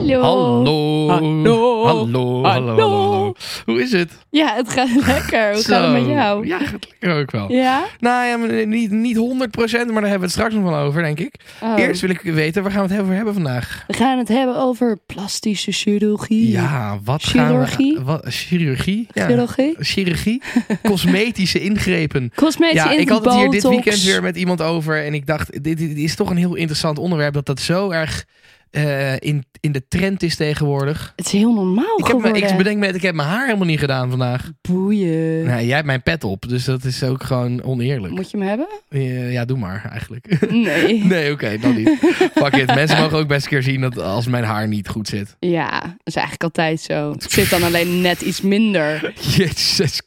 Hallo. 0.00 0.20
Hallo. 0.22 1.08
Hallo. 1.08 1.84
Hallo. 1.84 2.42
Hallo. 2.44 2.76
hallo. 2.76 3.34
Hoe 3.64 3.82
is 3.82 3.92
het? 3.92 4.12
Ja, 4.30 4.54
het 4.54 4.68
gaat 4.68 4.88
lekker. 5.06 5.52
Hoe 5.52 5.62
gaat 5.62 5.82
het 5.82 5.92
met 5.92 6.06
jou? 6.06 6.46
Ja, 6.46 6.58
gaat 6.58 6.86
lekker 6.90 7.20
ook 7.20 7.30
wel. 7.30 7.52
Ja? 7.52 7.84
Nou 7.98 8.26
ja, 8.26 8.64
niet, 8.64 8.90
niet 8.90 9.16
100%, 9.16 9.20
maar 9.20 9.40
daar 9.40 9.84
hebben 9.84 10.02
we 10.02 10.24
het 10.24 10.30
straks 10.30 10.54
nog 10.54 10.62
wel 10.62 10.76
over, 10.76 11.02
denk 11.02 11.20
ik. 11.20 11.34
Oh. 11.62 11.78
Eerst 11.78 12.00
wil 12.00 12.10
ik 12.10 12.20
weten, 12.20 12.62
waar 12.62 12.72
gaan 12.72 12.86
we 12.86 12.92
het 12.92 13.02
over 13.02 13.14
hebben 13.14 13.34
vandaag? 13.34 13.84
We 13.86 13.92
gaan 13.94 14.18
het 14.18 14.28
hebben 14.28 14.56
over 14.56 14.98
plastische 15.06 15.72
chirurgie. 15.72 16.50
Ja, 16.50 16.98
wat 17.04 17.22
Chirurgie? 17.22 17.94
gaan 17.96 18.04
we... 18.04 18.10
Wat, 18.10 18.24
chirurgie? 18.26 19.06
Ja. 19.12 19.26
Chirurgie? 19.26 19.76
Chirurgie? 19.78 20.42
Cosmetische 20.82 21.60
ingrepen. 21.60 22.32
Cosmetische 22.34 22.88
ja, 22.88 22.98
ik 22.98 23.08
had 23.08 23.24
het 23.24 23.34
hier 23.34 23.50
dit 23.50 23.68
weekend 23.68 24.02
weer 24.02 24.22
met 24.22 24.36
iemand 24.36 24.62
over. 24.62 25.04
En 25.04 25.14
ik 25.14 25.26
dacht, 25.26 25.62
dit, 25.64 25.78
dit 25.78 25.96
is 25.96 26.14
toch 26.14 26.30
een 26.30 26.36
heel 26.36 26.54
interessant 26.54 26.98
onderwerp. 26.98 27.34
Dat 27.34 27.46
dat 27.46 27.60
zo 27.60 27.90
erg 27.90 28.24
eh, 28.70 29.14
in, 29.14 29.44
in 29.60 29.72
de 29.72 29.88
trend 29.88 30.22
is 30.22 30.36
tegenwoordig. 30.36 31.12
Het 31.16 31.26
is 31.26 31.32
heel 31.32 31.54
normaal 31.54 31.98
Ik, 31.98 32.06
heb 32.06 32.16
me, 32.16 32.22
geworden. 32.22 32.48
ik 32.50 32.56
bedenk 32.56 32.78
me, 32.78 32.88
ik 32.88 33.02
heb 33.02 33.14
mijn 33.14 33.28
haar 33.28 33.46
helemaal 33.46 33.66
niet 33.66 33.78
gedaan 33.78 34.10
vandaag. 34.10 34.50
Boeien. 34.60 35.44
Nou, 35.44 35.64
jij 35.64 35.74
hebt 35.74 35.86
mijn 35.86 36.02
pet 36.02 36.24
op, 36.24 36.48
dus 36.48 36.64
dat 36.64 36.84
is 36.84 37.02
ook 37.02 37.22
gewoon 37.22 37.62
oneerlijk. 37.62 38.14
Moet 38.14 38.30
je 38.30 38.36
hem 38.38 38.46
hebben? 38.46 38.68
Eh, 38.88 39.32
ja, 39.32 39.44
doe 39.44 39.58
maar 39.58 39.88
eigenlijk. 39.90 40.50
Nee. 40.50 41.04
nee, 41.14 41.32
oké, 41.32 41.58
dan 41.58 41.76
niet. 41.76 41.98
Fuck 42.34 42.56
it. 42.56 42.74
Mensen 42.74 42.98
mogen 42.98 43.18
ook 43.18 43.28
best 43.28 43.42
een 43.44 43.50
keer 43.50 43.62
zien 43.62 43.80
dat 43.80 43.98
als 43.98 44.26
mijn 44.26 44.44
haar 44.44 44.68
niet 44.68 44.88
goed 44.88 45.08
zit. 45.08 45.36
Ja, 45.38 45.80
dat 45.80 45.94
is 46.04 46.14
eigenlijk 46.14 46.44
altijd 46.44 46.80
zo. 46.80 47.12
Het 47.12 47.32
zit 47.32 47.50
dan 47.50 47.62
alleen 47.62 48.00
net 48.00 48.20
iets 48.20 48.40
minder. 48.40 49.12
Jezus. 49.36 50.02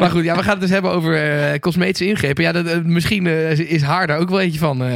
Maar 0.00 0.10
goed, 0.10 0.24
ja, 0.24 0.36
we 0.36 0.42
gaan 0.42 0.50
het 0.52 0.60
dus 0.60 0.70
hebben 0.70 0.90
over 0.90 1.22
eh, 1.52 1.58
cosmetische 1.58 2.06
ingrepen. 2.06 2.44
Ja, 2.44 2.52
dat, 2.52 2.66
eh, 2.66 2.78
misschien 2.82 3.26
eh, 3.26 3.58
is 3.58 3.82
haar 3.82 4.06
daar 4.06 4.18
ook 4.18 4.28
wel 4.28 4.40
eentje 4.40 4.58
van. 4.58 4.78
kan 4.78 4.86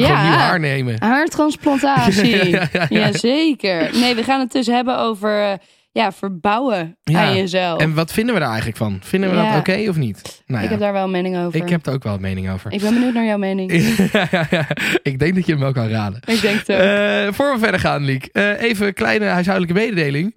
ik 0.00 0.06
Ja. 0.06 0.06
gewoon 0.06 0.22
nieuw 0.30 0.38
haar 0.38 0.60
nemen. 0.60 1.02
Haartransplantatie. 1.02 2.28
Ja, 2.50 2.58
ja, 2.60 2.68
ja, 2.72 2.86
ja. 2.88 2.98
Jazeker. 3.06 3.90
Nee, 3.92 4.14
we 4.14 4.22
gaan 4.22 4.40
het 4.40 4.52
dus 4.52 4.66
hebben 4.66 4.98
over 4.98 5.58
ja, 5.92 6.12
verbouwen 6.12 6.96
aan 7.12 7.36
jezelf. 7.36 7.80
En 7.80 7.94
wat 7.94 8.12
vinden 8.12 8.34
we 8.34 8.40
daar 8.40 8.48
eigenlijk 8.48 8.78
van? 8.78 8.98
Vinden 9.02 9.30
we 9.30 9.36
dat 9.36 9.56
oké 9.56 9.88
of 9.88 9.96
niet? 9.96 10.42
Nou, 10.46 10.64
Ik 10.64 10.70
heb 10.70 10.78
daar 10.80 10.92
wel 10.92 11.04
een 11.04 11.10
mening 11.10 11.36
over. 11.38 11.62
ik 11.62 11.68
heb 11.68 11.86
er 11.86 11.92
ook 11.92 12.02
wel 12.02 12.14
een 12.14 12.20
mening 12.20 12.50
over. 12.50 12.72
Ik 12.72 12.80
ben 12.80 12.94
benieuwd 12.94 13.14
naar 13.14 13.24
jouw 13.24 13.38
mening. 13.38 13.72
Ik 15.02 15.18
denk 15.18 15.34
dat 15.34 15.46
je 15.46 15.52
hem 15.52 15.60
wel 15.60 15.72
kan 15.72 15.88
raden. 15.88 16.20
Ik 16.26 16.40
denk 16.40 16.62
het 16.66 17.34
voor 17.34 17.52
we 17.52 17.56
verder 17.58 17.80
gaan, 17.80 18.04
Liek. 18.04 18.28
even 18.58 18.86
een 18.86 18.94
kleine 18.94 19.24
huishoudelijke 19.24 19.80
mededeling. 19.80 20.36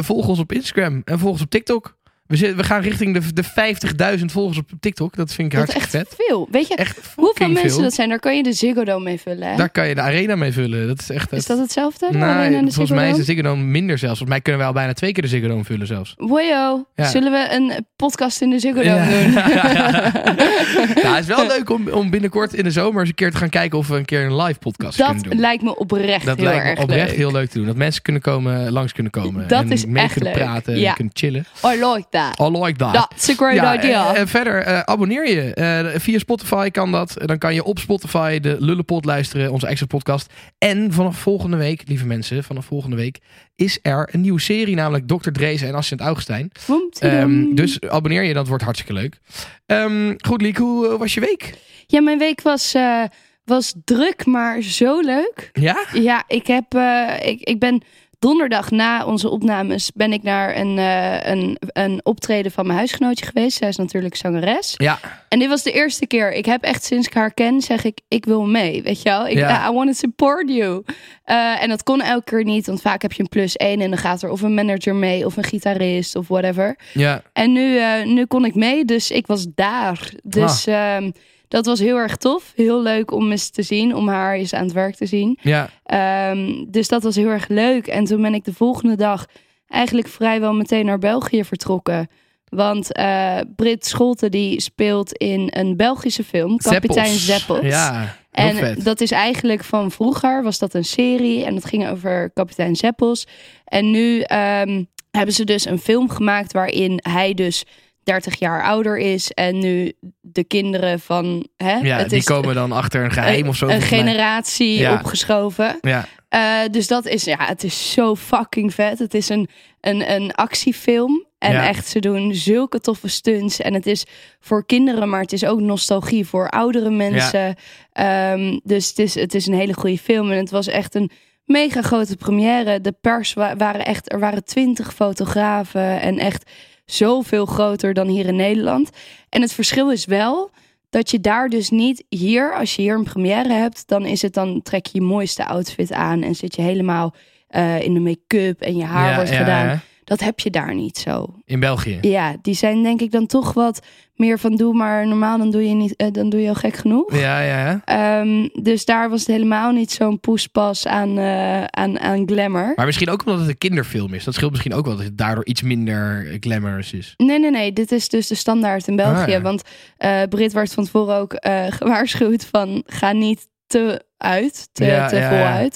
Volg 0.00 0.28
ons 0.28 0.38
op 0.38 0.52
Instagram 0.52 1.02
en 1.04 1.18
volg 1.18 1.32
ons 1.32 1.42
op 1.42 1.50
TikTok. 1.50 1.96
We, 2.26 2.64
gaan 2.64 2.80
richting 2.82 3.14
de, 3.14 3.32
de 3.32 4.16
50.000 4.18 4.24
volgers 4.24 4.58
op 4.58 4.70
TikTok. 4.80 5.16
Dat 5.16 5.32
vind 5.34 5.52
ik 5.52 5.58
dat 5.58 5.68
is 5.68 5.74
hartstikke 5.74 6.06
echt 6.06 6.14
vet. 6.16 6.26
veel. 6.28 6.48
Weet 6.50 6.68
je 6.68 6.74
Echt 6.74 6.98
hoeveel 7.16 7.48
mensen 7.48 7.70
veel. 7.70 7.82
dat 7.82 7.94
zijn? 7.94 8.08
Daar 8.08 8.18
kan 8.18 8.36
je 8.36 8.42
de 8.42 8.52
Ziggo 8.52 8.84
Dome 8.84 9.04
mee 9.04 9.20
vullen. 9.20 9.48
Hè? 9.48 9.56
Daar 9.56 9.70
kan 9.70 9.88
je 9.88 9.94
de 9.94 10.00
arena 10.00 10.36
mee 10.36 10.52
vullen. 10.52 10.86
Dat 10.86 11.00
is 11.00 11.10
echt... 11.10 11.32
Is 11.32 11.46
dat 11.46 11.58
hetzelfde? 11.58 12.08
De 12.10 12.18
Nou, 12.18 12.32
Arena 12.32 12.56
en 12.58 12.64
de 12.64 12.72
volgens 12.72 12.98
mij 12.98 13.10
is 13.10 13.16
de? 13.16 13.22
Ziggo 13.24 13.42
Dome 13.42 13.62
minder 13.62 13.98
zelfs. 13.98 14.18
Volgens 14.18 14.28
mij 14.28 14.40
kunnen 14.40 14.60
we 14.60 14.66
al 14.66 14.72
bijna 14.72 14.92
twee 14.92 15.12
keer 15.12 15.22
de 15.22 15.28
Ziggo 15.28 15.48
Dome 15.48 15.64
vullen 15.64 15.86
zelfs. 15.86 16.14
Wojo, 16.16 16.86
Ja. 16.94 17.04
zullen 17.08 17.32
we 17.32 17.46
een 17.54 17.86
podcast 17.96 18.40
in 18.40 18.50
de 18.50 18.58
Ziggo 18.58 18.82
Dome 18.82 18.94
Ja. 18.94 19.08
doen? 19.08 19.32
nou, 21.02 21.14
het 21.14 21.28
is 21.28 21.36
wel 21.36 21.46
leuk 21.46 21.70
om, 21.70 21.88
om 21.88 22.10
binnenkort 22.10 22.54
in 22.54 22.64
de 22.64 22.70
zomer 22.70 23.00
eens 23.00 23.08
een 23.08 23.14
keer 23.14 23.30
te 23.30 23.36
gaan 23.36 23.48
kijken 23.48 23.78
of 23.78 23.88
we 23.88 23.96
een 23.96 24.04
keer 24.04 24.24
een 24.24 24.36
live 24.36 24.58
podcast 24.58 24.98
dat 24.98 25.06
kunnen 25.10 25.30
doen. 25.30 25.40
lijkt 25.40 25.62
me 25.62 25.76
oprecht 25.76 26.24
Dat 26.26 26.36
heel 26.36 26.44
lijkt 26.46 26.64
erg 26.64 26.80
oprecht 26.82 27.08
leuk. 27.08 27.16
heel 27.16 27.32
leuk 27.32 27.50
te 27.50 27.58
doen. 27.58 27.66
Dat 27.66 27.76
mensen 27.76 28.02
kunnen 28.02 28.22
komen, 28.22 28.72
langs 28.72 28.92
kunnen 28.92 29.12
komen. 29.12 29.48
Dat 29.48 29.62
en 29.62 29.72
is 29.72 29.86
mee 29.86 30.02
echt 30.02 30.12
kunnen 30.12 30.32
leuk. 30.32 30.42
praten 30.42 30.78
Ja. 30.78 30.88
en 30.88 30.94
kunnen 30.94 31.12
chillen. 31.16 31.44
I 31.66 31.68
like 31.68 32.06
that. 32.10 32.40
I 32.40 32.58
like 32.58 32.78
that. 32.78 32.92
That's 32.92 33.28
a 33.28 33.34
great 33.34 33.54
ja, 33.54 33.74
idea. 33.78 34.08
En, 34.08 34.14
en 34.14 34.28
verder, 34.28 34.62
eh, 34.62 34.80
abonneer 34.80 35.28
je. 35.28 35.54
Eh, 35.54 36.00
via 36.00 36.18
Spotify 36.18 36.70
kan 36.70 36.92
dat. 36.92 37.14
Dan 37.16 37.38
kan 37.38 37.54
je 37.54 37.64
op 37.64 37.78
Spotify 37.78 38.40
de 38.40 38.56
Lullenpot 38.58 39.04
luisteren, 39.04 39.52
onze 39.52 39.66
extra 39.66 39.86
podcast. 39.86 40.32
En 40.58 40.92
vanaf 40.92 41.18
volgende 41.18 41.56
week, 41.56 41.82
lieve 41.86 42.06
mensen, 42.06 42.44
vanaf 42.44 42.64
volgende 42.64 42.96
week 42.96 43.18
is 43.56 43.78
er 43.82 44.08
een 44.12 44.20
nieuwe 44.20 44.40
serie, 44.40 44.74
namelijk 44.74 45.08
Dr. 45.08 45.30
Dreesen 45.30 45.68
en 45.68 45.74
Assistent 45.74 46.00
Augustijn. 46.00 46.50
Ehm, 46.98 47.54
dus 47.54 47.80
abonneer 47.80 48.22
je, 48.22 48.34
dat 48.34 48.48
wordt 48.48 48.64
hartstikke 48.64 49.00
leuk. 49.00 49.18
Ehm, 49.66 50.14
goed, 50.26 50.42
Liek, 50.42 50.56
hoe 50.56 50.88
eh, 50.88 50.98
was 50.98 51.14
je 51.14 51.20
week? 51.20 51.54
Ja, 51.86 52.00
mijn 52.00 52.18
week 52.18 52.42
was, 52.42 52.74
eh, 52.74 53.04
was 53.44 53.74
druk, 53.84 54.26
maar 54.26 54.62
zo 54.62 55.00
leuk. 55.00 55.50
Ja? 55.52 55.84
Ja, 55.92 56.24
ik, 56.26 56.46
heb, 56.46 56.74
eh, 56.74 57.16
ik, 57.22 57.40
ik 57.40 57.58
ben 57.58 57.82
donderdag 58.18 58.70
na 58.70 59.04
onze 59.06 59.28
opnames 59.28 59.90
ben 59.94 60.12
ik 60.12 60.22
naar 60.22 60.56
een, 60.56 60.78
eh, 60.78 61.30
een, 61.30 61.58
een 61.72 62.00
optreden 62.02 62.52
van 62.52 62.66
mijn 62.66 62.78
huisgenootje 62.78 63.26
geweest. 63.26 63.56
Zij 63.56 63.68
is 63.68 63.76
natuurlijk 63.76 64.16
zangeres. 64.16 64.74
Ja. 64.76 64.98
En 65.28 65.38
dit 65.38 65.48
was 65.48 65.62
de 65.62 65.72
eerste 65.72 66.06
keer. 66.06 66.32
Ik 66.32 66.46
heb 66.46 66.62
echt 66.62 66.84
sinds 66.84 67.06
ik 67.06 67.14
haar 67.14 67.34
ken, 67.34 67.60
zeg 67.60 67.84
ik, 67.84 68.00
ik 68.08 68.24
wil 68.24 68.46
mee. 68.46 68.82
Weet 68.82 69.02
je 69.02 69.08
wel? 69.08 69.26
Ik, 69.26 69.38
Ja. 69.38 69.68
I 69.70 69.72
want 69.72 69.86
to 69.86 69.92
support 69.92 70.48
you. 70.50 70.82
Eh, 71.24 71.62
en 71.62 71.68
dat 71.68 71.82
kon 71.82 72.02
elke 72.02 72.24
keer 72.24 72.44
niet, 72.44 72.66
want 72.66 72.80
vaak 72.80 73.02
heb 73.02 73.12
je 73.12 73.22
een 73.22 73.28
plus 73.28 73.56
één 73.56 73.80
en 73.80 73.90
dan 73.90 73.98
gaat 73.98 74.22
er 74.22 74.30
of 74.30 74.40
een 74.42 74.54
manager 74.54 74.94
mee 74.94 75.26
of 75.26 75.36
een 75.36 75.44
gitarist 75.44 76.16
of 76.16 76.28
whatever. 76.28 76.78
Ja. 76.92 77.22
En 77.32 77.52
nu, 77.52 77.78
eh, 77.78 78.04
nu 78.04 78.26
kon 78.26 78.44
ik 78.44 78.54
mee, 78.54 78.84
dus 78.84 79.10
ik 79.10 79.26
was 79.26 79.46
daar. 79.54 80.12
Dus 80.22 80.66
ehm, 80.66 81.10
dat 81.48 81.66
was 81.66 81.78
heel 81.78 81.96
erg 81.96 82.16
tof. 82.16 82.52
Heel 82.56 82.82
leuk 82.82 83.10
om 83.10 83.30
eens 83.30 83.50
te 83.50 83.62
zien, 83.62 83.94
om 83.94 84.08
haar 84.08 84.34
eens 84.34 84.52
aan 84.54 84.64
het 84.64 84.72
werk 84.72 84.94
te 84.94 85.06
zien. 85.06 85.38
Ja. 85.42 85.70
Ehm, 85.84 86.64
dus 86.68 86.88
dat 86.88 87.02
was 87.02 87.16
heel 87.16 87.28
erg 87.28 87.48
leuk. 87.48 87.86
En 87.86 88.04
toen 88.04 88.22
ben 88.22 88.34
ik 88.34 88.44
de 88.44 88.52
volgende 88.54 88.96
dag 88.96 89.26
eigenlijk 89.68 90.08
vrijwel 90.08 90.52
meteen 90.54 90.86
naar 90.86 90.98
België 90.98 91.44
vertrokken. 91.44 92.08
Want 92.48 92.92
eh 92.92 93.38
Brit 93.56 93.86
Scholte 93.86 94.28
die 94.28 94.60
speelt 94.60 95.12
in 95.12 95.48
een 95.50 95.76
Belgische 95.76 96.24
film, 96.24 96.56
Kapitein 96.56 97.14
Zeppels. 97.14 97.66
Ja, 97.66 98.16
En 98.30 98.56
vet. 98.56 98.84
dat 98.84 99.00
is 99.00 99.10
eigenlijk 99.10 99.64
van 99.64 99.90
vroeger, 99.90 100.42
was 100.42 100.58
dat 100.58 100.74
een 100.74 100.84
serie. 100.84 101.44
En 101.44 101.54
dat 101.54 101.64
ging 101.64 101.88
over 101.88 102.30
kapitein 102.32 102.76
Zeppels. 102.76 103.26
En 103.64 103.90
nu 103.90 104.20
ehm, 104.20 104.84
hebben 105.10 105.34
ze 105.34 105.44
dus 105.44 105.66
een 105.66 105.78
film 105.78 106.08
gemaakt 106.10 106.52
waarin 106.52 107.00
hij 107.02 107.34
dus 107.34 107.64
30 108.04 108.38
jaar 108.38 108.62
ouder 108.62 108.98
is. 108.98 109.30
En 109.30 109.58
nu 109.58 109.92
de 110.20 110.44
kinderen 110.44 111.00
van... 111.00 111.46
Hè, 111.56 111.72
ja, 111.76 111.96
het 111.96 112.08
die 112.08 112.18
is 112.18 112.24
komen 112.24 112.54
dan 112.54 112.72
achter 112.72 113.04
een 113.04 113.10
geheim 113.12 113.42
een, 113.42 113.48
of 113.48 113.56
zo. 113.56 113.66
Een 113.68 113.80
generatie 113.82 114.78
Ja. 114.78 114.92
opgeschoven. 114.94 115.78
Ja. 115.80 116.04
Eh, 116.28 116.58
dus 116.70 116.86
dat 116.86 117.06
is, 117.06 117.24
ja, 117.24 117.36
het 117.38 117.64
is 117.64 117.92
zo 117.92 118.16
fucking 118.16 118.74
vet. 118.74 118.98
Het 118.98 119.14
is 119.14 119.28
een, 119.28 119.48
een, 119.80 120.10
een 120.12 120.32
actiefilm. 120.34 121.26
En 121.38 121.52
Ja. 121.52 121.68
echt, 121.68 121.86
ze 121.88 121.98
doen 122.00 122.34
zulke 122.34 122.80
toffe 122.80 123.08
stunts. 123.08 123.60
En 123.60 123.74
het 123.74 123.86
is 123.86 124.04
voor 124.40 124.66
kinderen, 124.66 125.08
maar 125.08 125.20
het 125.20 125.32
is 125.32 125.44
ook 125.44 125.60
nostalgie 125.60 126.26
voor 126.26 126.48
oudere 126.50 126.90
mensen. 126.90 127.54
Ehm, 127.92 128.58
dus 128.62 128.88
het 128.88 128.98
is, 128.98 129.14
het 129.14 129.34
is 129.34 129.46
een 129.46 129.54
hele 129.54 129.74
goede 129.74 129.98
film. 129.98 130.30
En 130.30 130.38
het 130.38 130.50
was 130.50 130.66
echt 130.66 130.94
een 130.94 131.10
mega 131.44 131.82
grote 131.82 132.16
première. 132.16 132.80
De 132.80 132.92
pers 133.00 133.32
wa- 133.34 133.56
waren 133.56 133.84
echt, 133.84 134.12
er 134.12 134.18
waren 134.18 134.44
twintig 134.44 134.94
fotografen. 134.94 136.00
En 136.00 136.18
echt 136.18 136.50
zoveel 136.84 137.46
groter 137.46 137.94
dan 137.94 138.06
hier 138.08 138.26
in 138.26 138.36
Nederland. 138.36 138.90
En 139.28 139.40
het 139.42 139.52
verschil 139.52 139.90
is 139.90 140.04
wel 140.04 140.50
dat 140.90 141.10
je 141.10 141.20
daar 141.20 141.48
dus 141.48 141.70
niet 141.70 142.04
hier, 142.08 142.54
als 142.54 142.76
je 142.76 142.82
hier 142.82 142.94
een 142.94 143.04
première 143.04 143.52
hebt, 143.52 143.88
dan 143.88 144.06
is 144.06 144.22
het 144.22 144.34
dan 144.34 144.62
trek 144.62 144.86
je 144.86 144.98
je 144.98 145.04
mooiste 145.04 145.46
outfit 145.46 145.92
aan 145.92 146.22
en 146.22 146.34
zit 146.34 146.56
je 146.56 146.62
helemaal 146.62 147.14
eh, 147.48 147.80
in 147.82 147.94
de 147.94 148.00
make-up 148.00 148.60
en 148.60 148.76
je 148.76 148.84
haar 148.84 149.08
Ja, 149.10 149.14
wordt 149.14 149.30
ja, 149.30 149.36
gedaan. 149.36 149.66
ja. 149.66 149.80
Dat 150.04 150.20
heb 150.20 150.40
je 150.40 150.50
daar 150.50 150.74
niet 150.74 150.98
zo. 150.98 151.34
In 151.44 151.60
België. 151.60 151.98
Ja, 152.00 152.36
die 152.42 152.54
zijn 152.54 152.82
denk 152.82 153.00
ik 153.00 153.10
dan 153.10 153.26
toch 153.26 153.52
wat 153.52 153.80
meer 154.14 154.38
van 154.38 154.56
doe 154.56 154.74
maar 154.74 155.06
normaal, 155.06 155.38
dan 155.38 155.50
doe 155.50 155.68
je 155.68 155.74
niet, 155.74 155.96
eh, 155.96 156.08
dan 156.12 156.28
doe 156.28 156.40
je 156.40 156.48
al 156.48 156.54
gek 156.54 156.76
genoeg. 156.76 157.16
Ja, 157.16 157.40
ja. 157.40 157.80
Ehm, 157.84 158.48
dus 158.62 158.84
daar 158.84 159.10
was 159.10 159.20
het 159.20 159.28
helemaal 159.28 159.72
niet 159.72 159.90
zo'n 159.90 160.20
poespas 160.20 160.86
aan, 160.86 161.18
eh, 161.18 161.64
aan, 161.64 162.00
aan 162.00 162.26
glamour. 162.26 162.72
Maar 162.76 162.86
misschien 162.86 163.10
ook 163.10 163.24
omdat 163.26 163.40
het 163.40 163.48
een 163.48 163.58
kinderfilm 163.58 164.14
is. 164.14 164.24
Dat 164.24 164.34
scheelt 164.34 164.50
misschien 164.50 164.74
ook 164.74 164.86
wel 164.86 164.96
dat 164.96 165.04
het 165.04 165.18
daardoor 165.18 165.46
iets 165.46 165.62
minder 165.62 166.36
glamorous 166.40 166.92
is. 166.92 167.14
Nee, 167.16 167.38
nee, 167.38 167.50
nee. 167.50 167.72
Dit 167.72 167.92
is 167.92 168.08
dus 168.08 168.26
de 168.26 168.34
standaard 168.34 168.88
in 168.88 168.96
België. 168.96 169.22
Ah, 169.22 169.28
ja. 169.28 169.40
Want 169.40 169.62
eh 169.96 170.22
Brit 170.28 170.52
werd 170.52 170.72
van 170.72 170.84
tevoren 170.84 171.16
ook 171.16 171.32
eh, 171.32 171.66
gewaarschuwd 171.68 172.46
van 172.52 172.82
ga 172.86 173.12
niet 173.12 173.48
te 173.66 174.04
uit, 174.16 174.68
te, 174.72 174.84
Ja, 174.84 175.08
te 175.08 175.16
ja, 175.16 175.68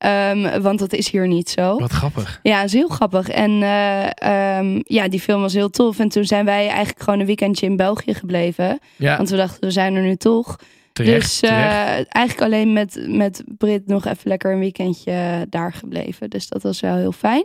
Ehm, 0.00 0.60
want 0.62 0.78
dat 0.78 0.92
is 0.92 1.10
hier 1.10 1.28
niet 1.28 1.48
zo. 1.48 1.78
Wat 1.78 1.90
grappig. 1.90 2.40
Ja, 2.42 2.62
is 2.62 2.72
heel 2.72 2.88
grappig. 2.88 3.28
En 3.28 3.62
eh, 3.62 4.58
ehm, 4.58 4.80
ja, 4.84 5.08
die 5.08 5.20
film 5.20 5.40
was 5.40 5.52
heel 5.52 5.70
tof. 5.70 5.98
En 5.98 6.08
toen 6.08 6.24
zijn 6.24 6.44
wij 6.44 6.68
eigenlijk 6.68 7.02
gewoon 7.02 7.20
een 7.20 7.26
weekendje 7.26 7.66
in 7.66 7.76
België 7.76 8.14
gebleven. 8.14 8.78
Ja, 8.96 9.16
Want 9.16 9.30
we 9.30 9.36
dachten, 9.36 9.60
we 9.60 9.70
zijn 9.70 9.94
er 9.94 10.02
nu 10.02 10.16
toch. 10.16 10.56
Terecht, 10.92 11.40
dus 11.40 11.40
eh, 11.40 11.92
eigenlijk 12.08 12.40
alleen 12.40 12.72
met, 12.72 13.04
met 13.06 13.42
Brit 13.58 13.86
nog 13.86 14.04
even 14.04 14.28
lekker 14.28 14.52
een 14.52 14.58
weekendje 14.58 15.46
daar 15.48 15.72
gebleven. 15.72 16.30
Dus 16.30 16.48
dat 16.48 16.62
was 16.62 16.80
wel 16.80 16.96
heel 16.96 17.12
fijn. 17.12 17.44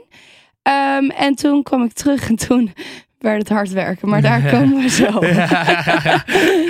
Ehm, 0.62 1.10
en 1.10 1.36
toen 1.36 1.64
kwam 1.64 1.84
ik 1.84 1.94
terug 1.94 2.30
en 2.30 2.36
toen 2.36 2.74
werd 3.26 3.40
het 3.40 3.50
hard 3.50 3.72
werken. 3.72 4.10
Maar 4.10 4.22
daar 4.22 4.42
komen 4.52 4.82
we 4.82 4.90
zo. 4.90 5.20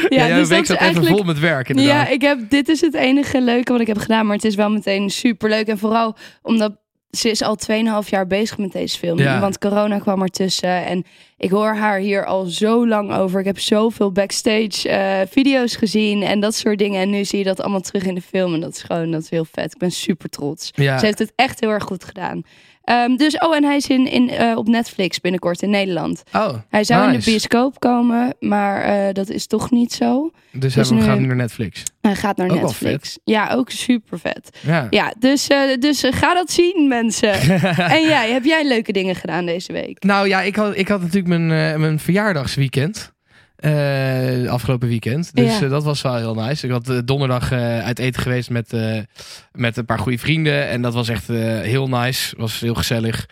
Ja, 0.09 0.25
ja, 0.25 0.35
dus 0.35 0.47
week 0.47 0.65
zat 0.65 0.81
even 0.81 1.05
vol 1.05 1.23
met 1.23 1.39
werk 1.39 1.69
inderdaad. 1.69 2.07
Ja, 2.07 2.13
ik 2.13 2.21
heb, 2.21 2.49
dit 2.49 2.69
is 2.69 2.81
het 2.81 2.93
enige 2.93 3.41
leuke 3.41 3.71
wat 3.71 3.81
ik 3.81 3.87
heb 3.87 3.97
gedaan. 3.97 4.25
Maar 4.25 4.35
het 4.35 4.45
is 4.45 4.55
wel 4.55 4.69
meteen 4.69 5.09
super 5.09 5.49
leuk. 5.49 5.67
En 5.67 5.77
vooral 5.77 6.15
omdat 6.41 6.71
ze 7.15 7.29
is 7.29 7.41
al 7.41 7.57
2,5 8.03 8.09
jaar 8.09 8.27
bezig 8.27 8.57
met 8.57 8.71
deze 8.71 8.97
film. 8.97 9.17
Ja. 9.17 9.39
Want 9.39 9.57
corona 9.57 9.97
kwam 9.97 10.21
ertussen. 10.21 10.85
En 10.85 11.05
ik 11.37 11.49
hoor 11.49 11.75
haar 11.75 11.99
hier 11.99 12.25
al 12.25 12.45
zo 12.45 12.87
lang 12.87 13.13
over. 13.13 13.39
Ik 13.39 13.45
heb 13.45 13.59
zoveel 13.59 14.11
backstage 14.11 14.89
eh, 14.89 15.27
video's 15.29 15.75
gezien 15.75 16.23
en 16.23 16.39
dat 16.39 16.55
soort 16.55 16.77
dingen. 16.77 17.01
En 17.01 17.09
nu 17.09 17.25
zie 17.25 17.39
je 17.39 17.45
dat 17.45 17.61
allemaal 17.61 17.81
terug 17.81 18.03
in 18.03 18.15
de 18.15 18.21
film. 18.21 18.53
En 18.53 18.59
dat 18.59 18.75
is 18.75 18.81
gewoon 18.81 19.11
dat 19.11 19.21
is 19.21 19.29
heel 19.29 19.45
vet. 19.51 19.73
Ik 19.73 19.79
ben 19.79 19.91
super 19.91 20.29
trots. 20.29 20.71
Ja. 20.75 20.97
Ze 20.99 21.05
heeft 21.05 21.19
het 21.19 21.33
echt 21.35 21.59
heel 21.59 21.69
erg 21.69 21.83
goed 21.83 22.03
gedaan. 22.03 22.43
Ehm, 22.85 23.15
dus, 23.15 23.37
oh, 23.37 23.55
en 23.55 23.63
hij 23.63 23.75
is 23.75 23.87
in, 23.87 24.07
in, 24.11 24.29
eh, 24.29 24.57
op 24.57 24.67
Netflix 24.67 25.19
binnenkort 25.21 25.61
in 25.61 25.69
Nederland. 25.69 26.23
Oh, 26.33 26.53
Hij 26.69 26.83
zou 26.83 27.11
in 27.13 27.19
de 27.19 27.25
bioscoop 27.25 27.79
komen, 27.79 28.35
maar 28.39 28.81
eh, 28.81 29.13
dat 29.13 29.29
is 29.29 29.47
toch 29.47 29.71
niet 29.71 29.93
zo. 29.93 30.31
Dus, 30.51 30.73
Dus 30.73 30.89
we 30.89 30.95
nu- 30.95 31.01
gaan 31.01 31.19
nu 31.21 31.25
naar 31.27 31.35
Netflix. 31.35 31.83
Hij 32.01 32.15
gaat 32.15 32.37
naar 32.37 32.49
Ook 32.49 32.61
Netflix. 32.61 33.17
Ja, 33.23 33.51
ook 33.51 33.69
super 33.69 34.19
vet. 34.19 34.57
Ja. 34.61 34.87
Ja, 34.89 35.13
dus, 35.19 35.47
eh, 35.47 35.59
dus 35.79 36.03
ga 36.09 36.33
dat 36.33 36.51
zien, 36.51 36.85
mensen. 36.87 37.33
en 37.97 38.01
jij, 38.01 38.31
heb 38.31 38.43
jij 38.43 38.67
leuke 38.67 38.91
dingen 38.91 39.15
gedaan 39.15 39.45
deze 39.45 39.73
week? 39.73 40.03
Nou 40.03 40.27
ja, 40.27 40.41
ik 40.41 40.55
had, 40.55 40.77
ik 40.77 40.88
had 40.88 40.99
natuurlijk 41.01 41.27
mijn, 41.27 41.79
mijn 41.79 41.99
verjaardagsweekend. 41.99 43.13
Eh, 43.55 44.51
afgelopen 44.51 44.87
weekend. 44.87 45.35
Dus 45.35 45.57
Ja. 45.59 45.63
eh, 45.63 45.69
dat 45.69 45.83
was 45.83 46.01
wel 46.01 46.15
heel 46.15 46.33
nice. 46.35 46.65
Ik 46.65 46.71
had 46.71 46.89
eh, 46.89 46.97
donderdag 47.05 47.51
uit 47.51 47.99
eten 47.99 48.21
geweest 48.21 48.49
met, 48.49 48.73
met 49.51 49.77
een 49.77 49.85
paar 49.85 49.99
goede 49.99 50.17
vrienden. 50.17 50.67
En 50.67 50.81
dat 50.81 50.93
was 50.93 51.09
echt 51.09 51.27
heel 51.27 51.87
nice. 51.87 52.35
Was 52.37 52.59
heel 52.59 52.75
gezellig. 52.75 53.25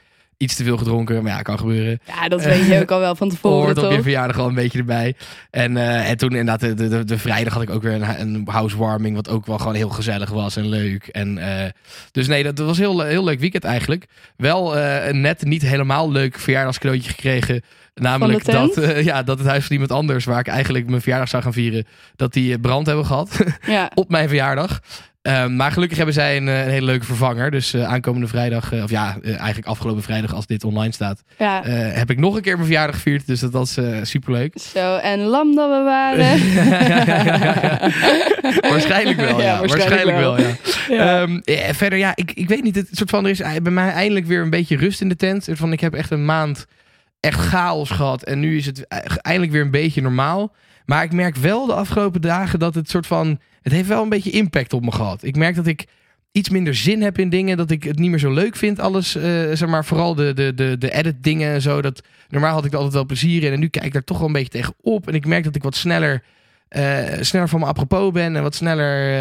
Iets 0.44 0.56
te 0.56 0.64
veel 0.64 0.78
gedronken, 0.78 1.24
maar 1.24 1.32
ja, 1.32 1.42
kan 1.42 1.60
gebeuren. 1.60 2.00
Ja, 2.06 2.28
dat 2.28 2.44
weet 2.44 2.66
je 2.66 2.80
ook 2.82 2.92
al 2.92 3.00
wel 3.00 3.16
van 3.16 3.30
tevoren, 3.30 3.66
Hoort 3.66 3.78
op 3.78 3.92
je 3.92 4.02
verjaardag 4.02 4.40
al 4.40 4.48
een 4.48 4.54
beetje 4.54 4.80
erbij. 4.80 5.16
En, 5.50 5.78
eh, 5.78 6.10
en 6.10 6.18
toen 6.18 6.30
inderdaad, 6.30 6.60
de, 6.60 6.74
de, 6.74 6.88
de, 6.88 7.04
de 7.04 7.18
vrijdag 7.18 7.54
had 7.54 7.62
ik 7.62 7.70
ook 7.70 7.82
weer 7.82 7.94
een, 7.94 8.20
een 8.20 8.44
housewarming. 8.46 9.16
Wat 9.16 9.30
ook 9.30 9.46
wel 9.46 9.58
gewoon 9.58 9.76
heel 9.76 9.90
gezellig 9.90 10.30
was 10.30 10.56
en 10.56 10.70
leuk. 10.70 11.08
En, 11.08 11.38
eh, 11.38 11.70
dus 12.12 12.28
nee, 12.28 12.44
dat 12.44 12.58
was 12.58 12.78
heel, 12.78 13.02
heel 13.02 13.24
leuk 13.24 13.40
weekend 13.40 13.64
eigenlijk. 13.64 14.06
Wel 14.38 14.78
eh, 14.78 15.08
een 15.08 15.22
net 15.22 15.44
niet 15.46 15.62
helemaal 15.62 16.12
leuk 16.12 16.40
verjaardagscadeautje 16.40 17.10
gekregen. 17.10 17.62
Namelijk 17.94 18.46
dat, 18.46 18.80
ja, 19.04 19.24
dat 19.24 19.38
het 19.38 19.48
huis 19.48 19.64
van 19.64 19.72
iemand 19.72 19.92
anders, 19.92 20.26
waar 20.26 20.40
ik 20.40 20.48
eigenlijk 20.48 20.88
mijn 20.88 21.02
verjaardag 21.02 21.30
zou 21.30 21.44
gaan 21.44 21.54
vieren, 21.54 21.86
dat 22.16 22.34
die 22.34 22.60
brand 22.60 22.86
hebben 22.86 23.06
gehad 23.06 23.44
Ja. 23.66 23.92
op 23.96 24.10
mijn 24.10 24.28
verjaardag. 24.28 24.80
Ehm, 25.24 25.56
maar 25.56 25.72
gelukkig 25.72 25.98
hebben 25.98 26.16
zij 26.16 26.38
een, 26.38 26.48
eh, 26.48 26.64
een 26.64 26.70
hele 26.70 26.86
leuke 26.86 27.06
vervanger. 27.06 27.52
Dus 27.52 27.74
eh, 27.74 27.84
aankomende 27.84 28.28
vrijdag, 28.28 28.74
eh, 28.74 28.84
of 28.84 28.90
ja, 28.90 29.18
eigenlijk 29.24 29.66
afgelopen 29.66 30.04
vrijdag 30.04 30.34
als 30.34 30.46
dit 30.46 30.64
online 30.64 30.94
staat, 30.94 31.24
ja. 31.38 31.64
heb 31.72 32.10
ik 32.10 32.20
nog 32.20 32.36
een 32.36 32.42
keer 32.42 32.54
mijn 32.54 32.66
verjaardag 32.66 32.96
gevierd. 32.96 33.28
Dus 33.28 33.40
dat 33.40 33.52
was 33.52 33.78
superleuk. 34.02 34.60
Zo, 34.60 34.96
en 34.96 35.20
lam 35.20 35.56
dat 35.56 35.70
we 35.70 35.84
waren. 35.84 36.40
waarschijnlijk 38.72 39.20
wel, 39.20 39.42
ja. 39.42 39.46
Ja, 39.46 39.60
waarschijnlijk, 39.60 39.70
waarschijnlijk 39.70 40.18
wel, 40.18 40.36
wel. 40.36 40.56
ja. 40.90 41.22
Ehm, 41.22 41.40
ja, 41.44 41.74
verder, 41.74 42.00
ja, 42.00 42.12
ik, 42.16 42.32
ik 42.32 42.48
weet 42.48 42.64
niet. 42.64 42.76
Het 42.76 42.88
soort 42.92 43.10
van, 43.10 43.24
er 43.24 43.32
is 43.32 43.42
bij 43.62 43.72
mij 43.72 43.92
eindelijk 43.92 44.26
weer 44.26 44.42
een 44.42 44.50
beetje 44.50 44.78
rust 44.78 45.02
in 45.02 45.10
de 45.10 45.16
tent. 45.16 45.48
Van, 45.52 45.72
ik 45.72 45.80
heb 45.80 45.94
echt 45.94 46.12
een 46.12 46.26
maand 46.26 46.66
echt 47.20 47.40
chaos 47.40 47.90
gehad. 47.90 48.24
En 48.24 48.40
nu 48.40 48.58
is 48.58 48.66
het 48.66 48.80
e- 48.80 49.16
eindelijk 49.22 49.52
weer 49.52 49.62
een 49.62 49.72
beetje 49.72 50.02
normaal. 50.02 50.54
Maar 50.86 51.04
ik 51.04 51.12
merk 51.12 51.36
wel 51.36 51.66
de 51.66 51.74
afgelopen 51.74 52.22
dagen 52.22 52.60
dat 52.60 52.76
het 52.76 52.90
soort 52.90 53.08
van... 53.08 53.40
Het 53.64 53.74
heeft 53.74 53.88
wel 53.88 54.04
een 54.04 54.10
beetje 54.10 54.30
impact 54.32 54.74
op 54.74 54.84
me 54.86 54.92
gehad. 54.92 55.24
Ik 55.24 55.36
merk 55.36 55.56
dat 55.56 55.68
ik 55.68 55.86
iets 56.32 56.50
minder 56.50 56.76
zin 56.76 57.02
heb 57.02 57.20
in 57.20 57.30
dingen. 57.30 57.58
Dat 57.58 57.72
ik 57.72 57.84
het 57.84 58.00
niet 58.00 58.10
meer 58.10 58.20
zo 58.20 58.32
leuk 58.32 58.56
vind. 58.56 58.80
Alles, 58.80 59.16
eh, 59.16 59.24
zeg 59.54 59.66
maar, 59.70 59.86
vooral 59.86 60.16
de, 60.16 60.34
de, 60.34 60.54
de, 60.56 60.76
de 60.80 60.92
edit 60.94 61.24
dingen 61.24 61.54
en 61.54 61.62
zo. 61.62 61.82
Dat, 61.82 62.02
normaal 62.30 62.54
had 62.54 62.66
ik 62.66 62.72
er 62.72 62.78
altijd 62.78 62.94
wel 62.96 63.06
plezier 63.06 63.44
in. 63.44 63.52
En 63.54 63.60
nu 63.60 63.68
kijk 63.68 63.86
ik 63.86 63.94
daar 63.94 64.04
toch 64.04 64.18
wel 64.18 64.28
een 64.28 64.34
beetje 64.34 64.50
tegen 64.50 64.74
op. 64.82 65.08
En 65.08 65.14
ik 65.14 65.26
merk 65.26 65.44
dat 65.44 65.56
ik 65.56 65.64
wat 65.64 65.76
sneller... 65.76 66.24
eh, 66.68 67.04
sneller 67.22 67.50
van 67.50 67.60
me 67.60 67.66
apropos 67.66 68.12
ben. 68.12 68.36
En 68.36 68.42
wat 68.44 68.56
sneller 68.56 69.14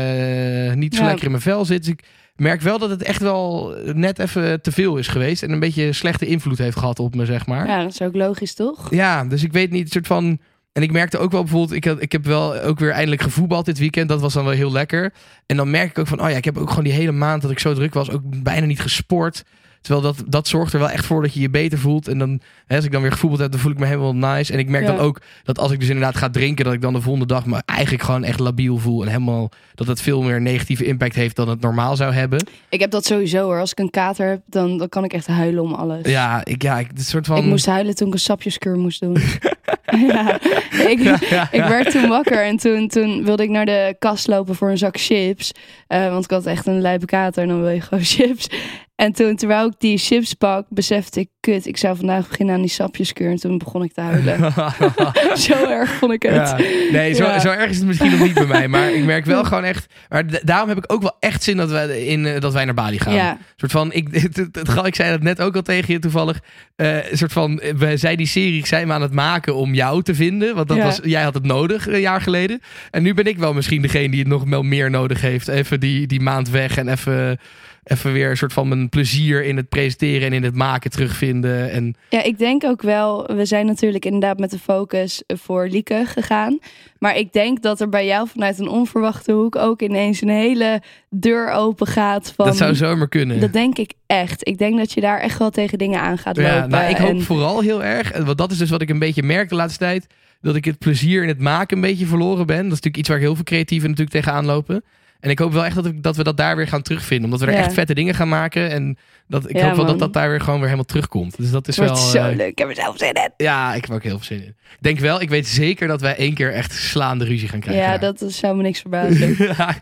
eh, 0.69 0.75
niet 0.75 0.95
zo 0.95 1.01
Ja. 1.03 1.07
lekker 1.07 1.25
in 1.25 1.31
mijn 1.31 1.43
vel 1.43 1.65
zit. 1.65 1.83
Dus 1.85 1.93
ik 1.93 2.05
merk 2.37 2.61
wel 2.61 2.79
dat 2.79 2.91
het 2.91 3.03
echt 3.03 3.21
wel 3.23 3.75
net 3.95 4.19
even 4.19 4.63
te 4.63 4.73
veel 4.73 4.97
is 4.97 5.09
geweest. 5.09 5.43
En 5.43 5.51
een 5.51 5.61
beetje 5.61 5.93
slechte 5.93 6.27
invloed 6.27 6.59
heeft 6.59 6.79
gehad 6.79 6.99
op 6.99 7.15
me, 7.15 7.25
zeg 7.25 7.47
maar. 7.47 7.67
ja, 7.67 7.83
dat 7.83 7.93
is 7.93 8.03
ook 8.03 8.15
logisch, 8.15 8.55
toch? 8.55 8.91
Ja, 8.91 9.25
dus 9.25 9.45
ik 9.45 9.53
weet 9.53 9.71
niet, 9.71 9.85
een 9.85 9.91
soort 9.91 10.07
van. 10.07 10.39
En 10.73 10.83
ik 10.83 10.93
merkte 10.93 11.19
ook 11.19 11.31
wel 11.31 11.43
bijvoorbeeld, 11.43 11.73
ik, 11.73 11.85
ik 11.85 12.13
heb 12.13 12.25
wel 12.25 12.61
ook 12.61 12.79
weer 12.79 12.91
eindelijk 12.91 13.23
gevoetbald 13.23 13.65
dit 13.65 13.79
weekend. 13.79 14.09
Dat 14.09 14.21
was 14.21 14.33
dan 14.33 14.45
wel 14.45 14.53
heel 14.53 14.73
lekker. 14.73 15.13
En 15.47 15.57
dan 15.57 15.71
merk 15.71 15.91
ik 15.91 15.99
ook 15.99 16.07
van, 16.07 16.23
oh 16.23 16.31
ja, 16.31 16.37
ik 16.37 16.45
heb 16.45 16.59
ook 16.59 16.69
gewoon 16.69 16.85
die 16.85 16.93
hele 16.93 17.13
maand 17.13 17.43
dat 17.43 17.51
ik 17.51 17.59
zo 17.59 17.75
druk 17.75 17.95
was, 17.95 18.11
ook 18.11 18.43
bijna 18.43 18.67
niet 18.67 18.81
gesport. 18.81 19.45
Terwijl 19.83 20.05
dat, 20.05 20.25
dat 20.27 20.49
zorgt 20.49 20.73
er 20.73 20.79
wel 20.79 20.91
echt 20.91 21.05
voor 21.07 21.23
dat 21.23 21.35
je 21.35 21.41
je 21.41 21.51
beter 21.51 21.79
voelt. 21.79 22.09
En 22.09 22.19
dan, 22.19 22.41
hè, 22.67 22.77
als 22.77 22.85
ik 22.85 22.93
dan 22.93 23.03
weer 23.03 23.13
gevoetbald 23.13 23.41
heb, 23.43 23.51
dan 23.51 23.61
voel 23.61 23.73
ik 23.73 23.79
me 23.79 23.87
helemaal 23.87 24.15
nice. 24.15 24.53
En 24.53 24.59
ik 24.59 24.69
merk 24.69 24.85
Ja. 24.85 24.91
dan 24.91 24.99
ook 25.01 25.21
dat 25.45 25.59
als 25.59 25.71
ik 25.73 25.79
dus 25.81 25.89
inderdaad 25.89 26.17
ga 26.17 26.31
drinken, 26.31 26.65
dat 26.65 26.75
ik 26.75 26.81
dan 26.81 26.93
de 26.93 27.01
volgende 27.01 27.27
dag 27.27 27.47
me 27.47 27.63
eigenlijk 27.65 28.05
gewoon 28.05 28.25
echt 28.25 28.39
labiel 28.39 28.79
voel. 28.79 29.03
En 29.03 29.09
helemaal, 29.09 29.51
dat 29.75 29.87
het 29.87 30.03
veel 30.03 30.23
meer 30.23 30.41
negatieve 30.41 30.85
impact 30.85 31.15
heeft 31.15 31.37
dan 31.37 31.49
het 31.49 31.61
normaal 31.61 31.97
zou 31.97 32.13
hebben. 32.13 32.47
Ik 32.69 32.81
heb 32.81 32.91
dat 32.91 33.05
sowieso 33.05 33.45
hoor. 33.45 33.61
Als 33.61 33.71
ik 33.71 33.79
een 33.79 33.91
kater 33.91 34.29
heb, 34.29 34.41
dan, 34.47 34.79
dan 34.79 34.89
kan 34.89 35.05
ik 35.05 35.13
echt 35.13 35.27
huilen 35.27 35.63
om 35.63 35.73
alles. 35.75 36.09
Ja, 36.09 36.45
ik, 36.45 36.63
ja, 36.63 36.79
ik, 36.79 36.87
het 36.95 37.03
soort 37.07 37.27
van... 37.27 37.37
Ik 37.37 37.45
moest 37.45 37.67
huilen 37.67 37.95
toen 37.95 38.07
ik 38.09 38.13
een 38.15 38.21
sapjeskuur 38.21 38.77
moest 38.79 39.01
doen. 39.01 39.17
ja, 40.09 40.41
ik, 40.89 40.99
Ja, 41.03 41.19
ja, 41.31 41.49
ik 41.53 41.65
werd 41.65 41.91
toen 41.91 42.09
wakker 42.09 42.45
en 42.45 42.57
toen, 42.57 42.89
toen 42.89 43.25
wilde 43.25 43.43
ik 43.43 43.51
naar 43.51 43.67
de 43.67 43.97
kast 43.99 44.27
lopen 44.27 44.55
voor 44.55 44.71
een 44.71 44.79
zak 44.79 45.01
chips. 45.01 45.53
Eh, 45.87 46.09
want 46.11 46.25
ik 46.25 46.31
had 46.31 46.47
echt 46.47 46.67
een 46.67 46.81
lijpe 46.81 47.07
kater 47.07 47.43
en 47.43 47.49
dan 47.49 47.61
wil 47.61 47.71
je 47.71 47.81
gewoon 47.81 48.05
chips. 48.17 48.49
En 48.97 49.13
toen, 49.13 49.37
terwijl 49.37 49.67
ik 49.67 49.73
die 49.79 49.99
chips 49.99 50.35
pak, 50.35 50.67
besefte 50.69 51.21
ik, 51.21 51.29
kut, 51.41 51.67
ik 51.67 51.77
zou 51.77 51.97
vandaag 51.97 52.29
beginnen 52.29 52.55
aan 52.55 52.61
die 52.61 52.71
sapjeskuur. 52.71 53.31
En 53.31 53.37
toen 53.37 53.59
begon 53.59 53.83
ik 53.85 53.93
te 53.93 54.01
huilen. 54.01 54.53
Zo 55.39 55.53
erg 55.71 55.91
vond 55.91 56.13
ik 56.13 56.23
het. 56.23 56.35
Ja. 56.35 56.57
Nee, 56.93 57.15
zo, 57.15 57.25
Ja. 57.25 57.39
zo 57.39 57.49
erg 57.51 57.71
is 57.71 57.77
het 57.77 57.87
misschien 57.87 58.11
nog 58.11 58.21
niet 58.21 58.35
bij 58.35 58.47
mij. 58.47 58.69
Maar 58.69 58.93
ik 58.95 59.05
merk 59.05 59.25
wel 59.25 59.45
gewoon 59.45 59.65
echt. 59.65 59.87
Maar 60.09 60.45
daarom 60.45 60.69
heb 60.69 60.79
ik 60.79 60.93
ook 60.93 61.03
wel 61.03 61.17
echt 61.21 61.43
zin 61.43 61.57
dat 61.57 61.71
wij, 61.71 62.05
in, 62.05 62.27
eh, 62.27 62.41
dat 62.41 62.53
wij 62.53 62.65
naar 62.65 62.75
Bali 62.75 62.99
gaan. 62.99 63.15
Ja. 63.15 63.31
Een 63.31 63.39
soort 63.57 63.73
van, 63.73 63.93
ik, 63.93 64.09
het, 64.23 64.37
het, 64.37 64.57
het- 64.57 64.87
ik 64.87 64.95
zei 64.95 65.11
dat 65.11 65.23
net 65.23 65.41
ook 65.41 65.57
al 65.57 65.63
tegen 65.63 65.93
je 65.93 65.99
toevallig. 65.99 66.41
Een 66.77 67.03
soort 67.13 67.33
van, 67.33 67.61
eh, 67.61 67.75
wij 67.75 67.97
zijn 67.97 68.17
die 68.17 68.27
serie 68.27 68.67
zijn 68.67 68.87
we 68.87 68.93
aan 68.93 69.03
het 69.03 69.13
maken 69.15 69.55
om 69.55 69.75
jou 69.75 70.03
te 70.03 70.15
vinden. 70.15 70.55
Want 70.55 70.69
dat 70.69 70.79
was, 70.79 71.01
jij 71.03 71.23
had 71.23 71.35
het 71.35 71.45
nodig 71.47 71.89
een 71.89 72.01
jaar 72.01 72.21
geleden. 72.21 72.61
En 72.91 73.03
nu 73.03 73.15
ben 73.15 73.25
ik 73.27 73.39
wel 73.39 73.53
misschien 73.55 73.83
degene 73.83 74.09
die 74.11 74.19
het 74.21 74.29
nog 74.29 74.45
wel 74.45 74.63
meer 74.63 74.91
nodig 74.91 75.21
heeft. 75.21 75.49
Even 75.49 75.81
die, 75.81 76.07
die 76.07 76.21
maand 76.21 76.51
weg 76.51 76.77
en 76.77 76.89
even, 76.89 77.39
even 77.85 78.13
weer 78.13 78.31
een 78.31 78.37
soort 78.37 78.53
van 78.53 78.69
mijn 78.69 78.89
plezier 78.89 79.45
in 79.45 79.57
het 79.57 79.69
presenteren 79.69 80.27
en 80.27 80.33
in 80.33 80.43
het 80.43 80.55
maken 80.55 80.91
terugvinden. 80.91 81.71
En 81.71 81.95
Ja, 82.09 82.23
ik 82.23 82.39
denk 82.39 82.65
ook 82.65 82.83
wel, 82.83 83.27
we 83.27 83.45
zijn 83.45 83.67
natuurlijk 83.67 84.05
inderdaad 84.05 84.39
met 84.39 84.51
de 84.51 84.59
focus 84.59 85.23
voor 85.27 85.69
Lieke 85.69 86.03
gegaan. 86.07 86.59
Maar 86.99 87.17
ik 87.17 87.33
denk 87.33 87.63
dat 87.63 87.81
er 87.81 87.89
bij 87.89 88.07
jou 88.07 88.29
vanuit 88.29 88.59
een 88.59 88.69
onverwachte 88.69 89.33
hoek 89.33 89.57
ook 89.57 89.83
ineens 89.83 90.21
een 90.21 90.29
hele 90.29 90.83
deur 91.11 91.51
open 91.51 91.87
gaat. 91.87 92.33
Van, 92.37 92.47
dat 92.47 92.57
zou 92.57 92.75
zomaar 92.75 93.09
kunnen. 93.09 93.41
Dat 93.41 93.53
denk 93.53 93.79
ik 93.79 93.93
echt. 94.07 94.49
Ik 94.49 94.59
denk 94.59 94.79
dat 94.79 94.93
je 94.93 95.01
daar 95.01 95.21
echt 95.21 95.39
wel 95.39 95.51
tegen 95.51 95.79
dingen 95.79 96.01
aan 96.01 96.19
gaat 96.19 96.37
lopen. 96.37 96.53
Ja, 96.53 96.67
nou, 96.67 96.91
ik 96.91 96.97
hoop 96.97 97.11
En- 97.11 97.23
vooral 97.23 97.61
heel 97.61 97.85
erg, 97.85 98.19
want 98.25 98.39
dat 98.39 98.51
is 98.51 98.59
dus 98.59 98.71
wat 98.71 98.83
ik 98.83 98.91
een 98.91 98.99
beetje 98.99 99.23
merk 99.23 99.49
de 99.49 99.55
laatste 99.55 99.79
tijd, 99.79 100.07
dat 100.41 100.57
ik 100.57 100.65
het 100.65 100.79
plezier 100.79 101.23
in 101.23 101.29
het 101.29 101.41
maken 101.41 101.77
een 101.77 101.83
beetje 101.83 102.07
verloren 102.07 102.47
ben. 102.47 102.57
Dat 102.57 102.65
is 102.65 102.69
natuurlijk 102.71 102.97
iets 102.97 103.09
waar 103.09 103.19
heel 103.19 103.35
veel 103.35 103.45
creatieven 103.45 103.89
natuurlijk 103.91 104.17
tegenaan 104.17 104.45
lopen. 104.45 104.85
En 105.23 105.31
ik 105.31 105.39
hoop 105.39 105.53
wel 105.53 105.65
echt 105.65 105.75
dat, 105.75 105.87
ik, 105.87 106.03
dat 106.03 106.17
we 106.17 106.23
dat 106.25 106.37
daar 106.37 106.57
weer 106.57 106.69
gaan 106.69 106.83
terugvinden. 106.83 107.25
Omdat 107.25 107.41
we 107.41 107.47
er 107.47 107.53
Ja. 107.59 107.65
echt 107.65 107.73
vette 107.73 107.95
dingen 107.95 108.15
gaan 108.15 108.29
maken. 108.29 108.71
En 108.71 108.97
dat, 109.33 109.51
ik 109.51 109.57
Ja, 109.57 109.67
hoop 109.67 109.77
wel 109.77 109.85
dat 109.87 109.99
dat 109.99 110.13
daar 110.13 110.29
weer 110.29 110.39
gewoon 110.41 110.55
weer 110.55 110.65
helemaal 110.65 110.85
terugkomt. 110.85 111.37
Dus 111.37 111.51
dat 111.51 111.69
is 111.69 111.77
Het 111.77 111.87
wordt 111.89 112.01
wel... 112.03 112.11
zo 112.11 112.19
eh, 112.31 112.37
leuk. 112.37 112.49
Ik 112.51 112.59
heb 112.59 112.69
er 112.69 112.75
zelf 112.75 112.97
zin 112.99 113.13
in. 113.13 113.31
ja, 113.37 113.69
ik 113.75 113.81
heb 113.81 113.91
er 113.91 113.97
ook 113.97 114.03
heel 114.03 114.19
veel 114.19 114.25
zin 114.37 114.43
in. 114.43 114.55
Ik 114.73 114.79
denk 114.81 114.99
wel, 114.99 115.21
ik 115.21 115.29
weet 115.29 115.47
zeker 115.47 115.89
dat 115.89 116.01
wij 116.01 116.17
één 116.17 116.35
keer 116.35 116.53
echt 116.53 116.73
slaande 116.73 117.25
ruzie 117.25 117.49
gaan 117.49 117.61
krijgen. 117.61 117.83
Ja, 117.85 117.99
daar. 117.99 118.15
dat 118.19 118.33
zou 118.33 118.57
me 118.57 118.63
niks 118.63 118.81
verbazen. 118.81 119.37
Ja. 119.57 119.75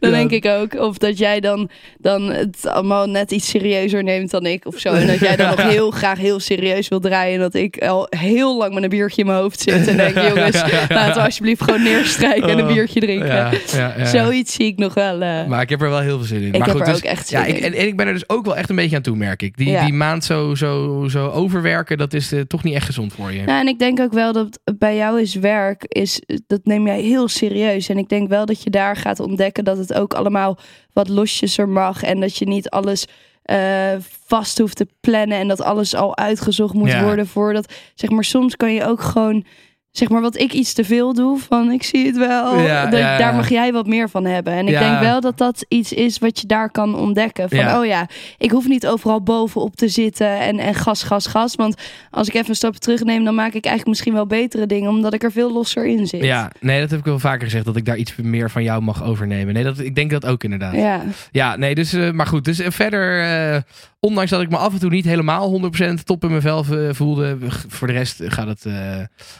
Dan 0.00 0.10
Ja. 0.10 0.16
denk 0.16 0.30
ik 0.30 0.46
ook. 0.46 0.74
Of 0.74 0.98
dat 0.98 1.18
jij 1.18 1.40
dan, 1.40 1.70
dan 1.98 2.22
het 2.32 2.66
allemaal 2.66 3.06
net 3.06 3.30
iets 3.30 3.48
serieuzer 3.48 4.02
neemt 4.02 4.30
dan 4.30 4.46
ik 4.46 4.66
of 4.66 4.78
zo. 4.78 4.92
En 4.92 5.06
dat 5.06 5.18
jij 5.18 5.36
dan 5.36 5.48
nog 5.50 5.62
heel 5.72 5.90
graag 5.90 6.18
heel 6.18 6.40
serieus 6.40 6.88
wil 6.88 7.00
draaien. 7.00 7.34
En 7.34 7.40
dat 7.40 7.54
ik 7.54 7.78
al 7.82 8.06
heel 8.10 8.58
lang 8.58 8.74
met 8.74 8.82
een 8.82 8.88
biertje 8.88 9.20
in 9.20 9.26
mijn 9.26 9.38
hoofd 9.38 9.60
zit. 9.60 9.86
En 9.88 9.96
denk, 9.96 10.18
jongens, 10.28 10.62
laten 10.88 11.14
we 11.14 11.20
alsjeblieft 11.22 11.62
gewoon 11.62 11.82
neerstrijken 11.82 12.48
en 12.48 12.58
een 12.58 12.66
Oh. 12.66 12.72
biertje 12.72 13.00
drinken. 13.00 13.50
Zoiets 14.06 14.54
zie 14.54 14.66
ik 14.66 14.78
nog 14.78 14.94
wel. 14.94 15.20
eh. 15.22 15.46
Maar 15.46 15.62
ik 15.62 15.68
heb 15.68 15.82
er 15.82 15.90
wel 15.90 16.00
heel 16.00 16.16
veel 16.18 16.26
zin 16.26 16.40
in. 16.40 16.46
Ik 16.46 16.58
maar 16.58 16.68
heb 16.68 16.76
goed, 16.76 16.86
er 16.86 16.92
dus- 16.92 16.96
ook 17.02 17.08
echt 17.10 17.28
zin 17.28 17.38
ja, 17.38 17.44
ik, 17.44 17.58
en, 17.58 17.72
en 17.74 17.86
ik 17.86 17.96
ben 17.96 18.06
er 18.06 18.12
dus 18.12 18.27
ook 18.30 18.44
wel 18.44 18.56
echt 18.56 18.70
een 18.70 18.76
beetje 18.76 18.96
aan 18.96 19.02
toe, 19.02 19.16
merk 19.16 19.42
ik. 19.42 19.56
Die, 19.56 19.68
Ja. 19.70 19.84
die 19.84 19.92
maand 19.94 20.24
zo, 20.24 20.54
zo, 20.54 21.04
zo 21.10 21.28
overwerken, 21.28 21.98
dat 21.98 22.14
is 22.14 22.32
eh, 22.32 22.40
toch 22.40 22.62
niet 22.62 22.74
echt 22.74 22.86
gezond 22.86 23.12
voor 23.12 23.32
je. 23.32 23.42
Nou, 23.42 23.60
en 23.60 23.68
ik 23.68 23.78
denk 23.78 24.00
ook 24.00 24.12
wel 24.12 24.32
dat 24.32 24.60
bij 24.78 24.96
jou 24.96 25.20
is 25.20 25.34
werk, 25.34 25.84
is, 25.88 26.22
dat 26.46 26.60
neem 26.64 26.86
jij 26.86 27.00
heel 27.00 27.28
serieus. 27.28 27.88
En 27.88 27.98
ik 27.98 28.08
denk 28.08 28.28
wel 28.28 28.46
dat 28.46 28.62
je 28.62 28.70
daar 28.70 28.96
gaat 28.96 29.20
ontdekken 29.20 29.64
dat 29.64 29.78
het 29.78 29.94
ook 29.94 30.14
allemaal 30.14 30.58
wat 30.92 31.08
losjes 31.08 31.58
er 31.58 31.68
mag. 31.68 32.02
En 32.02 32.20
dat 32.20 32.36
je 32.36 32.46
niet 32.46 32.68
alles 32.70 33.06
eh, 33.42 33.92
vast 34.26 34.58
hoeft 34.58 34.76
te 34.76 34.86
plannen. 35.00 35.38
En 35.38 35.48
dat 35.48 35.62
alles 35.62 35.94
al 35.94 36.16
uitgezocht 36.16 36.74
moet 36.74 36.88
Ja. 36.90 37.02
worden 37.02 37.26
voordat. 37.26 37.72
Zeg 37.94 38.10
maar, 38.10 38.24
soms 38.24 38.56
kan 38.56 38.72
je 38.74 38.84
ook 38.84 39.00
gewoon 39.00 39.44
zeg 39.90 40.08
maar 40.08 40.20
wat 40.20 40.38
ik 40.38 40.52
iets 40.52 40.72
te 40.72 40.84
veel 40.84 41.14
doe 41.14 41.38
van 41.38 41.70
ik 41.70 41.82
zie 41.82 42.06
het 42.06 42.16
wel. 42.16 42.58
Ja, 42.58 42.84
dat- 42.86 42.98
ja, 43.00 43.12
ja. 43.12 43.18
Daar 43.18 43.34
mag 43.34 43.48
jij 43.48 43.72
wat 43.72 43.86
meer 43.86 44.08
van 44.10 44.24
hebben. 44.24 44.52
En 44.52 44.66
ik 44.68 44.78
denk 44.78 45.00
wel 45.00 45.20
dat 45.20 45.38
dat 45.38 45.64
iets 45.68 45.92
is 45.92 46.18
wat 46.18 46.40
je 46.40 46.46
daar 46.46 46.70
kan 46.70 46.94
ontdekken. 46.96 47.48
Van 47.48 47.74
oh 47.78 47.86
ja, 47.86 48.06
ik 48.38 48.50
hoef 48.50 48.68
niet 48.68 48.86
overal 48.86 49.22
bovenop 49.22 49.76
te 49.76 49.88
zitten 49.88 50.38
en, 50.40 50.58
en 50.58 50.74
gas, 50.74 51.02
gas, 51.02 51.26
gas. 51.26 51.54
Want 51.54 51.76
als 52.10 52.28
ik 52.28 52.34
even 52.34 52.48
een 52.48 52.54
stapje 52.54 52.78
terugneem, 52.78 53.24
dan 53.24 53.34
maak 53.34 53.46
ik 53.54 53.64
eigenlijk 53.64 53.86
misschien 53.86 54.12
wel 54.14 54.26
betere 54.26 54.66
dingen. 54.66 54.90
Omdat 54.90 55.14
ik 55.14 55.22
er 55.22 55.32
veel 55.32 55.52
losser 55.52 55.86
in 55.86 56.06
zit. 56.06 56.22
Ja, 56.24 56.52
nee, 56.60 56.80
dat 56.80 56.90
heb 56.90 56.98
ik 56.98 57.04
wel 57.04 57.18
vaker 57.18 57.44
gezegd. 57.44 57.64
Dat 57.64 57.76
ik 57.76 57.84
daar 57.84 57.96
iets 57.96 58.16
meer 58.16 58.50
van 58.50 58.62
jou 58.62 58.82
mag 58.82 59.02
overnemen. 59.04 59.54
Nee, 59.54 59.64
dat, 59.64 59.78
ik 59.78 59.94
denk 59.94 60.10
dat 60.10 60.26
ook 60.26 60.44
inderdaad. 60.44 60.74
Ja, 60.74 61.02
Ja. 61.30 61.56
nee, 61.56 61.74
dus, 61.74 61.92
eh, 61.92 62.10
maar 62.10 62.26
goed. 62.26 62.44
Dus 62.44 62.58
eh, 62.58 62.70
verder, 62.70 63.20
eh, 63.54 63.60
ondanks 64.00 64.30
dat 64.30 64.40
ik 64.40 64.50
me 64.50 64.56
af 64.56 64.72
en 64.72 64.78
toe 64.78 64.90
niet 64.90 65.04
helemaal 65.04 65.60
100% 65.90 65.94
top 66.04 66.22
in 66.24 66.30
mijn 66.30 66.42
vel 66.42 66.64
eh, 66.70 66.88
voelde. 66.92 67.36
Voor 67.68 67.86
de 67.86 67.92
rest 67.92 68.20
gaat 68.24 68.46
het, 68.46 68.66
eh, 68.66 68.72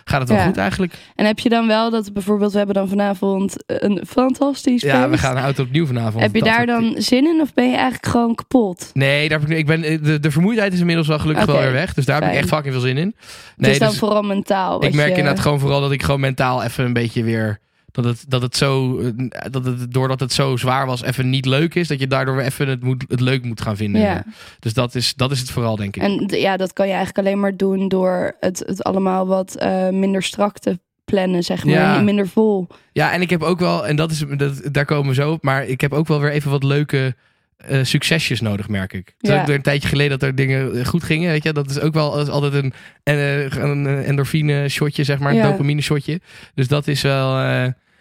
gaat 0.05 0.21
het 0.21 0.29
wel 0.29 0.39
Ja. 0.39 0.45
goed 0.47 0.57
eigenlijk. 0.57 0.93
En 1.15 1.27
heb 1.27 1.39
je 1.39 1.49
dan 1.49 1.67
wel 1.67 1.91
dat 1.91 2.13
bijvoorbeeld, 2.13 2.51
we 2.53 2.57
hebben 2.59 2.75
dan 2.77 2.89
vanavond 2.89 3.55
een 3.67 4.03
fantastisch 4.09 4.83
Ja, 4.83 5.03
we 5.05 5.09
feest. 5.11 5.21
gaan 5.23 5.37
een 5.37 5.43
auto 5.43 5.63
opnieuw 5.63 5.87
vanavond. 5.87 6.23
Heb 6.23 6.35
je 6.35 6.43
daar 6.43 6.67
dan 6.67 6.95
zin 6.97 7.27
in 7.27 7.41
of 7.41 7.55
ben 7.55 7.65
je 7.71 7.75
eigenlijk 7.77 8.07
gewoon 8.07 8.35
kapot? 8.35 8.91
Nee, 8.95 9.29
daar 9.29 9.41
heb 9.41 9.51
ik, 9.51 9.67
ben, 9.67 9.83
eh, 9.83 10.03
de, 10.03 10.21
de 10.21 10.31
vermoeidheid 10.31 10.73
is 10.73 10.81
inmiddels 10.81 11.07
wel 11.09 11.19
gelukkig 11.19 11.47
wel 11.47 11.59
weer 11.59 11.73
weg. 11.73 11.95
Dus 11.95 12.05
daar 12.05 12.21
heb 12.23 12.31
ik 12.31 12.37
echt 12.37 12.49
fucking 12.49 12.73
veel 12.75 12.83
zin 12.83 12.97
in. 12.97 13.15
Het 13.57 13.67
is 13.67 13.79
dan 13.79 13.89
dus 13.89 13.99
vooral 13.99 14.23
mentaal. 14.23 14.85
ik 14.85 14.95
merk 14.95 15.11
je- 15.11 15.17
inderdaad 15.17 15.43
gewoon 15.43 15.61
vooral 15.61 15.81
dat 15.81 15.93
ik 15.93 16.03
gewoon 16.03 16.21
mentaal 16.21 16.63
even 16.63 16.85
een 16.85 16.93
beetje 16.93 17.25
weer... 17.25 17.59
Dat 17.91 18.05
het, 18.05 18.25
dat 18.29 18.43
het 18.43 18.57
zo, 18.57 18.99
eh, 18.99 19.11
dat 19.51 19.65
het, 19.65 19.93
doordat 19.93 20.21
het 20.21 20.33
zo 20.33 20.57
zwaar 20.57 20.87
was, 20.87 21.03
even 21.03 21.31
niet 21.31 21.47
leuk 21.47 21.75
is. 21.75 21.89
Dat 21.89 22.01
je 22.01 22.07
daardoor 22.07 22.37
weer 22.37 22.45
even 22.45 22.69
het, 22.69 22.83
moet, 22.83 23.05
het 23.09 23.21
leuk 23.21 23.45
moet 23.45 23.61
gaan 23.61 23.77
vinden. 23.77 24.01
Ja. 24.01 24.25
Dus 24.59 24.75
dat 24.75 24.95
is, 24.95 25.15
dat 25.15 25.31
is 25.31 25.41
het 25.41 25.51
vooral, 25.51 25.77
denk 25.77 25.97
ik. 25.97 26.03
En 26.03 26.27
ja, 26.27 26.57
dat 26.57 26.73
kan 26.73 26.87
je 26.87 26.93
eigenlijk 26.93 27.27
alleen 27.27 27.41
maar 27.41 27.57
doen 27.57 27.89
door 27.89 28.37
het, 28.41 28.63
het 28.67 28.83
allemaal 28.85 29.27
wat 29.27 29.55
eh, 29.55 29.89
minder 29.89 30.23
strak 30.23 30.59
te 30.59 30.79
plannen, 31.05 31.45
zeg 31.45 31.65
maar. 31.65 31.75
Ja. 31.75 32.01
Minder 32.01 32.29
vol. 32.29 32.67
Ja, 32.93 33.13
en 33.13 33.21
ik 33.21 33.31
heb 33.31 33.43
ook 33.43 33.59
wel, 33.59 33.87
en 33.87 33.97
dat 33.97 34.11
is, 34.11 34.25
dat, 34.37 34.61
daar 34.73 34.85
komen 34.85 35.09
we 35.09 35.15
zo 35.15 35.33
op. 35.33 35.43
Maar 35.43 35.67
ik 35.67 35.81
heb 35.81 35.93
ook 35.93 36.07
wel 36.09 36.21
weer 36.21 36.31
even 36.31 36.51
wat 36.51 36.63
leuke 36.63 37.15
eh, 37.59 37.79
succesjes 37.83 38.41
nodig, 38.41 38.69
merk 38.69 38.93
ik. 38.93 39.15
Toen 39.19 39.35
Ja. 39.35 39.41
ik 39.43 39.49
er 39.49 39.55
een 39.55 39.63
tijdje 39.63 39.89
geleden 39.89 40.19
dat 40.19 40.29
er 40.29 40.35
dingen 40.35 40.79
eh, 40.79 40.87
goed 40.87 41.05
gingen, 41.05 41.31
weet 41.31 41.43
je. 41.43 41.53
Dat 41.53 41.71
is 41.71 41.81
ook 41.81 41.95
wel 41.95 42.21
is 42.21 42.29
altijd 42.29 42.53
een, 42.55 42.73
eh, 43.03 43.51
een 43.51 43.87
eh, 43.87 44.09
endorfine 44.09 44.69
shotje, 44.69 45.05
zeg 45.05 45.19
maar. 45.19 45.31
Een 45.31 45.37
Ja. 45.37 45.51
dopamine 45.51 45.81
shotje. 45.81 46.21
Dus 46.55 46.69
dat 46.69 46.87
is 46.89 47.03
wel... 47.03 47.31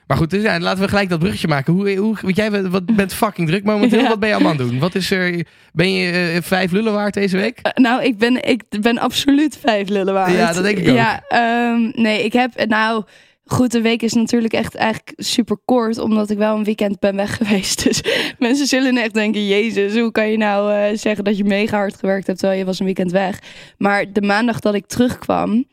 maar 0.07 0.17
goed, 0.17 0.29
dus 0.29 0.41
ja, 0.43 0.59
laten 0.59 0.81
we 0.83 0.87
gelijk 0.89 1.09
dat 1.09 1.19
bruggetje 1.19 1.47
maken. 1.47 1.73
Hoe, 1.73 1.95
hoe, 1.95 2.17
want 2.21 2.35
jij 2.35 2.51
bent, 2.51 2.67
wat, 2.67 2.95
bent 2.95 3.13
fucking 3.23 3.47
druk 3.47 3.63
momenteel. 3.63 4.01
Ja. 4.01 4.07
Wat 4.07 4.19
ben 4.19 4.27
je 4.29 4.33
allemaal 4.35 4.53
aan 4.53 4.57
het 4.59 4.67
doen? 4.69 4.79
Wat 4.79 4.95
is 4.95 5.11
er, 5.11 5.45
ben 5.73 5.93
je 5.93 6.39
vijf 6.41 6.71
lullen 6.71 6.93
waard 6.93 7.13
deze 7.13 7.37
week? 7.37 7.59
Nou, 7.73 8.03
ik 8.03 8.17
ben, 8.17 8.43
ik 8.49 8.63
ben 8.81 8.97
absoluut 8.97 9.57
vijf 9.61 9.89
lullen 9.89 10.13
waard. 10.13 10.31
Ja, 10.33 10.53
dat 10.53 10.63
denk 10.63 10.77
ik 10.77 10.89
ook. 10.89 10.95
Ja, 10.95 11.23
ehm, 11.27 12.01
nee, 12.01 12.23
ik 12.23 12.33
heb, 12.33 12.65
nou... 12.67 13.03
Goed, 13.49 13.71
de 13.71 13.81
week 13.81 14.01
is 14.01 14.13
natuurlijk 14.13 14.53
echt 14.53 14.75
eigenlijk 14.75 15.13
super 15.17 15.57
kort, 15.65 15.97
omdat 15.97 16.29
ik 16.29 16.37
wel 16.37 16.57
een 16.57 16.63
weekend 16.63 16.99
ben 16.99 17.15
weg 17.15 17.35
geweest. 17.37 17.83
Dus 17.83 18.01
mensen 18.39 18.67
zullen 18.67 18.97
echt 18.97 19.13
denken, 19.13 19.47
jezus, 19.47 19.93
hoe 19.99 20.11
kan 20.11 20.29
je 20.29 20.37
nou 20.37 20.73
eh, 20.73 20.97
zeggen 20.97 21.23
dat 21.23 21.37
je 21.37 21.43
mega 21.43 21.77
hard 21.77 21.95
gewerkt 21.95 22.27
hebt, 22.27 22.39
terwijl 22.39 22.59
je 22.59 22.65
was 22.65 22.79
een 22.79 22.85
weekend 22.85 23.11
weg. 23.11 23.39
Maar 23.77 24.11
de 24.13 24.21
maandag 24.21 24.59
dat 24.59 24.73
ik 24.73 24.85
terugkwam, 24.85 25.65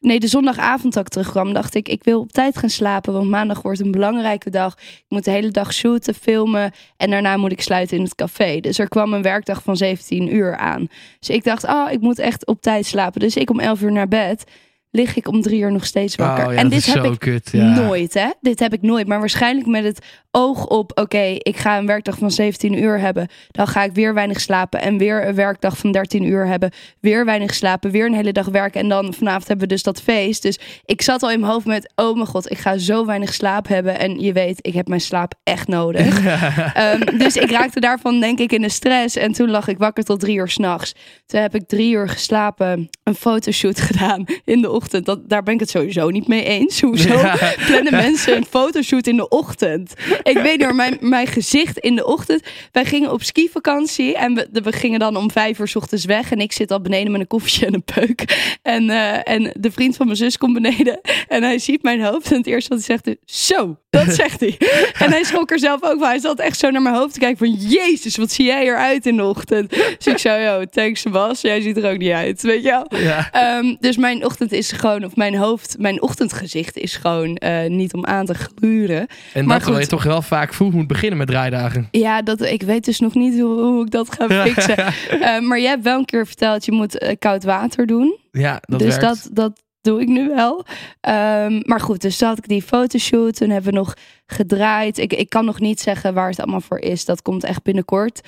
nee, 0.00 0.20
de 0.20 0.26
zondagavond 0.26 0.92
dat 0.92 1.06
ik 1.06 1.12
terugkwam, 1.12 1.52
dacht 1.52 1.74
ik, 1.74 1.88
ik 1.88 2.04
wil 2.04 2.20
op 2.20 2.32
tijd 2.32 2.58
gaan 2.58 2.70
slapen, 2.70 3.12
want 3.12 3.28
maandag 3.28 3.62
wordt 3.62 3.80
een 3.80 3.90
belangrijke 3.90 4.50
dag. 4.50 4.76
Ik 4.78 5.04
moet 5.08 5.24
de 5.24 5.30
hele 5.30 5.50
dag 5.50 5.72
shooten, 5.72 6.14
filmen 6.14 6.72
en 6.96 7.10
daarna 7.10 7.36
moet 7.36 7.52
ik 7.52 7.60
sluiten 7.60 7.96
in 7.96 8.02
het 8.02 8.14
café. 8.14 8.60
Dus 8.60 8.78
er 8.78 8.88
kwam 8.88 9.12
een 9.12 9.22
werkdag 9.22 9.62
van 9.62 9.76
17 9.76 10.34
uur 10.34 10.56
aan. 10.56 10.86
Dus 11.18 11.28
ik 11.28 11.44
dacht, 11.44 11.64
oh, 11.64 11.86
ik 11.90 12.00
moet 12.00 12.18
echt 12.18 12.46
op 12.46 12.60
tijd 12.60 12.86
slapen. 12.86 13.20
Dus 13.20 13.36
ik 13.36 13.50
om 13.50 13.60
11 13.60 13.82
uur 13.82 13.92
naar 13.92 14.08
bed. 14.08 14.44
Lig 14.94 15.16
ik 15.16 15.28
om 15.28 15.42
drie 15.42 15.60
uur 15.60 15.72
nog 15.72 15.84
steeds 15.84 16.16
wakker. 16.16 16.46
Oh, 16.46 16.52
ja, 16.52 16.58
en 16.58 16.68
dit 16.68 16.86
heb 16.86 17.04
ik 17.04 17.18
kut. 17.18 17.48
Ja. 17.52 17.74
nooit, 17.74 18.14
hè? 18.14 18.28
Dit 18.40 18.60
heb 18.60 18.72
ik 18.72 18.82
nooit. 18.82 19.06
Maar 19.06 19.18
waarschijnlijk 19.18 19.66
met 19.66 19.84
het 19.84 19.98
oog 20.30 20.66
op: 20.66 20.98
oké, 20.98 21.36
ik 21.38 21.56
ga 21.56 21.78
een 21.78 21.86
werkdag 21.86 22.18
van 22.18 22.30
17 22.30 22.82
uur 22.82 22.98
hebben. 22.98 23.28
Dan 23.50 23.66
ga 23.66 23.82
ik 23.82 23.92
weer 23.92 24.14
weinig 24.14 24.40
slapen. 24.40 24.80
En 24.80 24.98
weer 24.98 25.26
een 25.26 25.34
werkdag 25.34 25.78
van 25.78 25.92
13 25.92 26.24
uur 26.24 26.46
hebben. 26.46 26.70
Weer 27.00 27.24
weinig 27.24 27.54
slapen. 27.54 27.90
Weer 27.90 28.06
een 28.06 28.14
hele 28.14 28.32
dag 28.32 28.46
werken. 28.46 28.80
En 28.80 28.88
dan 28.88 29.14
vanavond 29.14 29.48
hebben 29.48 29.68
we 29.68 29.74
dus 29.74 29.82
dat 29.82 30.02
feest. 30.02 30.42
Dus 30.42 30.58
ik 30.84 31.02
zat 31.02 31.22
al 31.22 31.30
in 31.30 31.40
mijn 31.40 31.52
hoofd 31.52 31.66
met: 31.66 31.92
oh 31.94 32.14
mijn 32.14 32.26
god, 32.26 32.50
ik 32.50 32.58
ga 32.58 32.78
zo 32.78 33.06
weinig 33.06 33.34
slaap 33.34 33.68
hebben. 33.68 33.98
En 33.98 34.20
je 34.20 34.32
weet, 34.32 34.58
ik 34.60 34.74
heb 34.74 34.88
mijn 34.88 35.00
slaap 35.00 35.34
echt 35.42 35.68
nodig. 35.68 36.20
Ehm, 36.72 37.18
dus 37.18 37.36
ik 37.36 37.50
raakte 37.50 37.80
daarvan, 37.80 38.20
denk 38.20 38.38
ik, 38.38 38.52
in 38.52 38.62
de 38.62 38.68
stress. 38.68 39.16
En 39.16 39.32
toen 39.32 39.50
lag 39.50 39.68
ik 39.68 39.78
wakker 39.78 40.04
tot 40.04 40.20
drie 40.20 40.36
uur 40.36 40.48
s'nachts. 40.48 40.94
Toen 41.26 41.40
heb 41.40 41.54
ik 41.54 41.66
drie 41.66 41.92
uur 41.92 42.08
geslapen, 42.08 42.88
een 43.02 43.14
fotoshoot 43.14 43.80
gedaan 43.80 44.24
in 44.44 44.60
de 44.60 44.70
ochtend. 44.70 44.81
Dat, 44.90 45.28
daar 45.28 45.42
ben 45.42 45.54
ik 45.54 45.60
het 45.60 45.70
sowieso 45.70 46.08
niet 46.10 46.26
mee 46.28 46.44
eens. 46.44 46.80
Hoezo 46.80 47.12
Ja. 47.12 47.36
plannen 47.66 47.92
mensen 47.92 48.36
een 48.36 48.46
fotoshoot 48.50 49.06
in 49.06 49.16
de 49.16 49.28
ochtend? 49.28 49.92
Ik 50.22 50.38
weet 50.38 50.56
niet, 50.56 50.62
hoor, 50.62 50.74
mijn, 50.74 50.96
mijn 51.00 51.26
gezicht 51.26 51.78
in 51.78 51.96
de 51.96 52.06
ochtend. 52.06 52.42
Wij 52.72 52.84
gingen 52.84 53.12
op 53.12 53.22
skivakantie 53.22 54.16
en 54.16 54.34
we, 54.34 54.48
we 54.62 54.72
gingen 54.72 54.98
dan 54.98 55.16
om 55.16 55.30
vijf 55.30 55.58
uur 55.58 55.68
's 55.68 55.74
ochtends 55.76 56.04
weg. 56.04 56.30
En 56.30 56.38
ik 56.38 56.52
zit 56.52 56.70
al 56.70 56.80
beneden 56.80 57.12
met 57.12 57.20
een 57.20 57.26
koffietje 57.26 57.66
en 57.66 57.74
een 57.74 57.84
peuk. 57.94 58.54
En, 58.62 58.90
eh, 58.90 59.32
en 59.34 59.52
de 59.60 59.70
vriend 59.70 59.96
van 59.96 60.06
mijn 60.06 60.18
zus 60.18 60.38
komt 60.38 60.54
beneden 60.54 61.00
en 61.28 61.42
hij 61.42 61.58
ziet 61.58 61.82
mijn 61.82 62.02
hoofd. 62.04 62.30
En 62.32 62.36
het 62.36 62.46
eerste 62.46 62.68
wat 62.74 62.86
hij 62.86 62.96
zegt 63.02 63.06
is, 63.06 63.46
zo, 63.46 63.76
dat 63.90 64.12
zegt 64.22 64.40
hij. 64.40 64.56
En 64.98 65.10
hij 65.10 65.22
schrok 65.24 65.50
er 65.50 65.58
zelf 65.58 65.82
ook 65.82 65.98
van. 65.98 66.08
Hij 66.08 66.18
zat 66.18 66.38
echt 66.38 66.58
zo 66.58 66.70
naar 66.70 66.82
mijn 66.82 66.94
hoofd 66.94 67.12
te 67.12 67.18
kijken 67.18 67.38
van... 67.38 67.56
Jezus, 67.68 68.16
wat 68.16 68.32
zie 68.32 68.44
jij 68.46 68.62
eruit 68.64 69.06
in 69.06 69.16
de 69.16 69.24
ochtend? 69.24 69.70
Dus 69.70 70.06
ik 70.06 70.18
zei, 70.18 70.44
yo, 70.44 70.64
thanks 70.64 71.00
Sebas. 71.00 71.40
Jij 71.40 71.60
ziet 71.60 71.76
er 71.76 71.90
ook 71.92 71.98
niet 71.98 72.10
uit, 72.10 72.42
weet 72.42 72.62
je 72.62 72.68
wel? 72.70 73.00
Ja. 73.00 73.30
Ehm, 73.30 73.74
dus 73.80 73.96
mijn 73.96 74.24
ochtend 74.24 74.52
is 74.52 74.71
gewoon... 74.72 75.04
Of 75.04 75.16
mijn 75.16 75.36
hoofd, 75.36 75.76
mijn 75.78 76.02
ochtendgezicht 76.02 76.76
is 76.76 76.96
gewoon 76.96 77.36
eh, 77.36 77.70
niet 77.70 77.94
om 77.94 78.06
aan 78.06 78.26
te 78.26 78.34
gluren. 78.34 79.06
En 79.32 79.46
Maar 79.46 79.64
dat 79.64 79.78
je 79.78 79.86
toch 79.86 80.02
wel 80.02 80.22
vaak 80.22 80.54
vroeg 80.54 80.72
moet 80.72 80.86
beginnen 80.86 81.18
met 81.18 81.26
draaidagen. 81.26 81.88
Ja, 81.90 82.22
dat, 82.22 82.40
ik 82.40 82.62
weet 82.62 82.84
dus 82.84 83.00
nog 83.00 83.14
niet 83.14 83.40
hoe, 83.40 83.60
hoe 83.60 83.84
ik 83.84 83.90
dat 83.90 84.14
ga 84.14 84.28
fixen. 84.46 84.76
Eh, 84.76 85.40
maar 85.40 85.60
jij 85.60 85.70
hebt 85.70 85.84
wel 85.84 85.98
een 85.98 86.04
keer 86.04 86.26
verteld, 86.26 86.64
je 86.64 86.72
moet 86.72 86.98
eh, 86.98 87.16
koud 87.18 87.44
water 87.44 87.86
doen. 87.86 88.18
Ja, 88.30 88.62
dat 88.66 88.78
dus 88.78 88.96
werkt. 88.96 89.02
dat, 89.02 89.28
dat 89.32 89.62
doe 89.80 90.00
ik 90.00 90.08
nu 90.08 90.28
wel. 90.28 90.64
Ehm, 91.00 91.60
maar 91.64 91.80
goed, 91.80 92.00
dus 92.00 92.20
had 92.20 92.38
ik 92.38 92.48
die 92.48 92.62
fotoshoot. 92.62 93.36
Toen 93.36 93.50
hebben 93.50 93.72
we 93.72 93.78
nog 93.78 93.94
gedraaid. 94.26 94.98
Ik, 94.98 95.12
ik 95.12 95.28
kan 95.28 95.44
nog 95.44 95.60
niet 95.60 95.80
zeggen 95.80 96.14
waar 96.14 96.28
het 96.28 96.40
allemaal 96.40 96.60
voor 96.60 96.78
is. 96.78 97.04
Dat 97.04 97.22
komt 97.22 97.44
echt 97.44 97.62
binnenkort. 97.62 98.20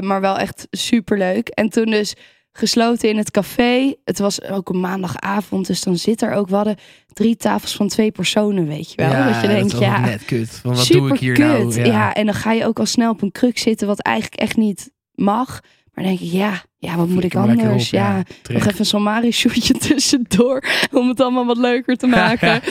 Maar 0.00 0.20
wel 0.20 0.38
echt 0.38 0.66
super 0.70 1.18
leuk. 1.18 1.48
En 1.48 1.68
toen 1.68 1.84
dus 1.84 2.14
gesloten 2.58 3.08
in 3.08 3.16
het 3.16 3.30
café. 3.30 3.94
Het 4.04 4.18
was 4.18 4.42
ook 4.42 4.68
een 4.68 4.80
maandagavond. 4.80 5.66
Dus 5.66 5.82
dan 5.82 5.96
zit 5.96 6.22
er 6.22 6.32
ook... 6.32 6.48
We 6.48 6.54
hadden 6.54 6.76
drie 7.12 7.36
tafels 7.36 7.76
van 7.76 7.88
twee 7.88 8.10
personen, 8.10 8.66
weet 8.66 8.90
je 8.90 8.96
wel. 8.96 9.10
ja, 9.10 9.32
dat 9.32 9.40
je 9.40 9.48
denkt, 9.48 9.72
wel 9.72 9.80
ja, 9.80 10.00
net 10.00 10.24
kut. 10.24 10.60
Want 10.62 10.76
wat 10.76 10.84
super 10.84 11.02
doe 11.02 11.12
ik 11.12 11.20
hier 11.20 11.34
kut. 11.34 11.76
nou? 11.76 11.86
Ja. 11.86 12.14
en 12.14 12.26
dan 12.26 12.34
ga 12.34 12.52
je 12.52 12.66
ook 12.66 12.78
al 12.78 12.86
snel 12.86 13.10
op 13.10 13.22
een 13.22 13.32
kruk 13.32 13.58
zitten, 13.58 13.86
wat 13.86 14.00
eigenlijk 14.00 14.40
echt 14.40 14.56
niet 14.56 14.90
mag. 15.14 15.60
Maar 15.96 16.04
dan 16.04 16.16
denk 16.16 16.26
ik, 16.26 16.32
ja, 16.38 16.62
ja 16.78 16.96
wat 16.96 17.08
moet 17.08 17.24
ik 17.24 17.34
anders? 17.34 17.86
op, 17.86 17.92
ja, 17.92 18.22
nog 18.50 18.66
even 18.66 18.78
een 18.78 18.86
Somari 18.86 19.32
shootje 19.32 19.74
tussendoor, 19.88 20.64
om 20.92 21.08
het 21.08 21.20
allemaal 21.20 21.46
wat 21.46 21.56
leuker 21.56 21.96
te 21.96 22.06
maken. 22.06 22.60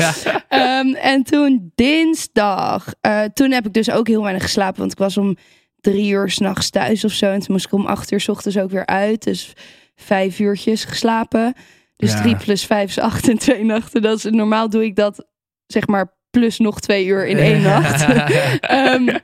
Ehm, 0.50 0.94
en 0.94 1.24
toen 1.24 1.72
dinsdag, 1.75 2.94
eh, 3.01 3.22
toen 3.34 3.51
heb 3.51 3.65
ik 3.65 3.74
dus 3.74 3.92
ook 3.92 4.08
heel 4.08 4.22
weinig 4.22 4.44
geslapen, 4.44 4.80
want 4.80 4.92
ik 4.92 4.98
was 4.98 5.18
om 5.18 5.38
drie 5.86 6.12
uur 6.12 6.30
s'nachts 6.30 6.70
thuis 6.70 7.04
of 7.04 7.12
zo. 7.12 7.25
En 7.25 7.39
toen 7.39 7.48
moest 7.51 7.65
ik 7.65 7.72
om 7.74 7.86
acht 7.86 8.12
uur 8.12 8.20
s 8.20 8.27
ochtends 8.30 8.58
ook 8.58 8.72
weer 8.72 8.86
uit, 8.86 9.24
dus 9.24 9.54
vijf 9.96 10.39
uurtjes 10.39 10.84
geslapen. 10.84 11.54
Dus 11.96 12.12
Ja. 12.12 12.22
drie 12.22 12.36
plus 12.36 12.65
vijf 12.65 12.89
is 12.89 13.00
acht 13.00 13.30
en 13.30 13.38
twee 13.38 13.63
nachten. 13.63 14.01
Dat 14.01 14.18
is, 14.18 14.24
normaal 14.24 14.70
doe 14.70 14.84
ik 14.84 14.96
dat, 14.96 15.25
zeg 15.68 15.88
maar, 15.88 16.13
plus 16.30 16.58
nog 16.60 16.80
twee 16.80 17.06
uur 17.06 17.27
in 17.27 17.38
één 17.38 17.62
nacht. 17.72 18.06
Ehm, 18.60 19.18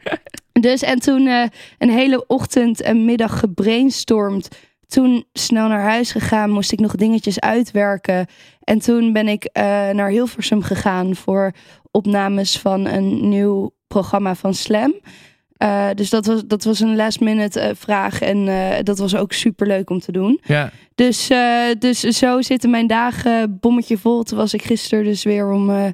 dus 0.51 0.81
en 0.81 0.99
toen 0.99 1.27
eh, 1.27 1.43
een 1.77 1.89
hele 1.89 2.27
ochtend 2.27 2.81
en 2.81 3.05
middag 3.05 3.39
gebrainstormd. 3.39 4.47
Toen 4.87 5.25
snel 5.33 5.67
naar 5.67 5.81
huis 5.83 6.11
gegaan, 6.11 6.49
moest 6.49 6.71
ik 6.71 6.79
nog 6.79 6.95
dingetjes 6.95 7.39
uitwerken. 7.39 8.25
En 8.63 8.79
toen 8.79 9.13
ben 9.13 9.27
ik 9.27 9.43
eh, 9.45 9.63
naar 9.89 10.09
Hilversum 10.09 10.61
gegaan 10.63 11.15
voor 11.15 11.51
opnames 11.91 12.59
van 12.59 12.85
een 12.87 13.29
nieuw 13.29 13.71
programma 13.87 14.35
van 14.35 14.53
Slam. 14.53 14.93
Eh, 15.61 15.87
dus 15.95 16.09
dat 16.09 16.25
was, 16.25 16.41
dat 16.45 16.63
was 16.63 16.79
een 16.79 16.95
last 16.95 17.19
minute 17.19 17.59
eh, 17.59 17.69
vraag 17.75 18.21
en 18.21 18.47
eh, 18.47 18.83
dat 18.83 18.97
was 18.97 19.15
ook 19.15 19.33
super 19.33 19.67
leuk 19.67 19.89
om 19.89 19.99
te 19.99 20.11
doen. 20.11 20.39
ja. 20.43 20.71
Dus, 20.95 21.29
dus 21.79 21.99
zo 21.99 22.41
zitten 22.41 22.69
mijn 22.69 22.87
dagen 22.87 23.57
bommetje 23.59 23.97
vol. 23.97 24.23
Toen 24.23 24.37
was 24.37 24.53
ik 24.53 24.61
gisteren 24.61 25.03
dus 25.03 25.23
weer 25.23 25.51
om 25.51 25.93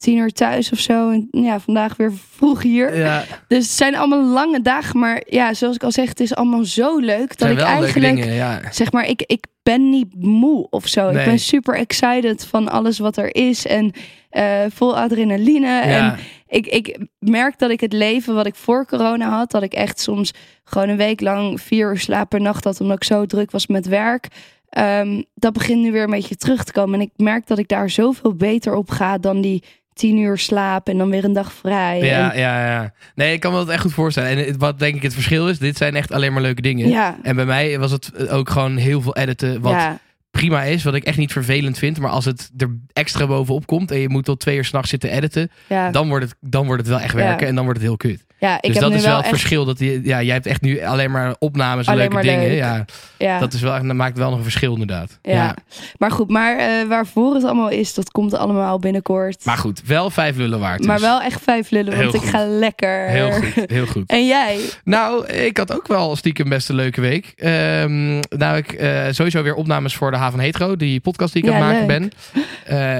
tien 0.00 0.16
uur 0.16 0.32
thuis 0.32 0.72
of 0.72 0.78
zo. 0.78 1.10
En 1.10 1.28
ja, 1.30 1.60
vandaag 1.60 1.96
weer 1.96 2.12
vroeg 2.30 2.62
hier. 2.62 2.96
ja. 2.96 3.24
Dus 3.48 3.64
het 3.64 3.76
zijn 3.76 3.96
allemaal 3.96 4.24
lange 4.24 4.62
dagen. 4.62 4.98
Maar 4.98 5.22
ja, 5.26 5.54
zoals 5.54 5.74
ik 5.74 5.82
al 5.82 5.92
zeg, 5.92 6.08
het 6.08 6.20
is 6.20 6.34
allemaal 6.34 6.64
zo 6.64 6.98
leuk. 6.98 7.38
Dat 7.38 7.50
ik 7.50 7.58
eigenlijk, 7.60 8.16
dingen, 8.16 8.34
ja. 8.34 8.60
zeg 8.70 8.92
maar, 8.92 9.06
ik, 9.06 9.22
ik 9.26 9.44
ben 9.62 9.90
niet 9.90 10.14
moe 10.18 10.66
of 10.70 10.86
zo. 10.86 11.10
Nee. 11.10 11.18
Ik 11.18 11.28
ben 11.28 11.38
super 11.38 11.74
excited 11.76 12.46
van 12.46 12.68
alles 12.68 12.98
wat 12.98 13.16
er 13.16 13.34
is. 13.34 13.66
En 13.66 13.92
eh, 14.30 14.60
vol 14.74 14.96
adrenaline. 14.98 15.66
Ja. 15.66 15.82
En 15.82 16.18
ik, 16.48 16.66
ik 16.66 16.98
merk 17.18 17.58
dat 17.58 17.70
ik 17.70 17.80
het 17.80 17.92
leven 17.92 18.34
wat 18.34 18.46
ik 18.46 18.54
voor 18.54 18.86
corona 18.86 19.28
had, 19.28 19.50
dat 19.50 19.62
ik 19.62 19.72
echt 19.72 20.00
soms 20.00 20.32
gewoon 20.64 20.88
een 20.88 20.96
week 20.96 21.20
lang 21.20 21.60
vier 21.60 21.90
uur 21.90 21.98
slaap 21.98 22.28
per 22.28 22.40
nacht 22.40 22.64
had, 22.64 22.80
omdat 22.80 22.96
ik 22.96 23.04
zo 23.04 23.26
druk 23.26 23.50
was 23.50 23.66
met 23.66 23.86
werk. 23.86 24.26
ehm, 24.68 25.22
dat 25.34 25.52
begint 25.52 25.80
nu 25.80 25.92
weer 25.92 26.02
een 26.02 26.10
beetje 26.10 26.36
terug 26.36 26.64
te 26.64 26.72
komen. 26.72 27.00
En 27.00 27.06
ik 27.06 27.10
merk 27.16 27.46
dat 27.46 27.58
ik 27.58 27.68
daar 27.68 27.90
zoveel 27.90 28.34
beter 28.34 28.74
op 28.74 28.90
ga 28.90 29.18
dan 29.18 29.40
die 29.40 29.62
tien 30.00 30.18
uur 30.18 30.38
slaap 30.38 30.88
en 30.88 30.98
dan 30.98 31.10
weer 31.10 31.24
een 31.24 31.32
dag 31.32 31.52
vrij. 31.52 31.98
Ja, 32.02 32.32
en, 32.32 32.38
ja, 32.40 32.66
ja. 32.70 32.92
Nee, 33.14 33.32
ik 33.32 33.40
kan 33.40 33.52
me 33.52 33.58
dat 33.58 33.68
echt 33.68 33.82
goed 33.82 33.92
voorstellen. 33.92 34.30
En 34.30 34.38
het- 34.38 34.56
wat 34.56 34.78
denk 34.78 34.94
ik 34.94 35.02
het 35.02 35.14
verschil 35.14 35.48
is, 35.48 35.58
dit 35.58 35.76
zijn 35.76 35.94
echt 35.96 36.12
alleen 36.12 36.32
maar 36.32 36.42
leuke 36.42 36.62
dingen. 36.62 36.88
ja, 36.88 37.16
En 37.22 37.36
bij 37.36 37.44
mij 37.46 37.78
was 37.78 37.90
het 37.90 38.28
ook 38.28 38.50
gewoon 38.50 38.76
heel 38.76 39.00
veel 39.00 39.16
editen, 39.16 39.60
wat 39.60 39.72
ja, 39.72 39.98
prima 40.30 40.62
is, 40.62 40.82
wat 40.84 40.94
ik 40.94 41.04
echt 41.04 41.16
niet 41.18 41.32
vervelend 41.32 41.78
vind. 41.78 41.98
Maar 41.98 42.10
als 42.10 42.24
het 42.24 42.50
er 42.56 42.76
extra 42.92 43.26
bovenop 43.26 43.66
komt 43.66 43.90
en 43.90 43.98
je 43.98 44.08
moet 44.08 44.24
tot 44.24 44.40
twee 44.40 44.56
uur 44.56 44.64
s'nachts 44.64 44.90
zitten 44.90 45.10
editen, 45.10 45.50
ja, 45.66 45.90
dan 45.90 46.08
wordt, 46.08 46.24
het, 46.24 46.34
dan 46.40 46.66
wordt 46.66 46.80
het 46.80 46.90
wel 46.90 47.00
echt 47.00 47.14
werken 47.14 47.40
Ja. 47.42 47.46
en 47.48 47.54
dan 47.54 47.64
wordt 47.64 47.78
het 47.80 47.88
heel 47.88 47.96
kut. 47.96 48.24
ja. 48.38 48.54
Ik 48.56 48.62
dus 48.62 48.72
heb 48.72 48.80
dat 48.82 48.90
nu 48.90 48.96
is 48.96 49.04
wel 49.04 49.12
het 49.16 49.20
echt, 49.24 49.30
verschil. 49.34 49.64
Dat 49.64 49.78
je, 49.78 50.00
ja, 50.04 50.22
jij 50.22 50.34
hebt 50.34 50.46
echt 50.46 50.60
nu 50.60 50.82
alleen 50.84 51.10
maar 51.10 51.34
opnames 51.38 51.86
en 51.86 51.92
Alleen 51.92 52.08
leuke 52.10 52.14
maar 52.14 52.22
dingen. 52.34 52.48
leuk. 52.48 52.58
Ja, 52.58 52.84
Ja, 53.18 53.38
dat, 53.38 53.52
is 53.52 53.60
wel, 53.60 53.72
dat 53.86 53.94
maakt 53.94 54.18
wel 54.18 54.28
nog 54.28 54.36
een 54.38 54.42
verschil 54.44 54.72
inderdaad. 54.72 55.18
ja. 55.22 55.56
Maar 55.98 56.10
goed, 56.10 56.28
maar 56.30 56.56
eh, 56.58 56.88
waarvoor 56.88 57.34
het 57.34 57.44
allemaal 57.44 57.68
is, 57.70 57.94
dat 57.94 58.10
komt 58.10 58.34
allemaal 58.34 58.78
binnenkort. 58.78 59.44
Maar 59.44 59.56
goed, 59.58 59.82
wel 59.86 60.10
vijf 60.10 60.36
lullen 60.36 60.60
waard. 60.60 60.84
Maar 60.84 60.96
dus. 60.98 61.06
wel 61.06 61.20
echt 61.22 61.40
vijf 61.42 61.70
lullen, 61.70 61.96
want 62.02 62.14
ik 62.14 62.22
ga 62.22 62.46
lekker. 62.46 63.06
Heel 63.08 63.30
goed, 63.32 63.52
heel 63.70 63.86
goed. 63.86 64.10
En 64.10 64.26
jij? 64.26 64.60
Nou, 64.84 65.26
ik 65.26 65.56
had 65.56 65.72
ook 65.72 65.86
wel 65.88 66.16
stiekem 66.16 66.48
best 66.48 66.68
een 66.68 66.74
leuke 66.74 67.00
week. 67.00 67.32
Ehm 67.36 68.20
nou, 68.28 68.56
ik 68.56 68.72
eh, 68.72 69.06
sowieso 69.10 69.42
weer 69.42 69.54
opnames 69.54 69.94
voor 69.96 70.10
de 70.10 70.16
Haven 70.20 70.40
Hetero, 70.40 70.76
die 70.76 71.00
podcast 71.00 71.32
die 71.32 71.42
ik 71.42 71.48
Ja, 71.48 71.54
aan 71.60 71.74
het 71.74 71.86
maken 71.86 72.00
leuk. 72.02 72.10
ben. 72.34 72.48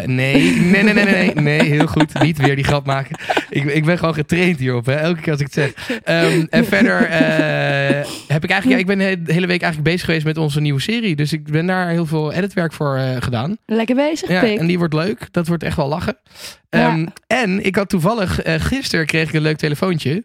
Eh, 0.00 0.06
nee, 0.06 0.34
nee, 0.60 0.82
nee, 0.82 0.94
nee, 0.94 1.04
nee, 1.04 1.14
nee, 1.14 1.34
nee, 1.34 1.62
heel 1.68 1.86
goed. 1.86 2.20
Niet 2.22 2.38
weer 2.38 2.54
die 2.56 2.64
grap 2.64 2.86
maken. 2.86 3.16
Ik, 3.50 3.64
ik 3.64 3.84
ben 3.84 3.98
gewoon 3.98 4.14
getraind 4.14 4.58
hierop, 4.58 4.86
hè, 4.86 4.94
elke 4.94 5.20
keer 5.20 5.32
als 5.32 5.40
ik 5.40 5.46
het 5.54 5.54
zeg. 5.54 6.00
Ehm, 6.04 6.46
en 6.50 6.64
verder 6.64 7.02
eh, 7.04 8.06
heb 8.26 8.44
ik 8.44 8.50
eigenlijk, 8.50 8.64
ja, 8.68 8.76
ik 8.76 8.86
ben 8.86 8.98
de 8.98 9.32
hele 9.32 9.46
week 9.46 9.62
eigenlijk 9.62 9.82
bezig 9.92 10.04
geweest 10.04 10.24
met 10.24 10.36
onze 10.36 10.60
nieuwe 10.60 10.80
serie. 10.80 11.16
Dus 11.16 11.32
ik 11.32 11.44
ben 11.44 11.66
daar 11.66 11.88
heel 11.88 12.06
veel 12.06 12.32
editwerk 12.32 12.72
voor 12.72 12.96
eh, 12.96 13.16
gedaan. 13.18 13.56
Lekker 13.66 13.94
bezig, 13.96 14.28
Ja, 14.28 14.40
Pik. 14.40 14.58
en 14.58 14.66
die 14.66 14.78
wordt 14.78 14.94
leuk. 14.94 15.28
Dat 15.30 15.46
wordt 15.46 15.62
echt 15.62 15.76
wel 15.76 15.88
lachen. 15.88 16.16
Ja. 16.70 16.88
Ehm, 16.88 17.06
En 17.26 17.64
ik 17.64 17.76
had 17.76 17.88
toevallig, 17.88 18.40
gisteren 18.44 19.06
kreeg 19.06 19.28
ik 19.28 19.34
een 19.34 19.42
leuk 19.42 19.56
telefoontje. 19.58 20.24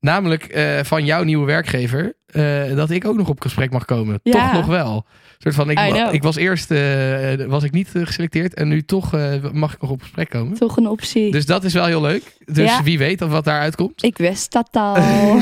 Namelijk 0.00 0.58
van 0.82 1.04
jouw 1.04 1.22
nieuwe 1.22 1.46
werkgever. 1.46 2.12
Eh, 2.26 2.76
dat 2.76 2.90
ik 2.90 3.04
ook 3.06 3.16
nog 3.16 3.28
op 3.28 3.40
gesprek 3.40 3.70
mag 3.70 3.84
komen. 3.84 4.20
Ja. 4.22 4.32
Toch 4.32 4.52
nog 4.52 4.66
wel. 4.66 5.04
Een 5.36 5.52
soort 5.52 5.54
van, 5.54 5.70
ik, 5.70 6.12
ik 6.12 6.22
was 6.22 6.36
eerst 6.36 6.70
eh, 6.70 7.46
was 7.46 7.62
ik 7.62 7.72
niet 7.72 7.88
eh, 7.94 8.06
geselecteerd. 8.06 8.54
En 8.54 8.68
nu 8.68 8.82
toch 8.82 9.14
eh, 9.14 9.32
mag 9.52 9.74
ik 9.74 9.80
nog 9.80 9.90
op 9.90 10.02
gesprek 10.02 10.30
komen. 10.30 10.58
Toch 10.58 10.76
een 10.76 10.86
optie. 10.88 11.30
Dus 11.30 11.46
dat 11.46 11.64
is 11.64 11.72
wel 11.72 11.86
heel 11.86 12.00
leuk. 12.00 12.22
Dus 12.44 12.70
Ja. 12.70 12.82
wie 12.82 12.98
weet 12.98 13.22
of 13.22 13.30
wat 13.30 13.44
daaruit 13.44 13.76
komt. 13.76 14.02
Ik 14.04 14.18
wist 14.18 14.52
dat 14.52 14.68
al. 14.72 14.96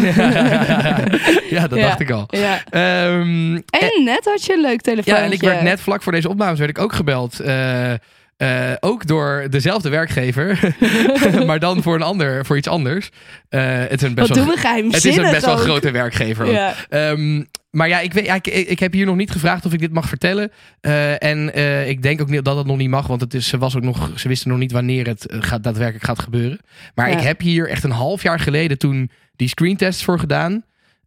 ja, 1.55 1.67
dat 1.69 1.79
dacht 1.79 2.01
ik 2.01 2.11
al. 2.11 2.27
Ehm, 2.71 3.55
En 3.55 4.05
net 4.05 4.25
had 4.25 4.45
je 4.45 4.53
een 4.53 4.61
leuk 4.61 4.81
telefoontje. 4.81 5.23
Ja, 5.23 5.29
en 5.29 5.33
ik 5.33 5.41
werd 5.41 5.63
net 5.63 5.81
vlak 5.81 6.03
voor 6.03 6.13
deze 6.13 6.29
opnames 6.29 6.59
werd 6.59 6.71
ik 6.71 6.79
ook 6.79 6.93
gebeld. 6.93 7.41
Eh, 8.45 8.73
ook 8.81 9.07
door 9.07 9.47
dezelfde 9.51 9.89
werkgever, 9.89 10.75
maar 11.47 11.59
dan 11.59 11.83
voor 11.83 11.95
een 11.95 12.03
ander, 12.03 12.45
voor 12.47 12.57
iets 12.57 12.69
anders. 12.69 13.09
Eh, 13.49 13.61
het 13.63 14.03
is 14.03 14.09
een 14.09 14.15
best 14.15 14.29
Wat 14.29 14.37
wel, 14.37 14.47
doen 14.47 14.55
we 14.55 14.61
geheimzinnig 14.61 15.03
het 15.03 15.13
is 15.13 15.17
een 15.17 15.31
best 15.31 15.45
wel 15.47 15.55
ook. 15.55 15.61
grote 15.61 15.91
werkgever. 15.91 16.51
Ja. 16.51 16.75
Ehm, 16.89 17.43
maar 17.71 17.89
ja, 17.89 18.01
ik, 18.01 18.13
weet, 18.13 18.29
ik, 18.29 18.47
ik 18.47 18.79
heb 18.79 18.93
hier 18.93 19.07
nog 19.07 19.17
niet 19.17 19.31
gevraagd 19.31 19.67
of 19.67 19.73
ik 19.73 19.79
dit 19.81 19.93
mag 19.93 20.09
vertellen. 20.09 20.51
Eh, 20.81 21.23
en 21.23 21.55
ik 21.89 22.03
denk 22.03 22.21
ook 22.21 22.29
niet 22.31 22.45
dat 22.45 22.57
het 22.57 22.67
nog 22.67 22.77
niet 22.77 22.89
mag, 22.91 23.07
want 23.07 23.21
het 23.21 23.35
is, 23.35 23.49
ze, 23.49 23.59
was 23.59 23.77
ook 23.77 23.83
nog, 23.83 24.11
ze 24.15 24.29
wisten 24.29 24.49
nog 24.51 24.59
niet 24.59 24.73
wanneer 24.73 25.07
het 25.07 25.27
gaat, 25.29 25.63
daadwerkelijk 25.63 26.05
gaat 26.05 26.19
gebeuren. 26.19 26.59
Maar 26.95 27.11
Ja. 27.11 27.17
ik 27.17 27.23
heb 27.23 27.41
hier 27.41 27.69
echt 27.69 27.85
een 27.85 27.91
half 27.91 28.23
jaar 28.23 28.41
geleden 28.41 28.79
toen 28.79 29.11
die 29.37 29.49
screentests 29.49 30.05
voor 30.05 30.19
gedaan. 30.19 30.65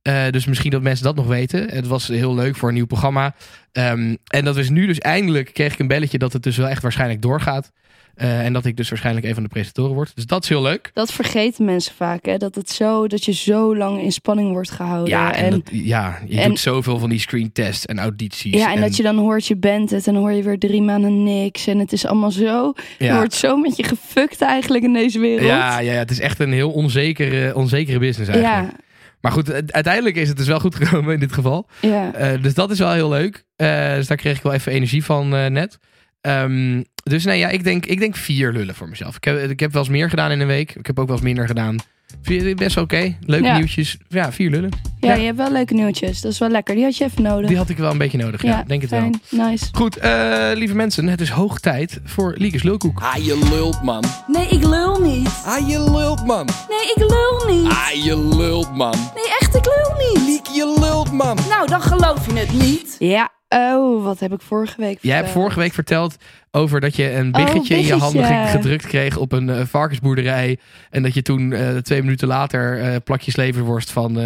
Eh, 0.07 0.29
dus 0.29 0.45
misschien 0.45 0.71
dat 0.71 0.81
mensen 0.81 1.05
dat 1.05 1.15
nog 1.15 1.27
weten. 1.27 1.69
Het 1.69 1.87
was 1.87 2.07
heel 2.07 2.35
leuk 2.35 2.55
voor 2.55 2.67
een 2.69 2.75
nieuw 2.75 2.85
programma. 2.85 3.35
Ehm, 3.71 4.15
en 4.27 4.45
dat 4.45 4.57
is 4.57 4.69
nu 4.69 4.85
dus 4.85 4.99
eindelijk 4.99 5.53
kreeg 5.53 5.73
ik 5.73 5.79
een 5.79 5.87
belletje 5.87 6.17
dat 6.17 6.33
het 6.33 6.43
dus 6.43 6.57
wel 6.57 6.67
echt 6.67 6.81
waarschijnlijk 6.81 7.21
doorgaat. 7.21 7.71
Eh, 8.15 8.45
en 8.45 8.53
dat 8.53 8.65
ik 8.65 8.77
dus 8.77 8.89
waarschijnlijk 8.89 9.25
een 9.25 9.33
van 9.33 9.43
de 9.43 9.49
presentatoren 9.49 9.95
word. 9.95 10.11
Dus 10.15 10.25
dat 10.25 10.43
is 10.43 10.49
heel 10.49 10.61
leuk. 10.61 10.91
Dat 10.93 11.11
vergeten 11.11 11.65
mensen 11.65 11.93
vaak, 11.95 12.25
hè? 12.25 12.37
Dat, 12.37 12.55
het 12.55 12.69
zo, 12.69 13.07
dat 13.07 13.25
je 13.25 13.33
zo 13.33 13.75
lang 13.75 14.01
in 14.01 14.11
spanning 14.11 14.51
wordt 14.51 14.71
gehouden. 14.71 15.09
Ja, 15.09 15.33
en, 15.35 15.43
en, 15.43 15.51
dat, 15.51 15.61
ja 15.71 16.19
je 16.27 16.39
en- 16.39 16.49
doet 16.49 16.59
zoveel 16.59 16.99
van 16.99 17.09
die 17.09 17.19
screentests 17.19 17.85
en 17.85 17.99
audities. 17.99 18.53
ja, 18.53 18.73
en, 18.73 18.81
dat 18.81 18.95
je 18.95 19.03
dan 19.03 19.17
hoort 19.17 19.47
je 19.47 19.57
bent 19.57 19.89
het 19.89 20.07
en 20.07 20.13
dan 20.13 20.21
hoor 20.21 20.31
je 20.31 20.43
weer 20.43 20.59
drie 20.59 20.81
maanden 20.81 21.23
niks. 21.23 21.67
En 21.67 21.79
het 21.79 21.93
is 21.93 22.05
allemaal 22.05 22.31
zo. 22.31 22.73
Je 22.97 23.13
wordt 23.13 23.33
zo 23.33 23.57
met 23.57 23.77
je 23.77 23.83
gefukt 23.83 24.41
eigenlijk 24.41 24.83
in 24.83 24.93
deze 24.93 25.19
wereld. 25.19 25.47
Ja, 25.47 25.79
ja, 25.79 25.91
ja, 25.91 25.99
het 25.99 26.11
is 26.11 26.19
echt 26.19 26.39
een 26.39 26.51
heel 26.51 26.71
onzekere, 26.71 27.55
onzekere 27.55 27.99
business 27.99 28.31
eigenlijk. 28.31 28.71
ja, 28.71 28.85
Maar 29.27 29.35
goed, 29.35 29.71
uiteindelijk 29.73 30.15
is 30.15 30.27
het 30.27 30.37
dus 30.37 30.47
wel 30.47 30.59
goed 30.59 30.75
gekomen 30.75 31.13
in 31.13 31.19
dit 31.19 31.33
geval. 31.33 31.69
ja. 31.81 32.13
Eh, 32.13 32.41
dus 32.41 32.53
dat 32.53 32.71
is 32.71 32.79
wel 32.79 32.91
heel 32.91 33.09
leuk. 33.09 33.45
Eh, 33.55 33.95
dus 33.95 34.07
daar 34.07 34.17
kreeg 34.17 34.37
ik 34.37 34.43
wel 34.43 34.53
even 34.53 34.71
energie 34.71 35.03
van 35.03 35.35
eh, 35.35 35.45
net. 35.45 35.77
Ehm, 36.21 36.83
dus 37.03 37.25
nee, 37.25 37.39
ja, 37.39 37.49
ik 37.49 37.63
denk, 37.63 37.85
ik 37.85 37.99
denk 37.99 38.15
vier 38.15 38.51
lullen 38.51 38.75
voor 38.75 38.89
mezelf. 38.89 39.15
Ik 39.15 39.23
heb, 39.23 39.49
ik 39.49 39.59
heb 39.59 39.71
wel 39.71 39.81
eens 39.81 39.91
meer 39.91 40.09
gedaan 40.09 40.31
in 40.31 40.39
een 40.39 40.47
week. 40.47 40.75
Ik 40.75 40.87
heb 40.87 40.99
ook 40.99 41.07
wel 41.07 41.15
eens 41.15 41.25
minder 41.25 41.47
gedaan. 41.47 41.75
Vier, 42.21 42.55
best 42.55 42.77
oké. 42.77 43.15
Leuke 43.19 43.45
Ja. 43.45 43.57
nieuwtjes. 43.57 43.97
Ja, 44.07 44.31
vier 44.31 44.49
lullen. 44.49 44.69
ja, 44.99 45.07
Ja. 45.09 45.15
je 45.19 45.25
hebt 45.25 45.37
wel 45.37 45.51
leuke 45.51 45.73
nieuwtjes. 45.73 46.21
Dat 46.21 46.31
is 46.31 46.37
wel 46.39 46.49
lekker. 46.49 46.75
Die 46.75 46.83
had 46.83 46.97
je 46.97 47.03
even 47.03 47.21
nodig. 47.23 47.47
Die 47.47 47.57
had 47.57 47.69
ik 47.69 47.77
wel 47.77 47.91
een 47.91 47.97
beetje 47.97 48.17
nodig. 48.17 48.41
Ja, 48.43 48.63
denk 48.67 48.81
het 48.81 48.89
wel. 48.91 49.09
Nice. 49.29 49.65
Goed, 49.71 49.97
eh, 49.97 50.49
lieve 50.53 50.75
mensen. 50.75 51.07
Het 51.07 51.21
is 51.21 51.29
hoog 51.29 51.59
tijd 51.59 51.99
voor 52.03 52.33
Liekes 52.37 52.63
Lulkoek. 52.63 52.99
Ah, 53.01 53.15
je 53.25 53.47
lult, 53.51 53.83
man. 53.83 54.03
Nee, 54.27 54.47
ik 54.47 54.63
lul 54.63 55.01
niet. 55.01 55.29
Ah, 55.45 55.67
je 55.69 55.79
lult, 55.91 56.25
man. 56.25 56.45
Nee, 56.45 57.05
ik 57.05 57.11
lul 57.11 57.55
niet. 57.55 57.71
Ah, 57.71 57.89
je 58.03 58.35
lult, 58.37 58.75
man. 58.75 58.95
Nee, 59.15 59.35
echt, 59.39 59.55
ik 59.55 59.65
lul 59.65 59.95
niet. 60.13 60.27
Liek, 60.27 60.45
je 60.45 60.75
lult, 60.79 61.11
man. 61.11 61.37
Nou, 61.49 61.67
dan 61.67 61.81
geloof 61.81 62.25
je 62.33 62.39
het 62.39 62.51
niet. 62.53 62.95
Ja, 62.99 63.31
oh, 63.49 64.03
wat 64.03 64.19
heb 64.19 64.33
ik 64.33 64.41
vorige 64.41 64.81
week 64.81 64.97
Jij 65.01 65.15
hebt 65.15 65.25
verteld? 65.25 65.43
vorige 65.43 65.59
week 65.59 65.73
verteld 65.73 66.15
over 66.51 66.79
dat 66.79 66.95
je 66.95 67.13
een 67.13 67.31
biggetje 67.31 67.75
in 67.75 67.85
je 67.85 67.93
Oh, 67.95 68.01
handen 68.01 68.25
ge- 68.25 68.47
gedrukt 68.57 68.85
kreeg 68.87 69.17
op 69.17 69.31
een 69.31 69.49
eh, 69.49 69.61
varkensboerderij. 69.65 70.57
En 70.89 71.03
dat 71.03 71.13
je 71.13 71.21
toen 71.21 71.53
eh, 71.53 71.77
twee 71.77 72.01
minuten 72.01 72.27
later 72.27 72.81
eh, 72.81 72.95
plakjes 73.03 73.35
leverworst 73.35 73.91
van 73.91 74.17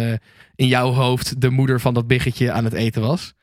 in 0.54 0.66
jouw 0.66 0.90
hoofd 0.92 1.40
de 1.40 1.50
moeder 1.50 1.80
van 1.80 1.94
dat 1.94 2.06
biggetje 2.06 2.52
aan 2.52 2.64
het 2.64 2.72
eten 2.74 3.02
was. 3.02 3.34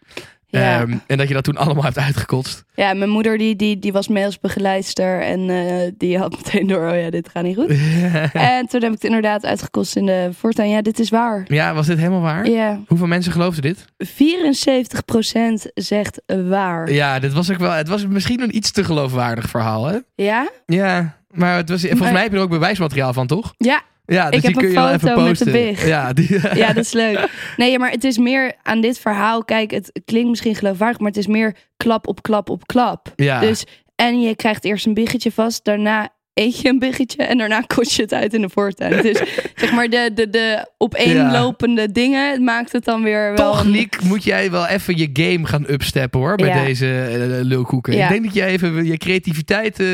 Ja. 0.52 0.80
Ehm, 0.82 0.98
en 1.08 1.18
dat 1.18 1.28
je 1.28 1.34
dat 1.34 1.44
toen 1.44 1.58
allemaal 1.58 1.84
hebt 1.84 1.98
uitgekotst. 1.98 2.64
Ja, 2.74 2.94
mijn 2.94 3.10
moeder 3.10 3.38
die, 3.38 3.56
die, 3.56 3.80
die 3.80 3.92
was 3.92 4.08
mee 4.08 4.26
als 4.26 4.40
begeleidster 4.40 5.22
en 5.22 5.50
eh, 5.50 5.92
die 5.98 6.18
had 6.18 6.32
meteen 6.32 6.68
door, 6.68 6.90
oh 6.90 7.02
ja, 7.02 7.10
dit 7.10 7.30
gaat 7.30 7.44
niet 7.44 7.56
goed. 7.56 7.70
en 8.34 8.68
toen 8.68 8.82
heb 8.82 8.90
ik 8.90 8.92
het 8.92 9.04
inderdaad 9.04 9.46
uitgekost 9.46 9.96
in 9.96 10.06
de 10.06 10.30
voortuin. 10.40 10.70
Ja, 10.70 10.82
dit 10.82 11.00
is 11.00 11.10
waar. 11.10 11.44
ja, 11.48 11.74
was 11.74 11.88
dit 11.88 11.98
helemaal 11.98 12.22
waar? 12.22 12.50
Ja, 12.50 12.80
Hoeveel 12.88 13.08
mensen 13.08 13.32
geloofden 13.32 13.62
dit? 13.62 13.86
74% 14.06 15.72
zegt 15.74 16.22
waar. 16.48 16.92
Ja, 16.92 17.20
dit 17.20 17.34
was 17.34 17.52
ook 17.52 17.58
wel. 17.58 17.72
Het 17.72 17.88
was 17.88 18.08
misschien 18.08 18.42
een 18.42 18.56
iets 18.56 18.72
te 18.72 18.84
geloofwaardig 18.84 19.50
verhaal, 19.50 19.86
hè? 19.86 19.98
Ja? 20.16 20.50
Ja, 20.66 21.18
maar 21.32 21.56
het 21.56 21.70
was, 21.70 21.82
volgens 21.82 22.12
mij 22.12 22.22
heb 22.22 22.32
je 22.32 22.38
er 22.38 22.44
ook 22.44 22.50
bewijsmateriaal 22.50 23.14
van, 23.14 23.28
toch? 23.28 23.54
Ja, 23.58 23.82
Ja, 24.10 24.30
dus 24.30 24.42
heb 24.42 24.54
die 24.54 24.62
kun 24.62 24.64
een 24.64 24.70
je 24.70 24.80
wel 24.80 24.90
even 24.90 25.10
foto 25.10 25.24
met 25.24 25.38
de 25.38 25.52
big. 25.52 25.88
Ja, 25.88 26.14
die, 26.14 26.40
ja, 26.62 26.74
dat 26.74 26.86
is 26.86 26.94
leuk. 26.94 27.30
Nee, 27.58 27.80
maar 27.80 27.92
het 27.92 28.04
is 28.04 28.18
meer 28.18 28.54
aan 28.64 28.82
dit 28.82 29.00
verhaal. 29.00 29.44
Kijk, 29.44 29.72
het 29.72 29.92
klinkt 30.06 30.30
misschien 30.30 30.56
geloofwaardig, 30.56 31.00
maar 31.00 31.10
het 31.10 31.18
is 31.18 31.28
meer 31.28 31.56
klap 31.78 32.08
op 32.08 32.22
klap 32.22 32.50
op 32.50 32.68
klap. 32.68 33.14
ja. 33.16 33.40
Dus, 33.40 33.66
en 33.96 34.22
je 34.22 34.36
krijgt 34.36 34.66
eerst 34.66 34.86
een 34.86 34.94
biggetje 34.94 35.32
vast, 35.32 35.66
daarna 35.66 36.10
eet 36.40 36.60
je 36.62 36.70
een 36.70 36.80
biggetje 36.80 37.24
en 37.24 37.38
daarna 37.38 37.62
kost 37.76 37.92
je 37.92 38.02
het 38.02 38.14
uit 38.14 38.34
in 38.34 38.42
de 38.42 38.50
voortuin. 38.50 39.02
Dus 39.02 39.22
zeg 39.56 39.72
maar 39.72 39.90
de, 39.90 40.12
de, 40.14 40.30
de 40.30 40.68
opeenlopende 40.78 41.92
dingen 41.92 42.32
het 42.32 42.42
maakt 42.42 42.72
het 42.72 42.86
dan 42.86 43.04
weer 43.04 43.34
wel... 43.36 43.52
Toch, 43.52 43.64
Liek, 43.64 44.02
moet 44.04 44.24
jij 44.24 44.52
wel 44.52 44.68
even 44.68 44.98
je 44.98 45.10
game 45.14 45.46
gaan 45.48 45.66
upsteppen 45.70 46.20
hoor. 46.20 46.36
Bij 46.36 46.48
Ja. 46.48 46.64
deze 46.64 46.86
eh, 47.02 47.46
lulkoeken. 47.46 47.96
Ja. 47.96 48.04
Ik 48.04 48.10
denk 48.10 48.24
dat 48.24 48.34
jij 48.34 48.48
even 48.50 48.86
je 48.86 48.98
creativiteit 48.98 49.80
eh, 49.80 49.86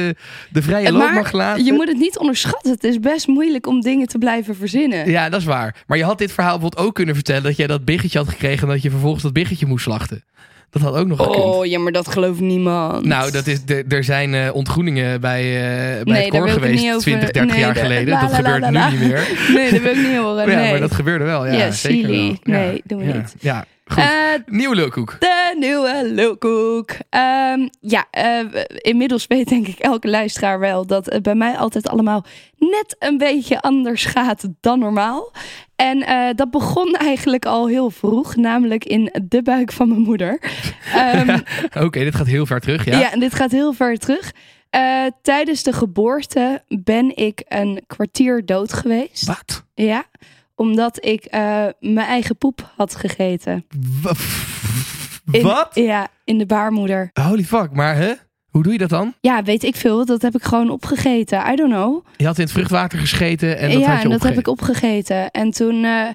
de 0.51 0.62
vrije 0.62 0.91
loop 0.91 1.01
Maar 1.01 1.13
mag 1.13 1.31
laten. 1.31 1.65
je 1.65 1.73
moet 1.73 1.88
het 1.88 1.97
niet 1.97 2.17
onderschatten. 2.17 2.71
Het 2.71 2.84
is 2.84 2.99
best 2.99 3.27
moeilijk 3.27 3.67
om 3.67 3.81
dingen 3.81 4.08
te 4.08 4.17
blijven 4.17 4.55
verzinnen. 4.55 5.10
Ja, 5.10 5.29
dat 5.29 5.39
is 5.39 5.45
waar. 5.45 5.84
Maar 5.88 5.97
je 5.97 6.03
had 6.03 6.17
dit 6.17 6.31
verhaal 6.31 6.51
bijvoorbeeld 6.60 6.88
ook 6.88 6.95
kunnen 6.95 7.15
vertellen 7.15 7.43
dat 7.43 7.58
jij 7.58 7.67
dat 7.67 7.86
biggetje 7.86 8.17
had 8.17 8.29
gekregen 8.29 8.67
en 8.67 8.73
dat 8.73 8.81
je 8.81 8.89
vervolgens 8.89 9.23
dat 9.23 9.34
biggetje 9.34 9.65
moest 9.65 9.84
slachten. 9.84 10.23
Dat 10.69 10.82
had 10.82 10.95
ook 10.95 11.08
nog 11.08 11.17
gekund. 11.17 11.43
Oh, 11.43 11.65
ja, 11.65 11.80
maar 11.80 11.91
dat 11.91 12.08
gelooft 12.08 12.39
niemand. 12.39 13.06
Nou, 13.06 13.32
dat 13.32 13.47
is, 13.47 13.60
er- 13.89 14.04
zijn 14.04 14.34
eh, 14.34 14.49
ontgroeningen 14.56 15.21
bij, 15.21 15.41
eh 15.41 16.04
bij 16.04 16.13
Nee, 16.13 16.21
het 16.21 16.30
koor 16.30 16.49
geweest 16.49 16.82
niet 16.82 16.89
over- 16.89 17.01
20, 17.01 17.32
30 17.32 17.51
nee, 17.51 17.60
jaar 17.63 17.73
de- 17.73 17.80
geleden. 17.80 18.08
la, 18.13 18.21
dat 18.21 18.30
la, 18.32 18.36
gebeurt 18.38 18.60
la, 18.73 18.89
nu 18.89 18.97
niet 18.97 19.08
meer. 19.08 19.28
Nee, 19.56 19.71
dat 19.71 19.82
wil 19.82 19.91
ik 19.91 19.97
niet 20.08 20.17
horen. 20.17 20.49
Ja, 20.51 20.56
nee. 20.60 20.71
maar 20.71 20.80
dat 20.80 20.93
gebeurde 20.95 21.23
wel. 21.25 21.45
Ja, 21.45 21.51
Ja, 21.54 21.71
zeker 21.71 22.06
silly. 22.06 22.38
wel. 22.43 22.56
Ja. 22.60 22.65
Nee, 22.65 22.82
doen 22.86 22.99
we 22.99 23.06
ja. 23.06 23.13
niet. 23.17 23.36
Ja, 23.39 23.65
goed. 23.85 24.03
Eh, 24.03 24.09
Nieuwe 24.45 24.75
lulkoek. 24.75 25.15
De 25.19 25.55
nieuwe 25.59 26.01
lulkoek. 26.03 26.91
Ehm, 27.09 27.67
ja, 27.79 28.05
eh, 28.11 28.39
inmiddels 28.77 29.27
weet 29.27 29.49
denk 29.49 29.67
ik 29.67 29.79
elke 29.79 30.07
luisteraar 30.09 30.59
wel 30.59 30.85
dat 30.85 31.05
het 31.05 31.23
bij 31.23 31.35
mij 31.35 31.57
altijd 31.57 31.89
allemaal 31.89 32.25
net 32.57 32.95
een 32.99 33.17
beetje 33.17 33.61
anders 33.61 34.05
gaat 34.05 34.47
dan 34.61 34.79
normaal. 34.79 35.31
En 35.75 36.01
eh, 36.01 36.29
dat 36.35 36.51
begon 36.51 36.93
eigenlijk 36.93 37.45
al 37.45 37.67
heel 37.67 37.89
vroeg, 37.89 38.35
namelijk 38.35 38.85
in 38.85 39.13
de 39.23 39.41
buik 39.41 39.71
van 39.71 39.87
mijn 39.89 40.01
moeder. 40.01 40.39
Ehm, 40.93 41.39
Oké, 41.85 41.99
dit 41.99 42.15
gaat 42.15 42.27
heel 42.27 42.45
ver 42.45 42.59
terug. 42.59 42.85
Ja. 42.85 42.99
ja. 42.99 43.11
en 43.11 43.19
dit 43.19 43.35
gaat 43.35 43.51
heel 43.51 43.73
ver 43.73 43.97
terug. 43.97 44.31
Tijdens 45.21 45.63
de 45.63 45.73
geboorte 45.73 46.63
ben 46.67 47.15
ik 47.15 47.43
een 47.47 47.83
kwartier 47.87 48.45
dood 48.45 48.73
geweest. 48.73 49.25
Wat? 49.25 49.65
Ja, 49.73 50.05
omdat 50.55 51.05
ik 51.05 51.25
eh, 51.25 51.65
mijn 51.79 52.07
eigen 52.07 52.37
poep 52.37 52.71
had 52.75 52.95
gegeten. 52.95 53.65
In- 55.31 55.41
Wat? 55.41 55.69
Ja, 55.73 56.07
in 56.23 56.37
de 56.37 56.45
baarmoeder. 56.45 57.09
Holy 57.13 57.43
fuck, 57.43 57.71
maar 57.73 57.95
hè? 57.95 58.13
Hoe 58.49 58.63
doe 58.63 58.71
je 58.73 58.77
dat 58.79 58.89
dan? 58.89 59.13
Ja, 59.21 59.43
weet 59.43 59.63
ik 59.63 59.75
veel. 59.75 60.05
Dat 60.05 60.21
heb 60.21 60.35
ik 60.35 60.43
gewoon 60.43 60.69
opgegeten. 60.69 61.51
I 61.51 61.55
don't 61.55 61.71
know. 61.73 62.05
Je 62.17 62.25
had 62.25 62.37
in 62.37 62.43
het 62.43 62.51
vruchtwater 62.51 62.99
gescheten 62.99 63.57
en 63.57 63.71
dat 63.71 63.79
ja, 63.79 63.87
had 63.87 63.97
je 63.97 64.03
en 64.03 64.09
dat 64.09 64.23
heb 64.23 64.37
ik 64.37 64.47
opgegeten. 64.47 65.15
opgegeten. 65.17 65.31
En 65.31 65.51
toen, 65.51 65.83
eh, 65.83 66.07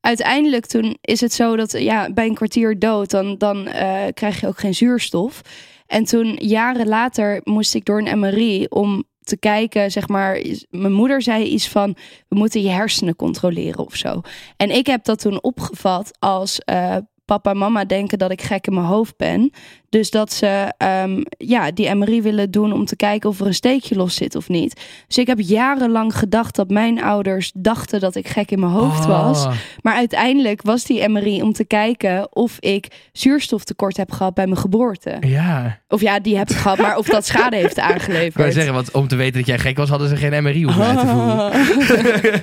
uiteindelijk, 0.00 0.66
toen 0.66 0.96
is 1.00 1.20
het 1.20 1.32
zo 1.32 1.56
dat 1.56 1.72
ja, 1.72 2.12
bij 2.12 2.26
een 2.26 2.34
kwartier 2.34 2.78
dood, 2.78 3.10
dan, 3.10 3.38
dan 3.38 3.66
eh, 3.66 4.02
krijg 4.14 4.40
je 4.40 4.46
ook 4.46 4.58
geen 4.58 4.74
zuurstof. 4.74 5.40
En 5.86 6.04
toen, 6.04 6.34
jaren 6.40 6.88
later, 6.88 7.40
moest 7.44 7.74
ik 7.74 7.84
door 7.84 7.98
een 8.06 8.18
MRI 8.18 8.66
om 8.68 9.04
te 9.28 9.38
kijken, 9.38 9.90
zeg 9.90 10.08
maar, 10.08 10.42
mijn 10.70 10.92
moeder 10.92 11.22
zei 11.22 11.44
iets 11.44 11.68
van, 11.68 11.96
we 12.28 12.36
moeten 12.36 12.62
je 12.62 12.68
hersenen 12.68 13.16
controleren 13.16 13.86
of 13.86 13.96
zo. 13.96 14.20
En 14.56 14.70
ik 14.70 14.86
heb 14.86 15.04
dat 15.04 15.20
toen 15.20 15.42
opgevat 15.42 16.16
als 16.18 16.58
eh, 16.58 16.96
papa 17.24 17.50
en 17.50 17.58
mama 17.58 17.84
denken 17.84 18.18
dat 18.18 18.30
ik 18.30 18.42
gek 18.42 18.66
in 18.66 18.74
mijn 18.74 18.86
hoofd 18.86 19.16
ben. 19.16 19.52
Dus 19.90 20.10
dat 20.10 20.32
ze 20.32 20.72
ehm, 20.78 21.22
ja, 21.38 21.70
die 21.70 21.94
MRI 21.94 22.22
willen 22.22 22.50
doen 22.50 22.72
om 22.72 22.84
te 22.84 22.96
kijken 22.96 23.28
of 23.30 23.40
er 23.40 23.46
een 23.46 23.54
steekje 23.54 23.94
los 23.94 24.14
zit 24.14 24.34
of 24.34 24.48
niet. 24.48 24.80
Dus 25.06 25.18
ik 25.18 25.26
heb 25.26 25.38
jarenlang 25.40 26.16
gedacht 26.18 26.56
dat 26.56 26.70
mijn 26.70 27.02
ouders 27.02 27.52
dachten 27.54 28.00
dat 28.00 28.14
ik 28.14 28.28
gek 28.28 28.50
in 28.50 28.60
mijn 28.60 28.72
hoofd 28.72 29.06
was. 29.06 29.44
Oh. 29.44 29.52
Maar 29.82 29.94
uiteindelijk 29.94 30.62
was 30.62 30.84
die 30.84 31.08
MRI 31.08 31.42
om 31.42 31.52
te 31.52 31.64
kijken 31.64 32.36
of 32.36 32.56
ik 32.60 32.86
zuurstoftekort 33.12 33.96
heb 33.96 34.10
gehad 34.12 34.34
bij 34.34 34.46
mijn 34.46 34.58
geboorte. 34.58 35.16
Ja. 35.20 35.78
Of 35.88 36.00
ja, 36.00 36.20
die 36.20 36.36
heb 36.36 36.50
ik 36.50 36.56
gehad, 36.56 36.78
maar 36.78 36.96
of 36.96 37.06
dat 37.06 37.26
schade 37.26 37.56
heeft 37.56 37.76
Ik 37.78 37.82
aangeleverd. 37.82 38.54
zeggen, 38.54 38.74
want 38.74 38.90
om 38.90 39.08
te 39.08 39.16
weten 39.16 39.38
dat 39.38 39.46
jij 39.46 39.58
gek 39.58 39.76
was, 39.76 39.88
hadden 39.88 40.08
ze 40.08 40.16
geen 40.16 40.42
MRI 40.42 40.64
hoeven 40.64 40.84
uit 40.84 40.98
te 40.98 41.06
voeren. 41.14 42.42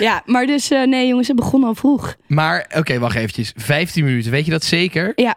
ja, 0.08 0.22
maar 0.26 0.46
dus 0.46 0.70
eh, 0.70 0.86
nee 0.86 1.06
jongens, 1.08 1.26
ze 1.26 1.34
begonnen 1.34 1.68
al 1.68 1.74
vroeg. 1.74 2.16
Maar, 2.26 2.70
oké, 2.76 2.98
wacht 2.98 3.16
eventjes. 3.16 3.52
15 3.56 4.04
minuten, 4.04 4.30
weet 4.30 4.44
je 4.44 4.50
dat 4.50 4.64
zeker? 4.64 5.12
Ja, 5.14 5.34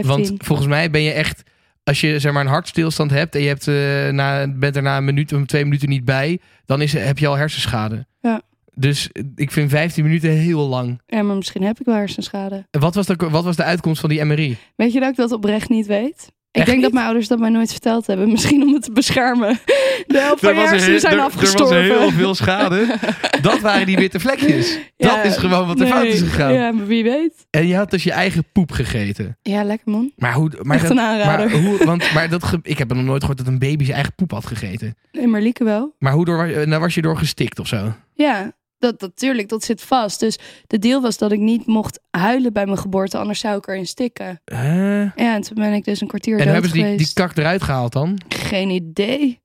15. 0.00 0.26
Want 0.26 0.44
volgens 0.44 0.68
mij 0.68 0.90
ben 0.90 1.02
je 1.02 1.10
echt, 1.10 1.42
als 1.84 2.00
je 2.00 2.18
zeg 2.18 2.32
maar 2.32 2.44
een 2.44 2.50
hartstilstand 2.50 3.10
hebt 3.10 3.34
en 3.34 3.40
je 3.42 3.48
hebt, 3.48 3.68
eh, 3.68 4.08
na, 4.08 4.48
bent 4.48 4.76
er 4.76 4.82
na 4.82 4.96
een 4.96 5.04
minuut 5.04 5.32
of 5.32 5.44
twee 5.44 5.64
minuten 5.64 5.88
niet 5.88 6.04
bij, 6.04 6.38
dan 6.66 6.82
is, 6.82 6.92
heb 6.92 7.18
je 7.18 7.26
al 7.26 7.36
hersenschade. 7.36 8.06
Ja. 8.20 8.42
Dus 8.74 9.12
eh, 9.12 9.22
ik 9.34 9.50
vind 9.50 9.70
15 9.70 10.04
minuten 10.04 10.30
heel 10.30 10.68
lang. 10.68 11.00
Ja, 11.06 11.22
maar 11.22 11.36
misschien 11.36 11.62
heb 11.62 11.80
ik 11.80 11.86
wel 11.86 11.94
hersenschade. 11.94 12.66
Wat 12.70 12.94
was 12.94 13.06
de, 13.06 13.16
wat 13.16 13.44
was 13.44 13.56
de 13.56 13.64
uitkomst 13.64 14.00
van 14.00 14.10
die 14.10 14.24
MRI? 14.24 14.56
Weet 14.76 14.92
je 14.92 15.00
dat 15.00 15.10
ik 15.10 15.16
dat 15.16 15.32
oprecht 15.32 15.68
niet 15.68 15.86
weet? 15.86 16.32
Ik 16.52 16.66
denk 16.66 16.82
dat 16.82 16.92
mijn 16.92 17.04
ouders 17.04 17.28
dat 17.28 17.38
mij 17.38 17.50
nooit 17.50 17.70
verteld 17.70 18.06
hebben. 18.06 18.30
Misschien 18.32 18.62
om 18.62 18.72
het 18.74 18.82
te 18.82 18.92
beschermen. 18.92 19.58
De 20.06 20.18
helft 20.18 20.44
van 20.44 20.56
hersenen 20.56 21.00
zijn 21.00 21.20
afgestorven. 21.20 21.76
Er 21.76 21.88
was 21.88 21.98
heel 21.98 22.10
veel 22.10 22.34
schade. 22.34 22.86
Dat 23.42 23.60
waren 23.60 23.86
die 23.86 23.96
witte 23.96 24.20
vlekjes. 24.20 24.78
Ja, 24.96 25.16
dat 25.16 25.24
is 25.24 25.36
gewoon 25.36 25.66
wat 25.66 25.80
er 25.80 25.84
nee. 25.84 25.92
fout 25.92 26.04
is 26.04 26.20
gegaan. 26.20 26.52
Ja, 26.52 26.72
maar 26.72 26.86
wie 26.86 27.02
weet. 27.02 27.46
En 27.50 27.66
je 27.66 27.76
had 27.76 27.90
dus 27.90 28.02
je 28.02 28.12
eigen 28.12 28.44
poep 28.52 28.72
gegeten. 28.72 29.38
Ja, 29.42 29.64
lekker 29.64 29.90
man. 29.90 30.12
Maar 30.16 30.32
hoe... 30.32 30.50
Maar 30.62 30.76
Echt 30.76 30.88
dat, 30.88 30.96
een 30.96 31.02
aanrader. 31.02 31.50
Maar, 31.50 31.60
hoe, 31.60 31.84
want, 31.84 32.12
maar 32.14 32.28
dat, 32.28 32.58
ik 32.62 32.78
heb 32.78 32.94
nog 32.94 33.04
nooit 33.04 33.20
gehoord 33.20 33.38
dat 33.38 33.46
een 33.46 33.58
baby 33.58 33.84
zijn 33.84 33.96
eigen 33.96 34.14
poep 34.14 34.30
had 34.30 34.46
gegeten. 34.46 34.96
Nee, 35.12 35.26
maar 35.26 35.40
Lieke 35.40 35.64
wel. 35.64 35.94
Maar 35.98 36.12
hoe 36.12 36.24
door, 36.24 36.66
nou 36.66 36.80
was 36.80 36.94
je 36.94 37.02
door 37.02 37.16
gestikt 37.16 37.58
of 37.58 37.66
zo? 37.66 37.92
Ja, 38.14 38.52
dat 38.82 39.00
natuurlijk, 39.00 39.48
dat 39.48 39.64
zit 39.64 39.82
vast. 39.82 40.20
Dus 40.20 40.38
de 40.66 40.78
deal 40.78 41.00
was 41.00 41.18
dat 41.18 41.32
ik 41.32 41.38
niet 41.38 41.66
mocht 41.66 42.00
huilen 42.10 42.52
bij 42.52 42.64
mijn 42.66 42.78
geboorte, 42.78 43.18
anders 43.18 43.40
zou 43.40 43.56
ik 43.56 43.66
erin 43.66 43.86
stikken. 43.86 44.40
Ja, 44.44 45.12
en 45.14 45.40
toen 45.42 45.54
ben 45.54 45.72
ik 45.72 45.84
dus 45.84 46.00
een 46.00 46.06
kwartier 46.08 46.38
En 46.38 46.44
dood 46.44 46.52
hebben 46.52 46.70
ze 46.70 46.76
die, 46.76 46.96
die 46.96 47.10
kak 47.14 47.36
eruit 47.36 47.62
gehaald 47.62 47.92
dan? 47.92 48.20
Geen 48.28 48.70
idee. 48.70 49.40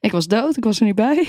Ik 0.00 0.12
was 0.12 0.26
dood, 0.26 0.56
ik 0.56 0.64
was 0.64 0.80
er 0.80 0.86
niet 0.86 0.94
bij. 0.94 1.26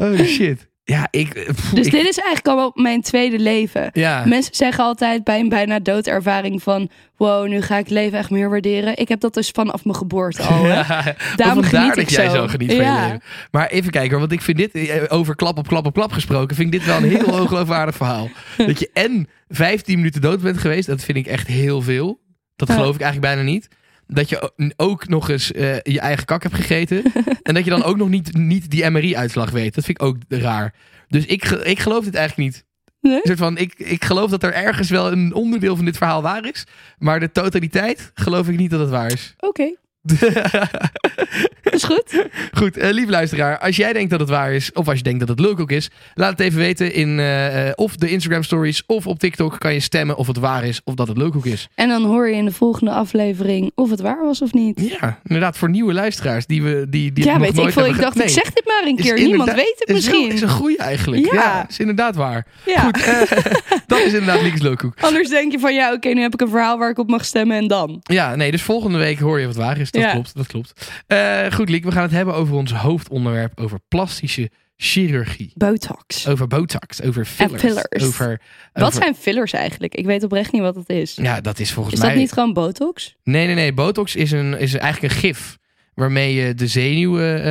Oh 0.00 0.18
shit. 0.18 0.68
Ja, 0.90 1.08
ik... 1.10 1.34
eh, 1.34 1.46
pff, 1.48 1.70
dus 1.70 1.86
ik- 1.86 1.92
dit 1.92 2.06
is 2.08 2.18
eigenlijk 2.18 2.46
al 2.48 2.56
wel 2.56 2.70
mijn 2.74 3.02
tweede 3.02 3.38
leven. 3.38 3.90
Ja. 3.92 4.24
Mensen 4.26 4.54
zeggen 4.54 4.84
altijd 4.84 5.24
bij 5.24 5.40
een 5.40 5.48
bijna 5.48 5.78
doodervaring 5.78 6.62
van... 6.62 6.90
wow, 7.16 7.48
nu 7.48 7.60
ga 7.62 7.74
ik 7.76 7.84
het 7.84 7.90
leven 7.92 8.18
echt 8.18 8.30
meer 8.30 8.50
waarderen. 8.50 8.96
Ik 8.96 9.08
heb 9.08 9.20
dat 9.20 9.34
dus 9.34 9.50
vanaf 9.50 9.84
mijn 9.84 9.96
geboorte 9.96 10.42
al. 10.42 10.66
Ja, 10.66 11.14
Daarom 11.36 11.62
geniet 11.64 11.96
ik 11.96 12.08
jij 12.10 12.28
zo. 12.28 12.34
zo 12.34 12.46
geniet 12.48 12.72
van 12.72 12.80
Ja. 12.84 12.96
je 12.96 13.02
leven. 13.12 13.22
Maar 13.50 13.68
even 13.68 13.90
kijken, 13.90 14.18
want 14.18 14.32
ik 14.32 14.40
vind 14.42 14.56
dit 14.58 14.72
eh, 14.74 15.02
over 15.08 15.36
klap 15.36 15.58
op 15.58 15.68
klap 15.68 15.86
op 15.86 15.94
klap 15.94 16.12
gesproken, 16.12 16.56
vind 16.56 16.74
ik 16.74 16.80
dit 16.80 16.88
wel 16.88 16.96
een 16.96 17.08
heel 17.16 17.32
ongeloofwaardig 17.40 17.96
verhaal. 17.96 18.28
Dat 18.56 18.78
je 18.78 18.90
en 18.92 19.28
15 19.48 19.96
minuten 19.96 20.20
dood 20.20 20.40
bent 20.40 20.58
geweest, 20.58 20.86
dat 20.86 21.04
vind 21.04 21.18
ik 21.18 21.26
echt 21.26 21.46
heel 21.46 21.82
veel. 21.82 22.20
Dat 22.56 22.70
geloof 22.72 22.94
ik 22.94 23.00
eigenlijk 23.00 23.34
bijna 23.34 23.50
niet. 23.50 23.68
Dat 24.12 24.28
je 24.28 24.52
ook 24.76 25.08
nog 25.08 25.28
eens 25.28 25.52
eh, 25.52 25.80
je 25.82 26.00
eigen 26.00 26.24
kak 26.24 26.42
hebt 26.42 26.54
gegeten. 26.54 27.02
en 27.42 27.54
dat 27.54 27.64
je 27.64 27.70
dan 27.70 27.82
ook 27.82 27.96
nog 27.96 28.08
niet, 28.08 28.36
niet 28.36 28.70
die 28.70 28.90
MRI-uitslag 28.90 29.50
weet. 29.50 29.74
Dat 29.74 29.84
vind 29.84 30.00
ik 30.00 30.06
ook 30.06 30.16
raar. 30.28 30.74
Dus 31.08 31.26
ik, 31.26 31.44
ik 31.44 31.78
geloof 31.78 32.04
dit 32.04 32.14
eigenlijk 32.14 32.50
niet. 32.50 32.64
Nee? 33.00 33.14
Een 33.14 33.20
soort 33.24 33.38
van, 33.38 33.58
ik, 33.58 33.74
ik 33.76 34.04
geloof 34.04 34.30
dat 34.30 34.42
er 34.42 34.52
ergens 34.52 34.90
wel 34.90 35.12
een 35.12 35.34
onderdeel 35.34 35.76
van 35.76 35.84
dit 35.84 35.96
verhaal 35.96 36.22
waar 36.22 36.46
is. 36.46 36.66
Maar 36.98 37.20
de 37.20 37.32
totaliteit 37.32 38.10
geloof 38.14 38.48
ik 38.48 38.56
niet 38.56 38.70
dat 38.70 38.80
het 38.80 38.90
waar 38.90 39.12
is. 39.12 39.34
Oké, 39.38 39.74
is 41.70 41.84
goed. 41.84 42.26
Goed, 42.52 42.76
eh, 42.76 42.90
lieve 42.90 43.10
luisteraar, 43.10 43.58
als 43.58 43.76
jij 43.76 43.92
denkt 43.92 44.10
dat 44.10 44.20
het 44.20 44.28
waar 44.28 44.52
is, 44.52 44.72
of 44.72 44.88
als 44.88 44.96
je 44.96 45.02
denkt 45.02 45.18
dat 45.18 45.28
het 45.28 45.40
leuk 45.40 45.60
ook 45.60 45.70
is, 45.70 45.90
laat 46.14 46.30
het 46.30 46.40
even 46.40 46.58
weten 46.58 46.92
in 46.92 47.18
eh, 47.18 47.68
eh, 47.68 47.72
of 47.74 47.96
de 47.96 48.10
Instagram 48.10 48.42
stories 48.42 48.82
of 48.86 49.06
op 49.06 49.18
TikTok 49.18 49.58
kan 49.58 49.72
je 49.72 49.80
stemmen 49.80 50.16
of 50.16 50.26
het 50.26 50.36
waar 50.36 50.64
is 50.64 50.80
of 50.84 50.94
dat 50.94 51.08
het 51.08 51.16
leuk 51.16 51.36
ook 51.36 51.46
is. 51.46 51.68
En 51.74 51.88
dan 51.88 52.04
hoor 52.04 52.28
je 52.28 52.34
in 52.34 52.44
de 52.44 52.52
volgende 52.52 52.92
aflevering 52.92 53.72
of 53.74 53.90
het 53.90 54.00
waar 54.00 54.24
was 54.24 54.42
of 54.42 54.52
niet. 54.52 54.96
Ja, 55.00 55.20
inderdaad, 55.24 55.58
voor 55.58 55.70
nieuwe 55.70 55.92
luisteraars 55.92 56.46
die 56.46 56.62
we 56.62 56.86
die, 56.88 57.12
die 57.12 57.24
ja, 57.24 57.32
het 57.32 57.54
weet 57.54 57.66
ik 57.66 57.72
veel. 57.72 57.86
Ik 57.86 58.00
dacht, 58.00 58.22
ik 58.22 58.28
zeg 58.28 58.52
dit 58.52 58.66
maar 58.66 58.82
een 58.84 58.96
is 58.96 59.04
keer. 59.04 59.14
Niemand 59.14 59.52
weet 59.52 59.74
het 59.78 59.88
is 59.88 59.94
misschien. 59.94 60.32
is 60.32 60.40
een 60.40 60.48
goeie 60.48 60.78
eigenlijk. 60.78 61.24
Ja. 61.24 61.34
Ja. 61.34 61.66
is 61.68 61.78
inderdaad 61.78 62.14
waar. 62.14 62.46
Ja. 62.66 62.82
Goed, 62.82 63.04
dat 63.86 63.98
is 63.98 64.12
inderdaad 64.12 64.42
Liekes 64.42 64.60
Leukhoek. 64.60 64.94
Anders 65.00 65.28
denk 65.28 65.52
je 65.52 65.58
van, 65.58 65.74
ja, 65.74 65.92
oké, 65.92 66.08
nu 66.08 66.20
heb 66.20 66.34
ik 66.34 66.40
een 66.40 66.48
verhaal 66.48 66.78
waar 66.78 66.90
ik 66.90 66.98
op 66.98 67.08
mag 67.10 67.24
stemmen 67.24 67.56
en 67.56 67.66
dan. 67.66 68.00
Ja, 68.02 68.36
nee, 68.36 68.50
dus 68.50 68.62
volgende 68.62 68.98
week 68.98 69.18
hoor 69.18 69.40
je 69.40 69.46
wat 69.46 69.56
waar 69.56 69.78
is. 69.78 69.89
Dat 69.90 70.02
Ja. 70.02 70.10
klopt, 70.12 70.34
dat 70.36 70.46
klopt. 70.46 70.90
Eh, 71.06 71.52
goed, 71.52 71.68
Liek, 71.68 71.84
we 71.84 71.92
gaan 71.92 72.02
het 72.02 72.10
hebben 72.10 72.34
over 72.34 72.54
ons 72.54 72.72
hoofdonderwerp, 72.72 73.60
over 73.60 73.78
plastische 73.88 74.50
chirurgie. 74.76 75.52
Botox. 75.54 76.26
Over 76.28 76.46
botox, 76.46 77.02
over 77.02 77.24
fillers. 77.24 77.60
fillers. 77.62 78.04
Over, 78.04 78.40
Wat 78.72 78.82
over- 78.82 79.02
zijn 79.02 79.14
fillers 79.14 79.52
eigenlijk? 79.52 79.94
Ik 79.94 80.04
weet 80.06 80.22
oprecht 80.24 80.52
niet 80.52 80.62
wat 80.62 80.74
het 80.74 80.88
is. 80.88 81.14
Ja, 81.14 81.40
dat 81.40 81.58
is 81.58 81.72
volgens 81.72 81.94
Is 81.94 82.00
mij... 82.00 82.08
dat 82.10 82.18
niet 82.18 82.32
gewoon 82.32 82.52
botox? 82.52 83.16
Nee, 83.24 83.46
nee, 83.46 83.54
nee. 83.54 83.72
Botox 83.72 84.16
is, 84.16 84.30
een, 84.30 84.58
is 84.58 84.74
eigenlijk 84.74 85.14
een 85.14 85.20
gif. 85.20 85.58
Waarmee 85.94 86.34
je 86.34 86.54
de 86.54 86.66
zenuwen 86.66 87.44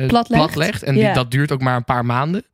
eh, 0.00 0.06
Platlegt. 0.28 0.82
En 0.82 0.94
die, 0.94 1.12
dat 1.12 1.30
duurt 1.30 1.52
ook 1.52 1.60
maar 1.60 1.76
een 1.76 1.84
paar 1.84 2.04
maanden. 2.04 2.44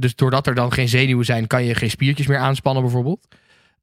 Dus 0.00 0.14
doordat 0.14 0.46
er 0.46 0.54
dan 0.54 0.72
geen 0.72 0.88
zenuwen 0.88 1.24
zijn, 1.24 1.46
kan 1.46 1.64
je 1.64 1.74
geen 1.74 1.90
spiertjes 1.90 2.26
meer 2.26 2.38
aanspannen, 2.38 2.82
bijvoorbeeld. 2.82 3.26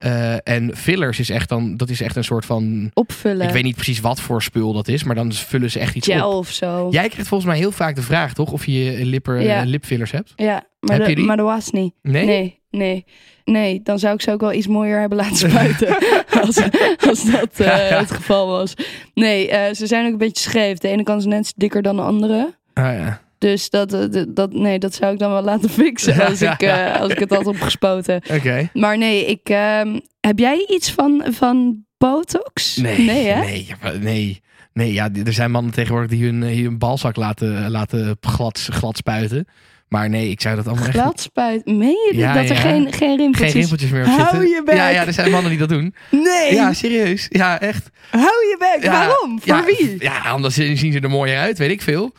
Eh, 0.03 0.35
en 0.43 0.71
fillers 0.75 1.19
is 1.19 1.29
echt 1.29 1.49
dan, 1.49 1.77
dat 1.77 1.89
is 1.89 2.01
echt 2.01 2.15
een 2.15 2.23
soort 2.23 2.45
van. 2.45 2.91
Opvullen. 2.93 3.47
Ik 3.47 3.53
weet 3.53 3.63
niet 3.63 3.75
precies 3.75 3.99
wat 3.99 4.19
voor 4.19 4.41
spul 4.41 4.73
dat 4.73 4.87
is, 4.87 5.03
maar 5.03 5.15
dan 5.15 5.31
vullen 5.33 5.71
ze 5.71 5.79
echt 5.79 5.95
iets 5.95 6.07
Gel 6.07 6.29
op. 6.31 6.37
of 6.37 6.49
zo. 6.49 6.87
Jij 6.91 7.09
krijgt 7.09 7.27
volgens 7.27 7.49
mij 7.49 7.59
heel 7.59 7.71
vaak 7.71 7.95
de 7.95 8.01
vraag, 8.01 8.33
toch? 8.33 8.51
Of 8.51 8.65
je 8.65 8.99
lipper, 9.05 9.41
Ja. 9.41 9.61
eh, 9.61 9.65
lipfillers 9.67 10.11
hebt. 10.11 10.33
Ja, 10.35 10.63
maar, 10.79 10.95
Heb 10.95 11.03
de, 11.03 11.09
je 11.09 11.15
die? 11.15 11.25
maar 11.25 11.37
dat 11.37 11.45
was 11.45 11.69
niet. 11.71 11.93
Nee? 12.01 12.25
Nee, 12.25 12.59
nee. 12.69 13.05
Nee, 13.45 13.81
dan 13.83 13.99
zou 13.99 14.13
ik 14.13 14.21
ze 14.21 14.31
ook 14.31 14.41
wel 14.41 14.53
iets 14.53 14.67
mooier 14.67 14.99
hebben 14.99 15.17
laten 15.17 15.35
spuiten. 15.49 15.97
als, 16.41 16.61
als 17.07 17.31
dat 17.31 17.59
eh, 17.59 17.89
het 17.99 18.11
geval 18.11 18.47
was. 18.47 18.73
Nee, 19.13 19.47
ze 19.75 19.87
zijn 19.87 20.05
ook 20.05 20.11
een 20.11 20.17
beetje 20.17 20.49
scheef. 20.49 20.77
De 20.77 20.87
ene 20.87 21.03
kant 21.03 21.19
is 21.19 21.25
net 21.27 21.53
dikker 21.55 21.81
dan 21.81 21.95
de 21.95 22.01
andere. 22.01 22.53
Ah, 22.73 22.83
ja. 22.83 23.21
Dus 23.43 23.69
dat, 23.69 23.93
eh, 23.93 24.23
dat, 24.27 24.53
nee, 24.53 24.79
dat 24.79 24.93
zou 24.93 25.13
ik 25.13 25.19
dan 25.19 25.31
wel 25.31 25.43
laten 25.43 25.69
fixen 25.83 26.25
als, 26.25 26.41
ik, 26.41 26.61
eh, 26.73 26.99
als 26.99 27.11
ik 27.11 27.19
het 27.19 27.29
had 27.29 27.47
opgespoten. 27.47 28.21
Oké. 28.31 28.69
Maar 28.73 28.97
nee, 28.97 29.25
ik, 29.25 29.49
ehm, 29.49 29.99
heb 30.19 30.39
jij 30.39 30.65
iets 30.69 30.91
van, 30.91 31.23
van 31.29 31.85
botox? 31.97 32.75
Nee, 32.75 32.99
nee 32.99 33.27
hè? 33.27 33.39
Nee, 33.39 33.67
nee. 33.99 34.41
Nee, 34.73 34.93
ja, 34.93 35.09
er 35.25 35.33
zijn 35.33 35.51
mannen 35.51 35.73
tegenwoordig 35.73 36.09
die 36.09 36.25
hun, 36.25 36.43
eh, 36.43 36.63
hun 36.63 36.77
balzak 36.77 37.15
laten, 37.15 37.71
laten 37.71 38.17
glad, 38.21 38.67
glad 38.71 38.97
spuiten. 38.97 39.47
Maar 39.87 40.09
nee, 40.09 40.29
ik 40.29 40.41
zou 40.41 40.55
dat 40.55 40.67
allemaal 40.67 40.85
echt... 40.85 40.97
Glad 40.97 41.19
spuit. 41.19 41.65
Meen 41.65 42.09
je? 42.11 42.17
Ja, 42.17 42.33
dat 42.33 42.49
er 42.49 42.55
geen, 42.55 42.93
geen 42.93 43.17
rimpeltjes... 43.17 43.51
Geen 43.51 43.59
rimpeltjes 43.59 43.91
meer 43.91 44.01
op 44.01 44.07
Hou 44.07 44.21
zitten. 44.21 44.49
je 44.49 44.61
bek. 44.65 44.75
Ja, 44.75 44.87
ja, 44.87 45.05
er 45.05 45.13
zijn 45.13 45.31
mannen 45.31 45.49
die 45.49 45.59
dat 45.59 45.69
doen. 45.69 45.95
Nee, 46.09 46.53
Ja, 46.53 46.73
serieus. 46.73 47.25
Ja, 47.29 47.59
echt. 47.59 47.89
hou 48.11 48.23
je 48.23 48.55
bek. 48.79 48.91
Waarom? 48.91 49.41
Voor 49.41 49.65
wie? 49.65 49.95
Ja, 49.99 50.17
anders 50.19 50.55
zien 50.55 50.91
ze 50.91 50.99
er 50.99 51.09
mooier 51.09 51.37
uit, 51.37 51.57
weet 51.57 51.71
ik 51.71 51.81
veel. 51.81 52.13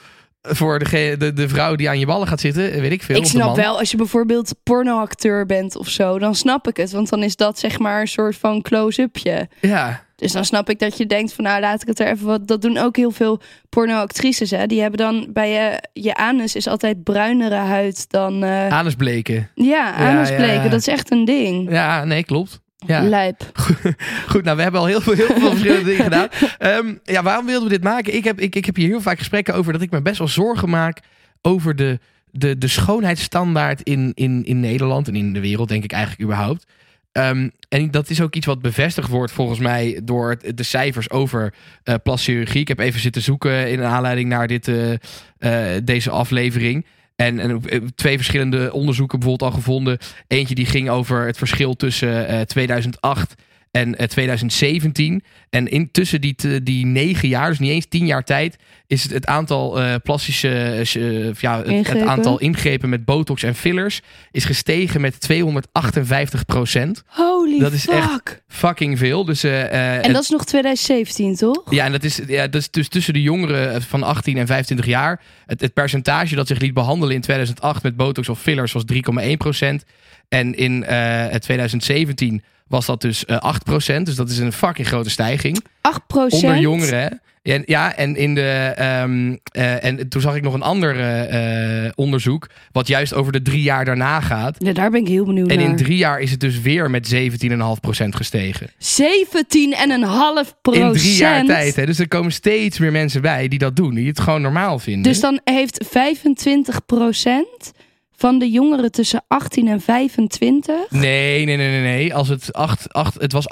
Voor 0.49 0.79
de, 0.79 1.15
de, 1.19 1.33
de 1.33 1.49
vrouw 1.49 1.75
die 1.75 1.89
aan 1.89 1.99
je 1.99 2.07
ballen 2.07 2.29
gaat 2.29 2.41
zitten, 2.41 2.81
weet 2.81 2.93
ik 2.93 3.03
veel. 3.03 3.17
Ik 3.17 3.25
snap 3.27 3.57
wel, 3.57 3.79
als 3.79 3.91
je 3.91 3.97
bijvoorbeeld 3.97 4.55
pornoacteur 4.63 5.47
bent 5.47 5.77
of 5.77 5.89
zo, 5.89 6.19
dan 6.19 6.35
snap 6.35 6.69
ik 6.69 6.77
het. 6.77 6.93
Want 6.93 7.09
dan 7.09 7.23
is 7.23 7.37
dat 7.37 7.59
zeg 7.59 7.79
maar 7.79 8.01
een 8.01 8.09
soort 8.09 8.37
van 8.37 8.63
close-upje. 8.63 9.49
Ja, 9.61 10.03
Dus 10.17 10.33
dan 10.33 10.45
snap 10.45 10.71
ik 10.71 10.79
dat 10.79 10.97
je 10.99 11.07
denkt 11.07 11.33
van 11.33 11.45
nou 11.45 11.61
laat 11.61 11.83
ik 11.83 11.89
het 11.89 12.01
er 12.01 12.07
even 12.07 12.27
wat. 12.27 12.47
Dat 12.47 12.63
doen 12.63 12.79
ook 12.79 12.97
heel 12.97 13.11
veel 13.11 13.41
pornoactrices 13.69 14.51
hè. 14.51 14.67
Die 14.67 14.81
hebben 14.81 14.99
dan 14.99 15.27
bij 15.33 15.51
je, 15.51 15.83
je 16.03 16.15
anus 16.15 16.55
is 16.55 16.67
altijd 16.67 17.03
bruinere 17.03 17.55
huid 17.55 18.11
dan... 18.11 18.43
eh, 18.43 18.69
anusbleken. 18.69 19.51
ja, 19.55 19.93
anusbleken. 19.93 20.47
ja, 20.55 20.63
ja. 20.63 20.69
Dat 20.69 20.81
is 20.81 20.87
echt 20.89 21.11
een 21.11 21.25
ding. 21.25 21.71
Ja, 21.71 22.05
nee, 22.05 22.25
klopt. 22.25 22.61
Ja. 22.87 23.03
Lijp. 23.03 23.51
Goed, 24.33 24.45
nou, 24.45 24.57
we 24.57 24.63
hebben 24.63 24.81
al 24.81 24.87
heel 24.87 25.01
veel, 25.01 25.13
heel 25.13 25.27
veel 25.27 25.51
verschillende 25.51 25.85
dingen 25.85 26.05
gedaan. 26.05 26.29
Ehm, 26.59 26.95
ja, 27.05 27.23
waarom 27.23 27.47
wilden 27.47 27.69
we 27.69 27.75
dit 27.75 27.85
maken? 27.85 28.15
Ik 28.15 28.25
heb, 28.25 28.41
ik, 28.41 28.55
ik 28.55 28.65
heb 28.65 28.77
hier 28.77 28.89
heel 28.89 29.01
vaak 29.01 29.19
gesprekken 29.19 29.55
over 29.55 29.73
dat 29.73 29.83
ik 29.83 29.91
me 29.91 30.03
best 30.03 30.19
wel 30.19 30.29
zorgen 30.29 30.69
maak 30.69 31.01
over 31.43 31.77
de, 31.77 31.99
de, 32.31 32.59
de 32.59 32.69
schoonheidsstandaard 32.69 33.83
in, 33.83 34.13
in, 34.15 34.45
in 34.45 34.61
Nederland 34.61 35.09
en 35.09 35.17
in 35.17 35.33
de 35.33 35.41
wereld, 35.41 35.69
denk 35.69 35.85
ik 35.85 35.93
eigenlijk 35.93 36.23
überhaupt. 36.23 36.67
Ehm, 37.15 37.49
en 37.69 37.91
dat 37.91 38.11
is 38.11 38.21
ook 38.21 38.35
iets 38.35 38.47
wat 38.47 38.63
bevestigd 38.63 39.09
wordt 39.09 39.33
volgens 39.33 39.59
mij 39.59 40.01
door 40.05 40.37
de 40.55 40.63
cijfers 40.63 41.11
over 41.11 41.55
eh 41.83 41.95
plastische 42.03 42.31
chirurgie. 42.33 42.61
Ik 42.61 42.69
heb 42.69 42.79
even 42.79 43.01
zitten 43.01 43.23
zoeken 43.23 43.71
in 43.71 43.83
aanleiding 43.83 44.29
naar 44.29 44.47
dit, 44.47 44.69
eh, 44.69 44.93
eh, 45.39 45.83
deze 45.85 46.11
aflevering. 46.11 46.87
En, 47.17 47.39
en 47.39 47.63
eh, 47.63 47.81
twee 47.95 48.17
verschillende 48.17 48.73
onderzoeken 48.73 49.19
bijvoorbeeld 49.19 49.51
al 49.51 49.57
gevonden. 49.59 49.99
Eentje 50.27 50.55
die 50.55 50.67
ging 50.67 50.91
over 50.91 51.27
het 51.27 51.39
verschil 51.39 51.75
tussen 51.75 52.27
eh, 52.27 52.41
2008 52.41 53.35
en 53.75 53.97
eh, 53.97 54.07
2017. 54.07 55.23
En 55.51 55.69
in, 55.69 55.91
tussen 55.91 56.21
die, 56.21 56.63
die 56.63 56.87
negen 56.87 57.29
jaar, 57.29 57.49
dus 57.49 57.59
niet 57.59 57.71
eens 57.71 57.87
tien 57.89 58.07
jaar 58.07 58.25
tijd, 58.25 58.57
is 58.87 59.03
het, 59.03 59.13
het 59.13 59.27
aantal 59.27 59.81
eh, 59.81 59.95
plastische, 60.03 60.49
eh, 60.49 61.35
ja, 61.35 61.63
het, 61.63 62.01
aantal 62.01 62.39
ingrepen 62.39 62.89
met 62.89 63.05
botox 63.05 63.43
en 63.43 63.55
fillers 63.55 64.01
is 64.31 64.45
gestegen 64.45 65.01
met 65.01 65.21
258 65.21 66.45
procent. 66.45 67.03
Holy 67.07 67.59
Dat 67.59 67.73
is 67.73 67.83
fuck. 67.85 67.95
echt 67.95 68.43
Fucking 68.55 68.99
veel. 68.99 69.25
Dus, 69.25 69.45
eh, 69.45 69.65
eh, 69.65 70.05
En 70.05 70.13
dat 70.13 70.23
is 70.23 70.29
nog 70.29 70.45
2017, 70.45 71.37
toch? 71.37 71.63
ja, 71.71 71.85
en 71.85 71.93
dat 71.93 72.05
is, 72.05 72.21
ja, 72.27 72.47
dat 72.47 72.61
is 72.61 72.71
dus 72.71 72.89
tussen 72.89 73.13
de 73.13 73.23
jongeren 73.23 73.83
van 73.83 74.03
18 74.03 74.37
en 74.37 74.47
25 74.47 74.87
jaar. 74.87 75.21
Het, 75.47 75.61
het 75.61 75.73
percentage 75.73 76.35
dat 76.35 76.47
zich 76.47 76.59
liet 76.59 76.75
behandelen 76.75 77.15
in 77.15 77.21
2008 77.21 77.83
met 77.83 77.97
botox 77.97 78.29
of 78.29 78.41
fillers 78.41 78.73
was 78.73 78.85
3,1 78.93 79.37
procent. 79.37 79.85
En 80.29 80.55
in 80.55 80.85
eh, 80.85 81.35
2017 81.35 82.43
was 82.67 82.87
dat 82.87 83.01
dus 83.01 83.25
eh 83.25 83.39
8 83.39 83.65
procent. 83.65 84.07
Dus 84.07 84.15
dat 84.15 84.31
is 84.31 84.39
een 84.39 84.53
fucking 84.53 84.87
grote 84.87 85.11
stijging. 85.11 85.65
8% 85.65 85.65
Onder 86.13 86.59
jongeren? 86.59 87.21
En, 87.45 87.63
ja, 87.67 87.97
en, 87.97 88.17
in 88.17 88.35
de, 88.35 88.73
ehm, 88.77 89.37
eh, 89.53 89.85
en 89.85 90.09
toen 90.09 90.21
zag 90.21 90.37
ik 90.37 90.43
nog 90.43 90.55
een 90.55 90.63
ander 90.63 90.99
eh, 90.99 91.85
eh, 91.87 91.93
onderzoek. 91.95 92.49
Wat 92.73 92.87
juist 92.87 93.15
over 93.15 93.33
de 93.33 93.43
drie 93.43 93.63
jaar 93.63 93.85
daarna 93.85 94.21
gaat. 94.21 94.57
Ja, 94.59 94.73
daar 94.73 94.91
ben 94.91 95.01
ik 95.01 95.09
heel 95.09 95.25
benieuwd 95.25 95.51
En 95.51 95.61
in 95.61 95.69
naar. 95.69 95.77
drie 95.77 95.97
jaar 95.97 96.21
is 96.21 96.31
het 96.31 96.41
dus 96.41 96.61
weer 96.61 96.91
met 96.91 97.15
17,5% 97.15 98.15
gestegen. 98.15 98.71
17,5 98.79 100.55
procent. 100.63 100.95
In 100.95 101.01
drie 101.01 101.17
jaar 101.17 101.45
tijd. 101.45 101.77
Hè? 101.77 101.87
Dus 101.87 101.99
er 101.99 102.09
komen 102.09 102.33
steeds 102.33 102.79
meer 102.79 102.93
mensen 102.93 103.23
bij 103.23 103.49
die 103.49 103.59
dat 103.59 103.77
doen. 103.77 103.95
Die 103.95 104.09
het 104.09 104.21
gewoon 104.21 104.43
normaal 104.43 104.79
vinden. 104.79 105.03
Dus 105.03 105.21
dan 105.21 105.41
heeft 105.45 105.85
25 105.89 106.87
procent 106.87 107.73
van 108.17 108.39
de 108.39 108.51
jongeren 108.51 108.93
tussen 108.93 109.25
18 109.29 109.69
en 109.69 109.81
25... 109.81 110.91
Nee, 110.91 111.45
nee, 111.45 111.57
nee, 111.57 111.71
nee. 111.71 111.83
nee. 111.83 112.15
Als 112.15 112.29
het, 112.29 112.53
8, 112.53 112.93
8, 112.93 113.21
het 113.21 113.33
was 113.33 113.47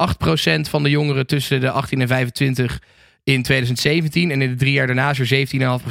8% 0.57 0.61
van 0.61 0.83
de 0.83 0.91
jongeren 0.91 1.27
tussen 1.27 1.61
de 1.61 1.71
18 1.71 2.01
en 2.01 2.09
25 2.09 2.83
in 3.25 3.43
2017. 3.43 4.31
En 4.31 4.43
in 4.43 4.51
de 4.51 4.57
drie 4.57 4.73
jaar 4.73 4.87
daarna 4.87 5.11
is 5.11 5.31
er 5.31 5.49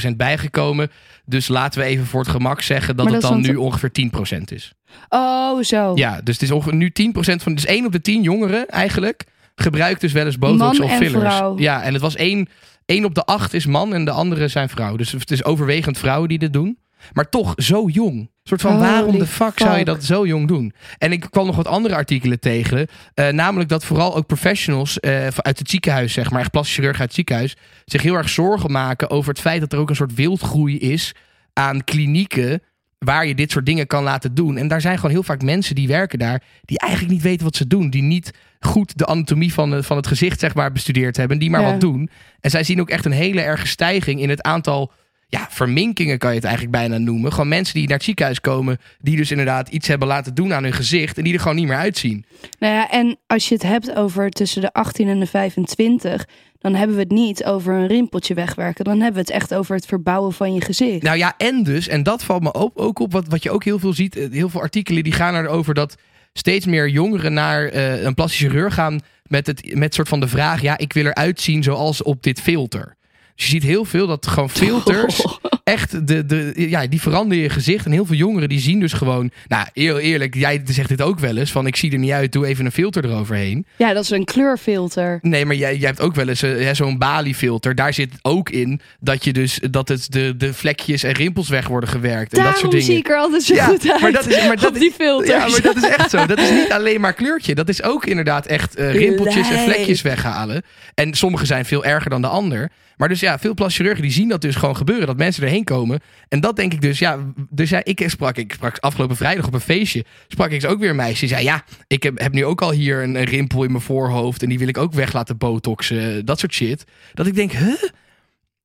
17,5% 0.10 0.16
bijgekomen. 0.16 0.92
Dus 1.26 1.48
laten 1.48 1.80
we 1.80 1.86
even 1.86 2.06
voor 2.06 2.20
het 2.20 2.30
gemak 2.30 2.62
zeggen 2.62 2.96
dat 2.96 3.12
het 3.12 3.22
dan 3.22 3.42
nu 3.42 3.56
ongeveer 3.56 3.92
10% 4.38 4.44
is. 4.46 4.74
Oh, 5.10 5.64
zo. 5.64 5.92
Ja, 5.96 6.22
dus 6.24 6.34
het 6.34 6.44
is 6.44 6.52
ongeveer 6.52 6.76
nu 6.76 6.92
10% 7.02 7.14
van... 7.14 7.56
Dus 7.56 7.66
1 7.66 7.86
op 7.86 7.92
de 7.92 8.02
10 8.02 8.22
jongeren 8.22 8.68
eigenlijk 8.68 9.24
gebruikt 9.56 10.02
dus 10.02 10.12
wel 10.12 10.26
eens 10.26 10.38
botox 10.38 10.78
Man 10.78 10.88
of 10.88 10.92
en 10.92 10.98
fillers. 10.98 11.36
vrouw. 11.36 11.58
Ja, 11.58 11.84
en 11.84 11.94
het 11.94 12.02
was 12.02 12.16
1, 12.16 12.48
1 12.86 13.06
op 13.06 13.16
de 13.16 13.24
8 13.26 13.54
is 13.54 13.66
man 13.66 13.94
en 13.94 14.06
de 14.06 14.12
andere 14.12 14.48
zijn 14.48 14.70
vrouw. 14.70 14.96
Dus 14.96 15.12
het 15.12 15.32
is 15.32 15.44
overwegend 15.44 15.98
vrouwen 15.98 16.30
die 16.30 16.40
dit 16.40 16.54
doen. 16.54 16.78
Maar 17.14 17.30
toch 17.30 17.54
zo 17.58 17.88
jong. 17.88 18.16
Een 18.20 18.30
soort 18.44 18.62
van 18.62 18.72
Holy 18.76 18.84
waarom 18.90 19.20
de 19.20 19.28
fuck, 19.28 19.60
zou 19.60 19.78
je 19.78 19.86
dat 19.86 20.04
zo 20.04 20.26
jong 20.28 20.48
doen? 20.48 20.74
En 20.98 21.12
ik 21.12 21.28
kwam 21.30 21.46
nog 21.46 21.56
wat 21.56 21.68
andere 21.68 21.96
artikelen 21.96 22.40
tegen. 22.40 22.88
eh, 23.14 23.28
namelijk 23.30 23.70
dat 23.70 23.86
vooral 23.86 24.16
ook 24.16 24.26
professionals 24.28 25.00
eh, 25.00 25.28
uit 25.28 25.60
het 25.60 25.70
ziekenhuis, 25.70 26.14
zeg 26.14 26.32
maar, 26.32 26.40
echt 26.42 26.52
plastisch 26.52 26.76
chirurg 26.76 26.94
uit 27.00 27.08
het 27.08 27.14
ziekenhuis, 27.16 27.56
zich 27.86 28.02
heel 28.02 28.16
erg 28.16 28.30
zorgen 28.30 28.72
maken 28.72 29.10
over 29.10 29.30
het 29.30 29.40
feit 29.42 29.60
dat 29.60 29.74
er 29.74 29.80
ook 29.80 29.90
een 29.90 29.96
soort 29.96 30.14
wildgroei 30.14 30.78
is 30.80 31.12
aan 31.54 31.84
klinieken 31.84 32.62
waar 32.98 33.26
je 33.28 33.36
dit 33.36 33.52
soort 33.52 33.66
dingen 33.66 33.88
kan 33.88 34.04
laten 34.04 34.34
doen. 34.34 34.58
En 34.58 34.68
daar 34.68 34.82
zijn 34.82 34.96
gewoon 34.96 35.12
heel 35.12 35.24
vaak 35.24 35.42
mensen 35.42 35.76
die 35.76 35.88
werken 35.88 36.20
daar, 36.20 36.44
die 36.66 36.80
eigenlijk 36.80 37.12
niet 37.14 37.22
weten 37.24 37.46
wat 37.46 37.56
ze 37.56 37.68
doen. 37.68 37.90
Die 37.90 38.02
niet 38.02 38.32
goed 38.60 38.98
de 38.98 39.06
anatomie 39.06 39.54
van, 39.54 39.72
het- 39.72 39.86
van 39.86 39.98
het 39.98 40.08
gezicht, 40.08 40.40
zeg 40.40 40.56
maar, 40.56 40.72
bestudeerd 40.72 41.18
hebben. 41.18 41.40
Die 41.40 41.50
maar 41.50 41.62
Ja. 41.62 41.72
wat 41.72 41.82
doen. 41.82 42.10
En 42.40 42.50
zij 42.50 42.64
zien 42.64 42.80
ook 42.82 42.90
echt 42.90 43.06
een 43.06 43.12
hele 43.12 43.42
erge 43.42 43.68
stijging 43.68 44.20
in 44.22 44.30
het 44.30 44.42
aantal 44.42 44.92
ja, 45.32 45.48
verminkingen 45.50 46.18
kan 46.18 46.30
je 46.30 46.36
het 46.36 46.46
eigenlijk 46.46 46.76
bijna 46.78 46.98
noemen. 46.98 47.32
Gewoon 47.32 47.48
mensen 47.48 47.74
die 47.74 47.88
naar 47.88 47.96
het 47.96 48.06
ziekenhuis 48.06 48.42
komen, 48.42 48.78
die 49.00 49.16
dus 49.16 49.32
inderdaad 49.32 49.70
iets 49.70 49.88
hebben 49.88 50.08
laten 50.08 50.34
doen 50.34 50.54
aan 50.54 50.64
hun 50.64 50.74
gezicht 50.74 51.18
en 51.18 51.24
die 51.24 51.34
er 51.34 51.40
gewoon 51.40 51.56
niet 51.56 51.68
meer 51.68 51.78
uitzien. 51.78 52.26
Nou 52.60 52.74
ja, 52.74 52.90
en 52.90 53.18
als 53.28 53.48
je 53.48 53.54
het 53.54 53.64
hebt 53.64 53.96
over 53.96 54.30
tussen 54.30 54.62
de 54.62 54.74
18 54.74 55.08
en 55.08 55.20
de 55.20 55.26
25, 55.26 56.28
dan 56.58 56.76
hebben 56.76 56.96
we 56.96 57.02
het 57.02 57.12
niet 57.12 57.44
over 57.44 57.74
een 57.74 57.88
rimpeltje 57.88 58.34
wegwerken. 58.34 58.84
Dan 58.84 59.02
hebben 59.02 59.14
we 59.14 59.20
het 59.20 59.42
echt 59.42 59.54
over 59.54 59.76
het 59.76 59.86
verbouwen 59.86 60.34
van 60.34 60.54
je 60.54 60.62
gezicht. 60.62 61.02
Nou 61.02 61.18
ja, 61.18 61.34
en 61.38 61.64
dus, 61.64 61.88
en 61.88 62.04
dat 62.04 62.24
valt 62.24 62.44
me 62.44 62.54
ook, 62.54 62.72
ook 62.82 63.00
op, 63.00 63.12
wat, 63.12 63.28
wat 63.28 63.44
je 63.44 63.52
ook 63.52 63.64
heel 63.64 63.80
veel 63.80 63.94
ziet, 63.94 64.16
eh, 64.16 64.32
heel 64.32 64.50
veel 64.50 64.62
artikelen 64.62 65.04
die 65.04 65.14
gaan 65.14 65.36
erover 65.36 65.74
dat 65.74 65.96
steeds 66.34 66.66
meer 66.66 66.90
jongeren 66.90 67.34
naar 67.34 67.66
eh, 67.66 68.04
een 68.04 68.14
plastische 68.14 68.50
chirurg 68.50 68.74
gaan 68.74 69.02
met 69.24 69.48
het 69.48 69.76
met 69.76 69.94
soort 69.94 70.08
van 70.08 70.20
de 70.20 70.28
vraag, 70.28 70.62
ja, 70.62 70.78
ik 70.78 70.94
wil 70.94 71.06
eruit 71.06 71.42
zien 71.42 71.64
zoals 71.64 72.04
op 72.04 72.24
dit 72.24 72.42
filter. 72.42 72.96
Dus 73.42 73.50
je 73.50 73.56
ziet 73.60 73.70
heel 73.70 73.86
veel 73.86 74.08
dat 74.08 74.28
gewoon 74.28 74.50
filters 74.64 75.26
echt 75.64 76.08
de, 76.08 76.26
de, 76.26 76.54
ja, 76.56 76.88
die 76.88 77.02
veranderen 77.02 77.44
je 77.44 77.50
gezicht. 77.50 77.86
En 77.86 77.92
heel 77.92 78.06
veel 78.06 78.16
jongeren 78.16 78.50
die 78.50 78.60
zien 78.60 78.80
dus 78.80 78.94
gewoon, 78.94 79.32
nou 79.48 79.66
heel 79.74 80.00
eerlijk, 80.00 80.36
jij 80.36 80.62
zegt 80.66 80.90
dit 80.90 81.02
ook 81.02 81.20
wel 81.20 81.38
eens, 81.38 81.52
van 81.52 81.68
ik 81.68 81.76
zie 81.76 81.92
er 81.92 81.98
niet 81.98 82.12
uit, 82.12 82.32
doe 82.32 82.46
even 82.46 82.66
een 82.66 82.72
filter 82.72 83.06
eroverheen. 83.06 83.66
Ja, 83.78 83.94
dat 83.94 84.04
is 84.04 84.10
een 84.10 84.26
kleurfilter. 84.26 85.20
Nee, 85.22 85.46
maar 85.46 85.56
jij, 85.56 85.78
jij 85.78 85.88
hebt 85.88 86.02
ook 86.02 86.16
wel 86.16 86.28
eens 86.28 86.42
eh, 86.42 86.70
zo'n 86.74 86.98
Bali-filter. 86.98 87.76
Daar 87.76 87.94
zit 87.94 88.14
ook 88.22 88.50
in 88.50 88.82
dat 89.00 89.24
je 89.24 89.34
dus 89.34 89.60
dat 89.72 89.88
het 89.88 90.12
de, 90.12 90.34
de 90.38 90.54
vlekjes 90.54 91.04
en 91.04 91.12
rimpels 91.14 91.50
weg 91.50 91.68
worden 91.68 91.90
gewerkt. 91.90 92.38
En 92.38 92.44
dat 92.44 92.58
soort 92.58 92.72
dingen. 92.72 92.86
zie 92.86 92.98
ik 92.98 93.10
er 93.10 93.18
altijd 93.18 93.44
zo 93.44 93.54
Ja, 93.56 93.66
goed 93.66 93.92
uit 93.92 94.02
maar 94.02 94.12
dat 94.12 94.28
is- 94.28 94.48
maar 94.48 94.60
dat 94.60 94.74
die 94.76 94.92
filters. 94.92 95.30
Ja, 95.30 95.48
maar 95.48 95.62
dat 95.62 95.76
is 95.76 95.88
echt 95.88 96.10
zo. 96.10 96.26
Dat 96.26 96.40
is 96.40 96.52
niet 96.52 96.72
alleen 96.72 97.02
maar 97.02 97.14
kleurtje. 97.14 97.56
Dat 97.56 97.70
is 97.70 97.84
ook 97.84 98.06
inderdaad 98.06 98.46
echt 98.46 98.76
eh, 98.76 98.94
rimpeltjes 98.94 99.50
en 99.50 99.60
vlekjes 99.60 100.02
weghalen. 100.02 100.62
En 100.96 101.14
sommige 101.14 101.46
zijn 101.46 101.66
veel 101.66 101.86
erger 101.86 102.10
dan 102.10 102.22
de 102.22 102.28
ander. 102.28 102.70
Maar 103.02 103.10
dus 103.10 103.20
ja, 103.20 103.40
veel 103.40 103.54
plastische 103.54 103.82
chirurgen 103.82 104.08
die 104.08 104.16
zien 104.16 104.30
dat 104.30 104.42
dus 104.42 104.56
gewoon 104.56 104.76
gebeuren. 104.76 105.08
Dat 105.08 105.18
mensen 105.18 105.44
erheen 105.44 105.64
komen. 105.64 106.00
En 106.28 106.40
dat 106.40 106.56
denk 106.56 106.74
ik 106.74 106.82
dus, 106.82 107.00
ja. 107.00 107.34
Dus 107.50 107.70
ja, 107.70 107.82
ik 107.84 108.04
sprak, 108.10 108.38
ik 108.38 108.54
sprak 108.54 108.78
afgelopen 108.80 109.16
vrijdag 109.16 109.48
op 109.48 109.54
een 109.54 109.60
feestje. 109.60 110.06
Sprak 110.28 110.52
ik 110.52 110.66
ook 110.66 110.80
weer 110.80 110.90
een 110.90 110.96
meisje. 110.96 111.20
Die 111.20 111.30
zei, 111.30 111.44
ja, 111.44 111.64
ik 111.88 112.04
heb, 112.04 112.20
heb 112.20 112.34
nu 112.34 112.46
ook 112.46 112.62
al 112.62 112.72
hier 112.72 113.04
een, 113.04 113.24
rimpel 113.24 113.64
in 113.64 113.72
mijn 113.72 113.84
voorhoofd. 113.84 114.44
En 114.44 114.50
die 114.50 114.60
wil 114.60 114.68
ik 114.68 114.78
ook 114.78 114.94
weg 114.94 115.14
laten 115.14 115.38
botoxen. 115.38 116.26
Dat 116.26 116.40
soort 116.40 116.54
shit. 116.54 116.84
Dat 117.14 117.28
ik 117.28 117.36
denk, 117.36 117.52
huh? 117.52 117.84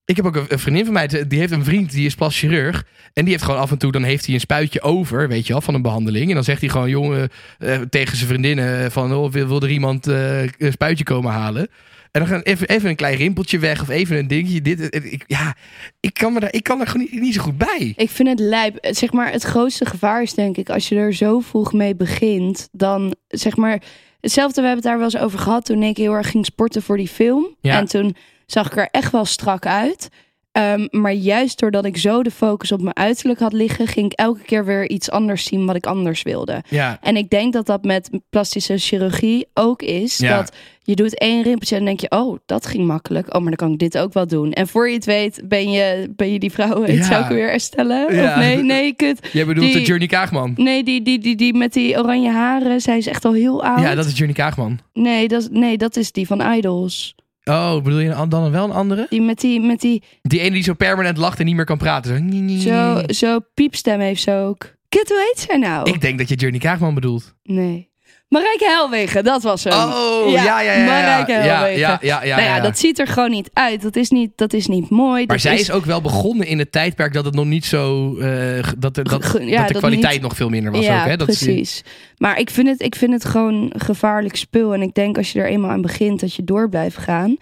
Ik 0.05 0.17
heb 0.17 0.25
ook 0.25 0.37
een, 0.49 0.59
vriendin 0.59 0.85
van 0.85 0.93
mij, 0.93 1.07
die 1.29 1.39
heeft 1.39 1.53
een 1.53 1.65
vriend 1.65 1.91
die 1.91 2.07
is 2.07 2.15
plastisch 2.15 2.39
chirurg. 2.39 2.87
En 3.13 3.23
die 3.23 3.33
heeft 3.33 3.45
gewoon 3.45 3.61
af 3.61 3.71
en 3.71 3.79
toe, 3.79 3.93
dan 3.93 4.03
heeft 4.03 4.25
hij 4.25 4.35
een 4.35 4.41
spuitje 4.41 4.83
over, 4.83 5.29
weet 5.29 5.47
je 5.47 5.53
wel, 5.53 5.63
van 5.63 5.75
een 5.75 5.83
behandeling. 5.83 6.29
En 6.29 6.35
dan 6.35 6.45
zegt 6.45 6.61
hij 6.61 6.71
gewoon, 6.71 6.91
jongen, 6.91 7.29
eh, 7.59 7.81
tegen 7.81 8.17
zijn 8.17 8.29
vriendinnen 8.29 8.93
van, 8.93 9.15
oh, 9.15 9.33
wil, 9.33 9.47
wil 9.47 9.63
er 9.63 9.71
iemand 9.71 10.07
eh, 10.07 10.43
een 10.43 10.73
spuitje 10.73 11.05
komen 11.05 11.33
halen? 11.33 11.69
En 12.17 12.23
dan 12.23 12.31
gaan 12.31 12.41
even, 12.41 12.69
even 12.69 12.89
een 12.89 12.97
klein 12.97 13.17
rimpeltje 13.17 13.59
weg 13.59 13.81
of 13.81 13.89
even 13.89 14.17
een 14.17 14.27
dingetje. 14.27 14.63
Dit, 14.63 14.95
ik, 15.13 15.25
ja, 15.27 15.55
ik 16.01 16.15
kan, 16.15 16.33
me 16.33 16.41
daar, 16.41 16.53
ik 16.53 16.63
kan 16.63 16.81
er 16.81 16.87
gewoon 16.87 17.09
niet, 17.11 17.21
niet 17.21 17.35
zo 17.35 17.43
goed 17.43 17.59
bij. 17.59 17.93
Ik 17.97 18.11
vind 18.11 18.29
het 18.29 18.39
lijp. 18.39 18.79
Zeg 18.81 19.13
maar, 19.13 19.33
het 19.33 19.43
grootste 19.43 19.87
gevaar 19.87 20.23
is 20.23 20.35
denk 20.35 20.57
ik 20.57 20.71
als 20.71 20.89
je 20.89 20.97
er 20.97 21.15
zo 21.15 21.41
vroeg 21.41 21.73
mee 21.73 21.97
begint, 21.97 22.69
dan 22.73 23.15
zeg 23.29 23.57
maar 23.57 23.83
hetzelfde. 24.21 24.61
We 24.61 24.67
hebben 24.67 24.85
het 24.85 24.93
daar 24.93 24.97
wel 24.97 25.13
eens 25.13 25.25
over 25.25 25.39
gehad 25.39 25.65
toen 25.65 25.83
ik 25.83 25.97
heel 25.97 26.13
erg 26.13 26.31
ging 26.31 26.45
sporten 26.45 26.83
voor 26.83 26.97
die 26.97 27.09
film. 27.09 27.57
Ja. 27.61 27.79
En 27.79 27.87
toen 27.87 28.17
zag 28.47 28.67
ik 28.67 28.77
er 28.77 28.89
echt 28.91 29.13
wel 29.13 29.25
strak 29.25 29.67
uit. 29.67 30.09
Ehm, 30.57 30.87
maar 30.91 31.13
juist 31.13 31.59
doordat 31.59 31.85
ik 31.85 31.97
zo 31.97 32.23
de 32.23 32.31
focus 32.31 32.73
op 32.73 32.81
mijn 32.83 32.97
uiterlijk 32.97 33.41
had 33.41 33.53
liggen, 33.53 33.87
ging 33.87 34.13
ik 34.13 34.19
elke 34.19 34.43
keer 34.43 34.65
weer 34.65 34.89
iets 34.91 35.11
anders 35.11 35.45
zien 35.45 35.67
wat 35.67 35.77
ik 35.77 35.87
anders 35.87 36.23
wilde. 36.23 36.63
Ja, 36.69 36.99
En 37.03 37.17
ik 37.17 37.31
denk 37.31 37.53
dat 37.53 37.67
dat 37.67 37.85
met 37.85 38.11
plastische 38.31 38.79
chirurgie 38.79 39.47
ook 39.55 39.83
is. 39.83 40.17
Ja. 40.19 40.37
Dat 40.37 40.53
je 40.83 40.95
doet 40.95 41.19
één 41.19 41.43
rimpeltje 41.43 41.77
en 41.77 41.85
dan 41.85 41.95
denk 41.97 42.01
je, 42.13 42.19
oh, 42.19 42.39
dat 42.47 42.67
ging 42.67 42.87
makkelijk. 42.87 43.27
Oh, 43.27 43.33
maar 43.33 43.43
dan 43.43 43.55
kan 43.57 43.73
ik 43.73 43.79
dit 43.79 43.99
ook 43.99 44.13
wel 44.13 44.27
doen. 44.27 44.53
En 44.53 44.69
voor 44.69 44.89
je 44.89 44.95
het 44.95 45.05
weet, 45.05 45.43
ben 45.45 45.71
je, 45.71 46.13
ben 46.17 46.33
je 46.33 46.39
die 46.39 46.53
vrouw, 46.53 46.83
heet 46.83 46.97
Ja. 46.97 47.05
zou 47.05 47.23
ik 47.23 47.29
weer 47.29 47.49
herstellen? 47.49 48.15
Ja. 48.15 48.31
Of 48.31 48.37
nee, 48.37 48.57
nee, 48.63 48.93
kut. 48.95 49.29
jij 49.33 49.47
bedoelt 49.47 49.67
Die- 49.67 49.75
de 49.77 49.83
Journey 49.85 50.07
Kaagman. 50.09 50.53
Nee, 50.57 50.85
die, 50.85 51.03
die, 51.03 51.19
die, 51.19 51.37
die 51.37 51.55
met 51.55 51.73
die 51.73 51.99
oranje 51.99 52.31
haren, 52.31 52.81
zij 52.81 52.97
is 52.99 53.07
echt 53.07 53.25
al 53.25 53.33
heel 53.33 53.65
oud. 53.65 53.81
Ja, 53.81 53.95
dat 53.95 54.07
is 54.07 54.13
Journey 54.17 54.37
Kaagman. 54.37 54.79
nee, 54.93 55.29
dat, 55.29 55.41
is- 55.43 55.49
nee, 55.51 55.77
dat 55.77 55.97
is 55.97 56.13
die 56.13 56.27
van 56.27 56.53
Idols. 56.53 57.15
Oh, 57.51 57.83
bedoel 57.83 57.99
je 57.99 58.09
dan 58.09 58.51
wel 58.51 58.65
een 58.65 58.71
andere? 58.71 59.07
Die 59.11 59.23
met 59.23 59.41
die, 59.41 59.61
met 59.61 59.81
die 59.81 60.03
Die 60.23 60.41
ene 60.41 60.51
die 60.55 60.63
zo 60.63 60.75
permanent 60.75 61.17
lacht 61.17 61.39
en 61.39 61.45
niet 61.45 61.55
meer 61.55 61.65
kan 61.65 61.79
praten. 61.79 62.61
Zo, 62.61 63.03
zo 63.07 63.39
piepstem 63.55 64.01
heeft 64.01 64.23
ze 64.23 64.33
ook. 64.33 64.75
Kut, 64.89 65.09
hoe 65.09 65.33
heet 65.33 65.45
zij 65.49 65.57
nou? 65.57 65.91
Ik 65.91 66.01
denk 66.01 66.19
dat 66.19 66.29
je 66.29 66.35
Journey 66.35 66.61
Kaagman 66.61 66.95
bedoelt. 66.95 67.35
Nee. 67.43 67.91
Marijke 68.29 68.65
Helwegen, 68.65 69.25
dat 69.25 69.43
was 69.43 69.65
hem. 69.65 69.73
Oh, 69.73 70.31
ja, 70.31 70.43
ja, 70.45 70.61
ja. 70.61 70.73
ja, 70.73 70.85
Marijke 70.85 71.33
ja, 71.33 71.39
Helwegen. 71.39 71.79
ja, 71.81 71.99
ja, 72.03 72.25
ja, 72.25 72.37
nou 72.37 72.49
ja, 72.49 72.57
ja. 72.57 72.63
dat 72.63 72.79
ziet 72.79 72.99
er 72.99 73.07
gewoon 73.07 73.31
niet 73.31 73.51
uit. 73.53 73.83
Dat 73.83 73.97
is 73.97 74.11
niet, 74.11 74.31
dat 74.37 74.53
is 74.53 74.67
niet 74.67 74.91
mooi. 74.91 75.27
Maar 75.27 75.37
dat 75.37 75.41
zij 75.41 75.55
is 75.59 75.71
ook 75.71 75.85
wel 75.85 76.01
begonnen 76.01 76.47
in 76.47 76.59
het 76.59 76.73
tijdperk 76.73 77.13
dat 77.13 77.25
het 77.25 77.35
nog 77.35 77.45
niet 77.45 77.65
zo. 77.65 78.11
g- 78.13 78.75
dat, 78.79 78.95
dat, 78.95 78.95
dat 79.09 79.23
de 79.69 79.75
kwaliteit 79.75 80.13
niet- 80.13 80.23
nog 80.23 80.35
veel 80.37 80.49
minder 80.49 80.73
was. 80.73 80.85
ja, 80.85 81.01
ook, 81.03 81.09
hè? 81.09 81.17
Dat 81.17 81.29
is- 81.29 81.43
precies. 81.43 81.83
Maar 82.19 82.39
ik 82.39 82.51
vind, 82.51 82.69
het, 82.69 82.83
ik 82.83 82.95
vind 82.95 83.13
het 83.13 83.25
gewoon 83.25 83.73
gevaarlijk 83.77 84.37
spul. 84.37 84.75
En 84.75 84.83
ik 84.83 84.95
denk 84.95 85.17
als 85.17 85.33
je 85.33 85.41
er 85.41 85.47
eenmaal 85.49 85.71
aan 85.71 85.83
begint, 85.83 86.21
dat 86.21 86.35
je 86.35 86.45
door 86.45 86.69
blijft 86.69 86.97
gaan. 86.97 87.37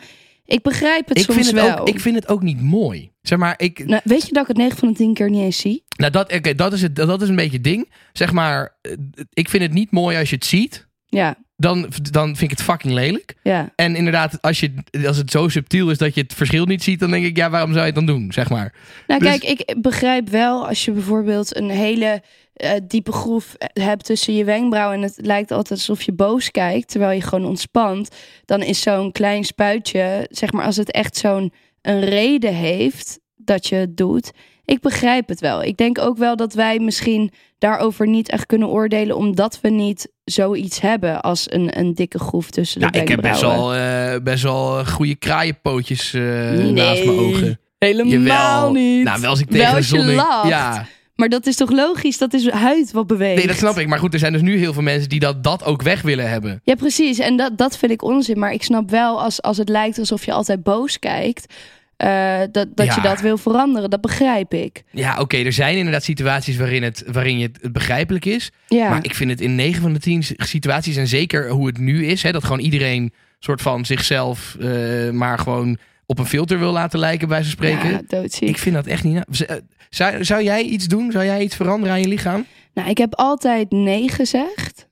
Ik 0.47 0.63
begrijp 0.63 1.09
het 1.09 1.19
ik, 1.19 1.25
soms 1.25 1.37
vind 1.37 1.47
het 1.57 1.67
wel. 1.69 1.79
ook, 1.79 1.89
ik 1.89 2.01
vind 2.01 2.15
het 2.15 2.29
ook 2.29 2.43
niet 2.43 2.61
mooi. 2.61 3.11
Zeg 3.23 3.39
maar, 3.39 3.55
ik, 3.57 3.87
Nou, 3.87 4.01
weet 4.05 4.27
je 4.27 4.33
dat 4.33 4.43
ik 4.43 4.49
het 4.49 4.57
9 4.57 4.79
van 4.79 4.89
de 4.89 4.95
10 4.95 5.15
keer 5.15 5.31
niet 5.31 5.43
eens 5.43 5.59
zie? 5.59 5.85
nou 5.97 6.13
dat, 6.13 6.33
oké, 6.33 6.55
dat, 6.55 6.73
is 6.73 6.83
het, 6.83 6.97
dat 6.97 7.23
is 7.23 7.29
een 7.29 7.37
beetje 7.37 7.53
het 7.53 7.65
ding. 7.65 7.93
Zeg 8.13 8.33
maar, 8.33 8.77
eh, 8.81 8.93
ik 9.33 9.49
vind 9.49 9.63
het 9.63 9.73
niet 9.73 9.91
mooi 9.91 10.19
als 10.19 10.29
je 10.31 10.35
het 10.37 10.45
ziet. 10.45 10.87
Ja, 11.07 11.37
dan, 11.57 11.89
dan 12.11 12.27
vind 12.37 12.51
ik 12.51 12.59
het 12.59 12.63
fucking 12.67 12.93
lelijk. 12.93 13.35
Ja. 13.43 13.73
En 13.77 13.97
inderdaad, 13.97 14.43
als, 14.43 14.61
je, 14.61 14.75
als 15.07 15.17
het 15.17 15.31
zo 15.31 15.49
subtiel 15.49 15.91
is 15.91 15.99
dat 15.99 16.15
je 16.15 16.21
het 16.21 16.35
verschil 16.35 16.65
niet 16.65 16.83
ziet, 16.83 17.01
dan 17.01 17.11
denk 17.11 17.25
ik, 17.25 17.37
ja, 17.37 17.51
waarom 17.51 17.71
zou 17.73 17.81
je 17.81 17.87
het 17.87 17.95
dan 17.95 18.07
doen, 18.07 18.33
zeg 18.33 18.51
maar. 18.51 18.75
Nou, 19.07 19.21
Dus- 19.21 19.29
kijk, 19.39 19.43
ik 19.43 19.83
begrijp 19.83 20.29
wel 20.29 20.69
als 20.69 20.85
je 20.85 20.93
bijvoorbeeld 20.93 21.57
een 21.57 21.71
hele 21.71 22.23
eh, 22.55 22.71
diepe 22.83 23.13
groef 23.13 23.55
hebt 23.59 24.05
tussen 24.05 24.35
je 24.35 24.45
wenkbrauwen 24.45 24.97
en 24.97 25.03
het 25.03 25.19
lijkt 25.23 25.51
altijd 25.51 25.79
alsof 25.79 26.03
je 26.03 26.13
boos 26.13 26.51
kijkt, 26.51 26.89
terwijl 26.89 27.13
je 27.13 27.23
gewoon 27.23 27.47
ontspant, 27.47 28.09
dan 28.45 28.63
is 28.63 28.81
zo'n 28.81 29.13
klein 29.13 29.45
spuitje, 29.45 30.27
zeg 30.31 30.53
maar, 30.53 30.65
als 30.65 30.77
het 30.77 30.91
echt 30.91 31.17
zo'n 31.17 31.53
een 31.83 32.01
reden 32.01 32.55
heeft 32.55 33.19
dat 33.37 33.67
je 33.67 33.75
het 33.75 33.97
doet. 33.97 34.33
Ik 34.65 34.81
begrijp 34.81 35.29
het 35.29 35.41
wel. 35.41 35.63
Ik 35.63 35.77
denk 35.77 35.99
ook 35.99 36.17
wel 36.17 36.37
dat 36.37 36.55
wij 36.55 36.79
misschien 36.79 37.33
daarover 37.59 38.09
niet 38.09 38.29
echt 38.29 38.47
kunnen 38.47 38.69
oordelen, 38.69 39.17
omdat 39.17 39.59
we 39.63 39.69
niet 39.69 40.09
zoiets 40.25 40.81
hebben 40.81 41.21
als 41.21 41.53
een, 41.53 41.79
een 41.79 41.95
dikke 41.95 42.19
groef 42.19 42.51
tussen 42.51 42.81
de 42.81 42.89
Ja, 42.93 43.01
ik 43.01 43.09
heb 43.09 43.21
best 43.21 43.41
wel, 43.41 43.75
eh, 43.75 44.15
best 44.23 44.43
wel 44.43 44.79
eh, 44.79 44.87
goede 44.87 45.15
kraaienpootjes 45.15 46.15
eh, 46.15 46.23
Nee, 46.23 46.73
naast 46.73 47.05
mijn 47.05 47.19
ogen. 47.19 47.61
Helemaal 47.79 48.13
Jawel. 48.13 48.73
niet. 48.73 49.05
Nou, 49.05 49.21
wel 49.21 49.31
als 49.31 49.41
ik 49.41 49.47
tegen 49.47 49.63
Wel 49.63 49.71
de 49.71 49.77
als 49.77 49.89
je 49.89 49.97
zon... 49.97 50.15
lacht. 50.15 50.49
Ja, 50.49 50.87
Maar 51.17 51.29
dat 51.29 51.47
is 51.47 51.57
toch 51.57 51.71
logisch? 51.71 52.19
Dat 52.19 52.33
is 52.35 52.51
huid 52.51 52.93
wat 52.93 53.07
beweegt. 53.07 53.37
nee, 53.37 53.47
dat 53.47 53.57
snap 53.57 53.79
ik. 53.79 53.87
Maar 53.89 53.99
goed, 53.99 54.13
er 54.13 54.19
zijn 54.19 54.33
dus 54.33 54.43
nu 54.43 54.59
heel 54.59 54.73
veel 54.73 54.83
mensen 54.83 55.09
die 55.09 55.21
dat, 55.21 55.43
dat 55.45 55.65
ook 55.65 55.83
weg 55.83 56.03
willen 56.03 56.29
hebben. 56.31 56.61
Ja, 56.65 56.75
precies. 56.75 57.19
En 57.19 57.37
dat, 57.37 57.59
dat 57.59 57.79
vind 57.79 57.93
ik 57.93 58.03
onzin. 58.03 58.39
Maar 58.39 58.53
ik 58.53 58.63
snap 58.63 58.91
wel 58.91 59.23
als, 59.23 59.43
als 59.43 59.57
het 59.57 59.69
lijkt 59.69 59.99
alsof 59.99 60.25
je 60.25 60.33
altijd 60.33 60.63
boos 60.63 60.99
kijkt. 60.99 61.53
eh, 61.97 62.41
dat 62.53 62.69
dat 62.77 62.87
Ja. 62.87 62.95
je 62.95 63.01
dat 63.01 63.21
wil 63.21 63.37
veranderen. 63.39 63.91
Dat 63.91 64.01
begrijp 64.01 64.55
ik. 64.55 64.83
Ja, 64.91 65.21
oké, 65.21 65.37
er 65.37 65.53
zijn 65.53 65.77
inderdaad 65.77 66.05
situaties 66.05 66.57
waarin 66.57 66.83
het, 66.83 67.05
waarin 67.13 67.39
je 67.39 67.47
het, 67.47 67.59
het 67.63 67.73
begrijpelijk 67.73 68.25
is. 68.25 68.51
Ja. 68.69 68.89
Maar 68.89 69.05
ik 69.05 69.15
vind 69.15 69.31
het 69.31 69.41
in 69.41 69.55
9 69.55 69.83
van 69.83 69.93
de 69.93 69.99
10 69.99 70.23
situaties, 70.37 70.97
en 70.97 71.07
zeker 71.09 71.49
hoe 71.51 71.67
het 71.67 71.79
nu 71.79 72.07
is, 72.07 72.23
hè, 72.23 72.33
dat 72.33 72.43
gewoon 72.45 72.59
iedereen 72.61 73.13
soort 73.39 73.63
van 73.63 73.85
zichzelf 73.85 74.57
eh, 74.61 75.11
maar 75.11 75.39
gewoon 75.39 75.79
op 76.07 76.19
een 76.19 76.27
filter 76.27 76.59
wil 76.59 76.73
laten 76.73 76.99
lijken, 76.99 77.29
bij 77.29 77.43
ze 77.43 77.51
spreken. 77.51 77.91
Ja, 77.91 78.01
doodziek. 78.07 78.49
ik 78.49 78.59
vind 78.59 78.75
dat 78.75 78.87
echt 78.87 79.05
niet. 79.05 79.15
na- 79.15 79.47
eh, 79.47 79.57
Zou, 79.91 80.25
zou 80.25 80.43
jij 80.43 80.63
iets 80.63 80.87
doen? 80.87 81.13
Zou 81.13 81.25
jij 81.25 81.43
iets 81.43 81.57
veranderen 81.57 81.95
aan 81.95 82.01
je 82.01 82.09
lichaam? 82.09 82.47
Nou, 82.75 82.89
ik 82.91 82.99
heb 82.99 83.15
altijd 83.15 83.71
nee 83.71 84.09
gezegd. 84.09 84.89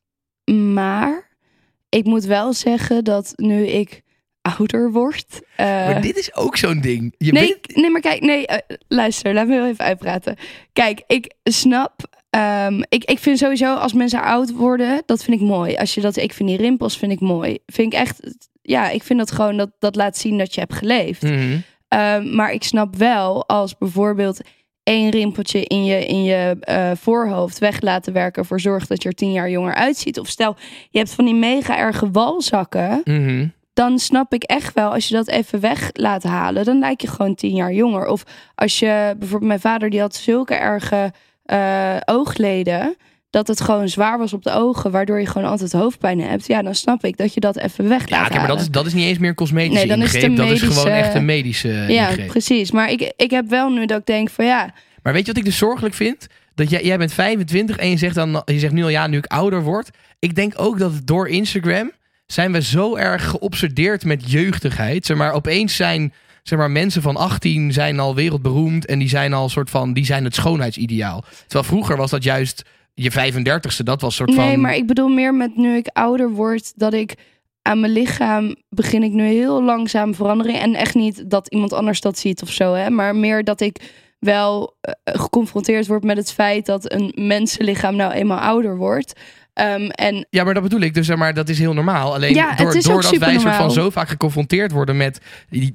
Maar 0.73 1.31
ik 1.89 2.05
moet 2.05 2.25
wel 2.25 2.53
zeggen 2.53 3.05
dat 3.05 3.33
nu 3.37 3.67
ik 3.67 4.03
ouder 4.43 4.93
word. 4.93 5.41
eh, 5.57 5.67
maar 5.67 6.01
dit 6.03 6.17
is 6.17 6.35
ook 6.35 6.57
zo'n 6.57 6.81
ding. 6.81 7.15
Je 7.19 7.33
nee, 7.33 7.49
bent- 7.49 7.77
nee, 7.77 7.91
maar 7.91 8.01
kijk, 8.01 8.21
nee, 8.21 8.47
eh, 8.47 8.77
luister, 8.89 9.35
laat 9.35 9.47
me 9.47 9.53
heel 9.55 9.67
even 9.67 9.85
uitpraten. 9.85 10.37
Kijk, 10.73 11.03
ik 11.07 11.33
snap. 11.43 12.21
ehm, 12.31 12.83
ik, 12.89 13.05
ik 13.05 13.19
vind 13.19 13.39
sowieso 13.39 13.75
als 13.75 13.93
mensen 13.93 14.23
oud 14.23 14.53
worden, 14.53 15.03
dat 15.07 15.25
vind 15.25 15.41
ik 15.41 15.47
mooi. 15.47 15.77
Als 15.77 15.95
je 15.95 16.01
dat, 16.01 16.17
ik 16.17 16.33
vind 16.33 16.49
die 16.49 16.59
rimpels 16.59 16.97
vind 16.99 17.13
ik 17.13 17.21
mooi. 17.21 17.59
Vind 17.67 17.93
ik 17.93 17.99
echt, 17.99 18.21
ja, 18.63 18.91
ik 18.91 19.03
vind 19.03 19.19
dat 19.19 19.31
gewoon 19.33 19.57
dat 19.57 19.71
dat 19.79 19.97
laat 19.97 20.17
zien 20.17 20.39
dat 20.39 20.55
je 20.55 20.61
hebt 20.61 20.75
geleefd. 20.75 21.23
Mhm. 21.23 21.57
Ehm, 21.89 22.35
maar 22.35 22.53
ik 22.53 22.63
snap 22.63 22.97
wel 22.97 23.49
als 23.49 23.79
bijvoorbeeld 23.79 24.41
één 24.83 25.11
rimpeltje 25.11 25.65
in 25.65 25.85
je, 25.85 26.07
in 26.07 26.23
je 26.25 26.57
eh, 26.61 26.91
voorhoofd 26.95 27.59
weg 27.59 27.81
laten 27.81 28.13
werken 28.13 28.45
voor 28.45 28.61
zorg 28.61 28.87
dat 28.87 29.03
je 29.03 29.09
er 29.09 29.15
tien 29.15 29.33
jaar 29.33 29.51
jonger 29.51 29.75
uitziet. 29.75 30.19
Of 30.19 30.29
stel, 30.29 30.57
je 30.91 30.99
hebt 30.99 31.15
van 31.15 31.25
die 31.25 31.35
mega 31.35 31.79
erge 31.79 32.11
walzakken 32.11 33.01
Mhm. 33.05 33.47
dan 33.73 33.99
snap 33.99 34.35
ik 34.35 34.43
echt 34.43 34.75
wel, 34.75 34.93
als 34.93 35.09
je 35.09 35.15
dat 35.15 35.29
even 35.29 35.61
weg 35.61 35.91
laat 35.93 36.23
halen, 36.23 36.65
dan 36.65 36.79
lijk 36.79 37.01
je 37.01 37.07
gewoon 37.09 37.35
tien 37.35 37.55
jaar 37.55 37.73
jonger. 37.73 38.07
Of 38.07 38.23
als 38.55 38.79
je, 38.79 39.15
bijvoorbeeld 39.19 39.49
mijn 39.49 39.61
vader, 39.61 39.91
die 39.91 40.01
had 40.01 40.15
zulke 40.15 40.55
erge 40.55 41.13
eh, 41.43 41.97
oogleden, 42.05 42.97
dat 43.33 43.49
het 43.49 43.61
gewoon 43.61 43.89
zwaar 43.89 44.19
was 44.19 44.33
op 44.33 44.43
de 44.43 44.53
ogen, 44.53 44.91
waardoor 44.91 45.21
je 45.21 45.27
gewoon 45.27 45.49
altijd 45.49 45.73
hoofdpijn 45.73 46.21
hebt. 46.21 46.47
Ja, 46.47 46.63
dan 46.63 46.75
snap 46.75 47.05
ik 47.05 47.17
dat 47.17 47.35
je 47.35 47.41
dat 47.41 47.57
even 47.57 47.89
weg 47.89 48.09
Ja, 48.09 48.25
oké, 48.27 48.37
maar 48.37 48.47
dat 48.47 48.61
is, 48.61 48.71
dat 48.71 48.87
is 48.87 48.95
niet 48.95 49.05
eens 49.07 49.19
meer 49.19 49.29
een 49.29 49.35
cosmetische 49.35 49.87
Nee, 49.87 49.97
dan 49.97 50.07
is 50.07 50.13
het 50.13 50.23
ingreep. 50.23 50.37
Dat 50.37 50.51
is 50.51 50.61
gewoon 50.63 50.87
echt 50.87 51.15
een 51.15 51.25
medische 51.25 51.69
Ja, 51.69 52.09
ingreep. 52.09 52.27
precies. 52.27 52.71
Maar 52.71 52.91
ik, 52.91 53.13
ik 53.17 53.31
heb 53.31 53.49
wel 53.49 53.71
nu 53.71 53.87
dat 53.87 53.99
ik 53.99 54.07
denk 54.07 54.31
van 54.31 54.45
ja, 54.45 54.75
Maar 55.03 55.13
weet 55.13 55.23
je 55.27 55.29
wat 55.33 55.37
ik 55.41 55.45
dus 55.45 55.57
zorgelijk 55.57 55.95
vind? 55.95 56.27
Dat 56.55 56.71
jij, 56.71 56.85
jij 56.85 56.99
bent 56.99 57.13
25 57.13 57.77
en 57.77 57.89
je 57.89 57.97
zegt, 57.97 58.15
dan, 58.15 58.43
je 58.45 58.59
zegt 58.59 58.73
nu 58.73 58.83
al 58.83 58.89
ja, 58.89 59.07
nu 59.07 59.17
ik 59.17 59.27
ouder 59.27 59.63
word. 59.63 59.91
Ik 60.19 60.35
denk 60.35 60.53
ook 60.57 60.79
dat 60.79 60.93
door 61.05 61.29
Instagram 61.29 61.91
zijn 62.27 62.53
we 62.53 62.63
zo 62.63 62.97
erg 62.97 63.29
geobsedeerd 63.29 64.05
met 64.05 64.31
jeugdigheid. 64.31 65.07
Zeg 65.07 65.17
maar, 65.17 65.33
opeens 65.33 65.77
zijn 65.77 66.13
zeg 66.43 66.59
maar, 66.59 66.71
mensen 66.71 67.03
van 67.03 67.17
18 67.17 67.73
zijn 67.73 67.99
al 68.01 68.15
wereldberoemd 68.15 68.87
en 68.87 68.99
die 68.99 69.09
zijn 69.09 69.33
al 69.33 69.49
soort 69.49 69.71
van, 69.71 69.93
die 69.93 70.05
zijn 70.05 70.25
het 70.25 70.35
schoonheidsideaal. 70.35 71.25
Terwijl 71.47 71.65
vroeger 71.65 71.97
was 71.97 72.11
dat 72.11 72.25
juist 72.25 72.63
je 72.95 73.11
35ste, 73.11 73.83
dat 73.85 74.01
was 74.01 74.15
soort 74.15 74.35
van... 74.35 74.45
nee, 74.45 74.57
maar 74.57 74.75
ik 74.75 74.87
bedoel 74.87 75.09
meer 75.09 75.35
met 75.35 75.57
nu 75.57 75.77
ik 75.77 75.89
ouder 75.93 76.31
word, 76.31 76.73
dat 76.79 76.93
ik 76.93 77.15
aan 77.63 77.81
mijn 77.81 77.93
lichaam 77.93 78.55
begin 78.69 79.03
ik 79.03 79.13
nu 79.13 79.25
heel 79.25 79.63
langzaam 79.63 80.15
verandering. 80.15 80.59
En 80.59 80.75
echt 80.75 80.95
niet 80.95 81.31
dat 81.31 81.49
iemand 81.49 81.73
anders 81.73 82.01
dat 82.01 82.19
ziet 82.19 82.43
of 82.43 82.51
zo, 82.51 82.73
hè. 82.73 82.91
Maar 82.91 83.17
meer 83.17 83.45
dat 83.45 83.61
ik 83.61 83.81
wel 84.19 84.77
eh, 84.81 84.93
geconfronteerd 85.05 85.87
word 85.87 86.05
met 86.05 86.17
het 86.17 86.33
feit 86.33 86.67
dat 86.67 86.93
een 86.93 87.13
mensenlichaam 87.15 87.97
nou 87.97 88.13
eenmaal 88.13 88.39
ouder 88.39 88.77
wordt. 88.77 89.21
Ehm, 89.53 89.87
en 89.89 90.27
Ja, 90.31 90.45
maar 90.45 90.55
dat 90.55 90.63
bedoel 90.63 90.81
ik. 90.81 90.95
Dus 90.95 91.07
zeg 91.07 91.17
maar, 91.17 91.35
dat 91.35 91.49
is 91.49 91.59
heel 91.59 91.73
normaal. 91.73 92.15
Alleen 92.15 92.35
Ja, 92.35 92.55
door, 92.55 92.73
doordat 92.83 93.17
wij 93.17 93.39
soort 93.39 93.55
van 93.55 93.71
zo 93.71 93.91
vaak 93.91 94.09
geconfronteerd 94.09 94.73
worden 94.73 94.97
met, 94.97 95.21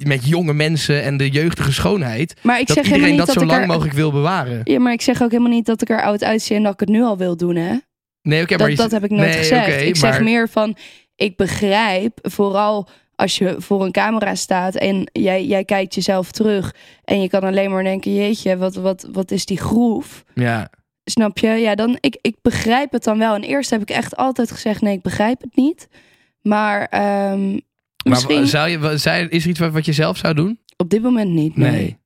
met 0.04 0.28
jonge 0.28 0.54
mensen 0.54 1.04
en 1.04 1.18
de 1.18 1.30
jeugdige 1.30 1.72
schoonheid. 1.74 2.36
maar 2.44 2.60
ik 2.60 2.68
dat 2.68 2.76
zeg 2.76 2.86
iedereen 2.86 3.06
helemaal 3.06 3.26
dat 3.26 3.36
niet 3.36 3.44
zo 3.44 3.50
dat 3.50 3.50
ik 3.50 3.58
lang 3.60 3.62
er. 3.62 3.68
mogelijk 3.76 3.96
wil 3.96 4.12
bewaren. 4.12 4.62
Ja, 4.64 4.80
maar 4.80 4.94
ik 4.94 5.02
zeg 5.02 5.22
ook 5.22 5.32
helemaal 5.32 5.52
niet 5.52 5.66
dat 5.66 5.82
ik 5.82 5.90
er 5.90 6.02
oud 6.02 6.24
uitzie 6.24 6.56
en 6.56 6.64
dat 6.64 6.74
ik 6.74 6.80
het 6.80 6.90
nu 6.90 7.02
al 7.04 7.18
wil 7.18 7.38
doen, 7.38 7.56
hè. 7.56 7.76
Nee, 8.22 8.42
oké, 8.42 8.58
maar 8.58 8.68
Dat, 8.68 8.76
je- 8.78 8.84
dat 8.84 8.92
heb 8.92 9.04
ik 9.04 9.10
nooit 9.10 9.30
nee, 9.30 9.38
gezegd. 9.38 9.82
ik 9.82 9.96
zeg 9.96 10.12
maar- 10.12 10.24
meer 10.24 10.50
van, 10.50 10.76
ik 11.16 11.36
begrijp 11.36 12.20
vooral 12.22 12.88
als 13.16 13.38
je 13.38 13.56
voor 13.58 13.86
een 13.86 13.92
camera 13.92 14.36
staat 14.36 14.76
en 14.76 15.10
jij, 15.12 15.46
jij 15.46 15.64
kijkt 15.66 15.96
jezelf 15.96 16.32
terug 16.32 16.76
en 17.04 17.22
je 17.22 17.30
kan 17.30 17.42
alleen 17.42 17.72
maar 17.72 17.84
denken, 17.84 18.16
jeetje, 18.16 18.58
wat, 18.58 18.76
wat, 18.76 19.08
wat 19.12 19.32
is 19.32 19.46
die 19.46 19.58
groef? 19.60 20.24
Ja, 20.34 20.70
Snap 21.10 21.38
je? 21.38 21.48
Ja, 21.48 21.76
dan, 21.76 21.98
ik, 22.00 22.18
ik 22.22 22.36
begrijp 22.42 22.92
het 22.92 23.04
dan 23.04 23.18
wel. 23.18 23.36
En 23.36 23.44
eerst 23.44 23.70
heb 23.70 23.82
ik 23.82 23.90
echt 23.90 24.16
altijd 24.16 24.52
gezegd, 24.52 24.82
nee, 24.82 24.94
ik 24.96 25.02
begrijp 25.02 25.42
het 25.42 25.56
niet. 25.56 25.88
Maar 26.42 26.86
ehm, 26.86 27.50
maar 27.52 27.60
misschien 28.04 28.48
zou 28.48 28.70
je, 28.70 28.98
zou, 28.98 29.28
is 29.28 29.44
er 29.44 29.50
iets 29.50 29.60
wat, 29.60 29.72
wat 29.72 29.86
je 29.86 29.94
zelf 29.94 30.18
zou 30.18 30.34
doen? 30.34 30.60
op 30.78 30.90
dit 30.90 31.02
moment 31.02 31.32
niet. 31.32 31.56
Nee. 31.58 31.98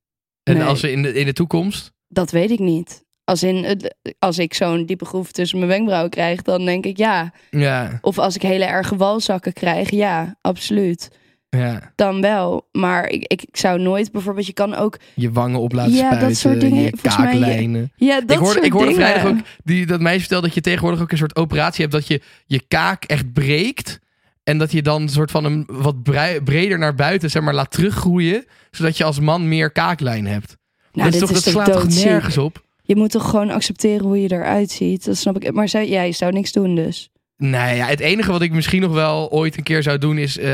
En 0.43 0.57
Nee. 0.57 0.63
als 0.67 0.81
we 0.81 0.91
in 0.91 1.01
de, 1.01 1.13
in 1.13 1.25
de 1.25 1.33
toekomst? 1.33 1.91
Dat 2.07 2.31
weet 2.31 2.51
ik 2.51 2.59
niet. 2.59 3.03
Als, 3.23 3.43
in, 3.43 3.63
het- 3.63 3.95
als 4.19 4.37
ik 4.39 4.53
zo'n 4.53 4.85
diepe 4.85 5.05
groef 5.05 5.31
tussen 5.31 5.57
mijn 5.57 5.69
wenkbrauwen 5.69 6.09
krijg, 6.09 6.41
dan 6.41 6.65
denk 6.65 6.85
ik 6.85 6.97
ja. 6.97 7.33
Ja, 7.49 7.97
Of 8.01 8.17
als 8.17 8.35
ik 8.35 8.41
hele 8.41 8.65
erge 8.65 8.95
walzakken 8.95 9.53
krijg, 9.53 9.89
ja, 9.89 10.35
absoluut. 10.41 11.09
Ja. 11.57 11.91
Dan 11.95 12.21
wel. 12.21 12.67
Maar 12.71 13.09
ik, 13.09 13.23
ik 13.27 13.43
zou 13.51 13.79
nooit 13.79 14.11
bijvoorbeeld, 14.11 14.45
je 14.45 14.53
kan 14.53 14.75
ook. 14.75 14.97
Je 15.15 15.31
wangen 15.31 15.59
op 15.59 15.73
laten 15.73 15.93
Ja, 15.93 16.01
dat 16.01 16.11
spuiten, 16.11 16.35
soort 16.35 16.59
dingen. 16.61 16.83
je 16.83 16.93
kaaklijnen. 17.01 17.91
Ja, 17.95 18.21
dat 18.21 18.31
ik 18.31 18.37
hoorde, 18.37 18.53
soort 18.53 18.65
ik 18.65 18.71
hoorde 18.71 18.87
dingen. 18.87 19.03
vrijdag 19.07 19.31
ook 19.31 19.37
die, 19.63 19.85
dat 19.85 19.99
meisje 19.99 20.19
vertelde 20.19 20.45
dat 20.45 20.55
je 20.55 20.61
tegenwoordig 20.61 21.01
ook 21.01 21.11
een 21.11 21.17
soort 21.17 21.35
operatie 21.35 21.81
hebt 21.81 21.93
dat 21.93 22.07
je 22.07 22.21
je 22.45 22.61
kaak 22.67 23.03
echt 23.03 23.33
breekt. 23.33 23.99
En 24.43 24.57
dat 24.57 24.71
je 24.71 24.81
dan 24.81 25.01
een 25.01 25.09
soort 25.09 25.31
van 25.31 25.45
een 25.45 25.63
wat 25.67 26.03
breder 26.43 26.77
naar 26.77 26.95
buiten 26.95 27.29
zeg 27.29 27.41
maar, 27.41 27.53
laat 27.53 27.71
teruggroeien. 27.71 28.45
Zodat 28.71 28.97
je 28.97 29.03
als 29.03 29.19
man 29.19 29.47
meer 29.47 29.71
kaaklijn 29.71 30.25
hebt. 30.27 30.57
Nou, 30.91 31.11
dat, 31.11 31.13
is 31.13 31.27
toch, 31.27 31.37
is 31.37 31.43
dat 31.43 31.53
slaat 31.53 31.71
toch 31.71 32.03
nergens 32.03 32.37
op? 32.37 32.63
Je 32.83 32.95
moet 32.95 33.11
toch 33.11 33.29
gewoon 33.29 33.49
accepteren 33.49 34.05
hoe 34.05 34.21
je 34.21 34.31
eruit 34.31 34.71
ziet. 34.71 35.05
Dat 35.05 35.17
snap 35.17 35.43
ik. 35.43 35.53
Maar 35.53 35.69
zij, 35.69 35.89
jij 35.89 36.11
zou 36.11 36.31
niks 36.31 36.51
doen 36.51 36.75
dus. 36.75 37.10
Nee, 37.41 37.75
ja, 37.75 37.85
het 37.85 37.99
enige 37.99 38.31
wat 38.31 38.41
ik 38.41 38.51
misschien 38.51 38.81
nog 38.81 38.93
wel 38.93 39.31
ooit 39.31 39.57
een 39.57 39.63
keer 39.63 39.83
zou 39.83 39.97
doen 39.97 40.17
is 40.17 40.37
eh, 40.37 40.49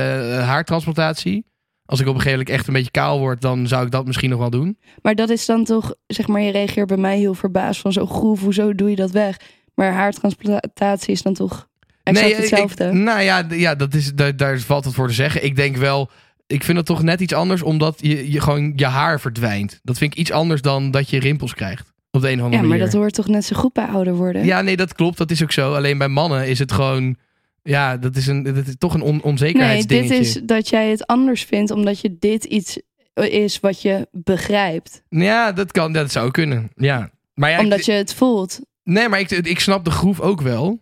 haartransplantatie. 0.47 1.45
Als 1.86 2.00
ik 2.00 2.08
op 2.08 2.13
een 2.13 2.21
gegeven 2.21 2.39
moment 2.39 2.58
echt 2.58 2.67
een 2.67 2.73
beetje 2.73 2.91
kaal 2.91 3.19
word, 3.19 3.41
dan 3.41 3.67
zou 3.67 3.86
ik 3.86 3.91
dat 3.91 4.06
misschien 4.06 4.30
nog 4.30 4.39
wel 4.39 4.50
doen. 4.50 4.78
Maar 5.02 5.15
dat 5.15 5.30
is 5.30 5.45
dan 5.45 5.63
toch, 5.63 5.93
zeg 6.08 6.28
maar, 6.28 6.41
je 6.41 6.52
reageert 6.52 6.88
bij 6.88 6.97
mij 6.97 7.17
heel 7.17 7.34
verbaasd 7.34 7.82
van 7.82 7.91
zo 7.93 8.06
groef, 8.06 8.41
hoezo 8.41 8.76
doe 8.76 8.89
je 8.89 8.95
dat 8.95 9.12
weg? 9.12 9.38
Maar 9.76 9.91
haartransplantatie 9.93 11.12
is 11.13 11.21
dan 11.21 11.34
toch 11.34 11.67
exact 12.04 12.30
ik- 12.30 12.38
hetzelfde. 12.38 12.86
Ik, 12.86 12.93
nou 12.93 13.21
ja, 13.21 13.45
ja 13.50 13.76
dat 13.76 13.93
is, 13.93 14.13
daar, 14.13 14.36
daar 14.38 14.60
valt 14.60 14.86
het 14.86 14.93
voor 14.93 15.08
te 15.08 15.13
zeggen. 15.13 15.43
Ik 15.43 15.56
denk 15.56 15.78
wel, 15.78 16.10
ik 16.47 16.63
vind 16.63 16.78
het 16.78 16.86
toch 16.86 17.04
net 17.04 17.21
iets 17.21 17.34
anders 17.34 17.62
omdat 17.62 17.97
je, 18.01 18.32
je 18.32 18.41
gewoon 18.41 18.74
je 18.76 18.86
haar 18.86 19.20
verdwijnt. 19.20 19.80
Dat 19.84 19.97
vind 19.97 20.14
ik 20.14 20.20
iets 20.20 20.32
anders 20.32 20.61
dan 20.61 20.91
dat 20.91 21.09
je 21.09 21.20
rimpels 21.20 21.53
krijgt. 21.53 21.93
Op 22.12 22.22
de 22.22 22.28
een 22.32 22.38
of 22.38 22.43
andere 22.43 22.51
ja, 22.62 22.68
maar 22.68 22.78
manier. 22.78 22.84
dat 22.91 22.93
hoort 23.01 23.14
toch 23.14 23.28
net 23.28 23.45
zo 23.45 23.55
goed 23.55 23.74
bij 23.74 23.86
ouder 23.86 24.16
worden? 24.16 24.45
Ja, 24.45 24.62
nee, 24.62 24.78
dat 24.78 24.93
klopt. 24.93 25.18
Dat 25.18 25.32
is 25.32 25.43
ook 25.43 25.51
zo. 25.51 25.74
Alleen 25.74 25.97
bij 25.97 26.08
mannen 26.08 26.47
is 26.47 26.60
het 26.60 26.72
gewoon... 26.72 27.16
Ja, 27.64 27.97
dat 27.97 28.16
is, 28.16 28.28
een, 28.28 28.43
dat 28.43 28.68
is 28.68 28.76
toch 28.78 28.93
een 28.93 29.01
on 29.01 29.12
nee, 29.12 29.24
onzekerheidsdingetje. 29.24 30.10
dit 30.10 30.20
is 30.20 30.39
dat 30.43 30.70
jij 30.70 30.89
het 30.89 31.05
anders 31.08 31.43
vindt 31.43 31.72
omdat 31.72 31.99
je 31.99 32.16
dit 32.20 32.43
iets 32.43 32.80
is 33.14 33.60
wat 33.60 33.82
je 33.82 34.08
begrijpt. 34.12 35.03
Ja, 35.10 35.51
dat 35.51 35.72
kan. 35.72 35.93
Dat 35.93 36.12
zou 36.12 36.32
kunnen. 36.32 36.72
Ja. 36.76 37.10
Maar 37.34 37.49
ja, 37.49 37.55
ik- 37.58 37.64
omdat 37.64 37.86
je 37.86 37.91
het 37.91 38.14
voelt. 38.14 38.60
Nee, 38.84 39.10
maar 39.10 39.20
ik, 39.20 39.32
ik 39.32 39.60
snap 39.60 39.86
de 39.86 39.91
groef 39.91 40.20
ook 40.20 40.41
wel. 40.41 40.82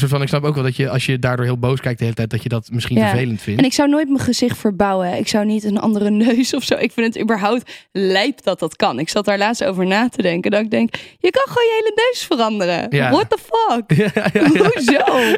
Soort 0.00 0.10
van, 0.10 0.22
ik 0.22 0.28
snap 0.28 0.44
ook 0.44 0.54
wel 0.54 0.64
dat 0.64 0.76
je 0.76 0.88
als 0.88 1.06
je 1.06 1.18
daardoor 1.18 1.44
heel 1.44 1.58
boos 1.58 1.80
kijkt 1.80 1.98
de 1.98 2.04
hele 2.04 2.16
tijd, 2.16 2.30
dat 2.30 2.42
je 2.42 2.48
dat 2.48 2.68
misschien 2.72 2.96
Ja. 2.98 3.08
vervelend 3.08 3.42
vindt. 3.42 3.60
En 3.60 3.66
ik 3.66 3.72
zou 3.72 3.88
nooit 3.88 4.08
mijn 4.08 4.20
gezicht 4.20 4.58
verbouwen. 4.58 5.16
Ik 5.18 5.28
zou 5.28 5.44
niet 5.44 5.64
een 5.64 5.78
andere 5.78 6.10
neus 6.26 6.54
of 6.54 6.62
zo. 6.62 6.74
Ik 6.74 6.92
vind 6.92 7.14
het 7.14 7.22
überhaupt 7.22 7.70
lijp 7.92 8.42
dat 8.42 8.58
dat 8.58 8.76
kan. 8.76 8.98
Ik 8.98 9.08
zat 9.08 9.24
daar 9.24 9.38
laatst 9.38 9.64
over 9.64 9.86
na 9.86 10.08
te 10.08 10.22
denken. 10.22 10.50
Dat 10.50 10.60
ik 10.60 10.70
denk, 10.70 10.94
je 11.18 11.30
kan 11.30 11.42
gewoon 11.46 11.64
je 11.64 11.82
hele 11.82 12.08
neus 12.08 12.24
veranderen. 12.24 12.86
Ja. 12.96 13.10
What 13.10 13.30
the 13.30 13.38
fuck? 13.38 13.96
ja. 14.02 14.30
Hoezo? 14.58 15.34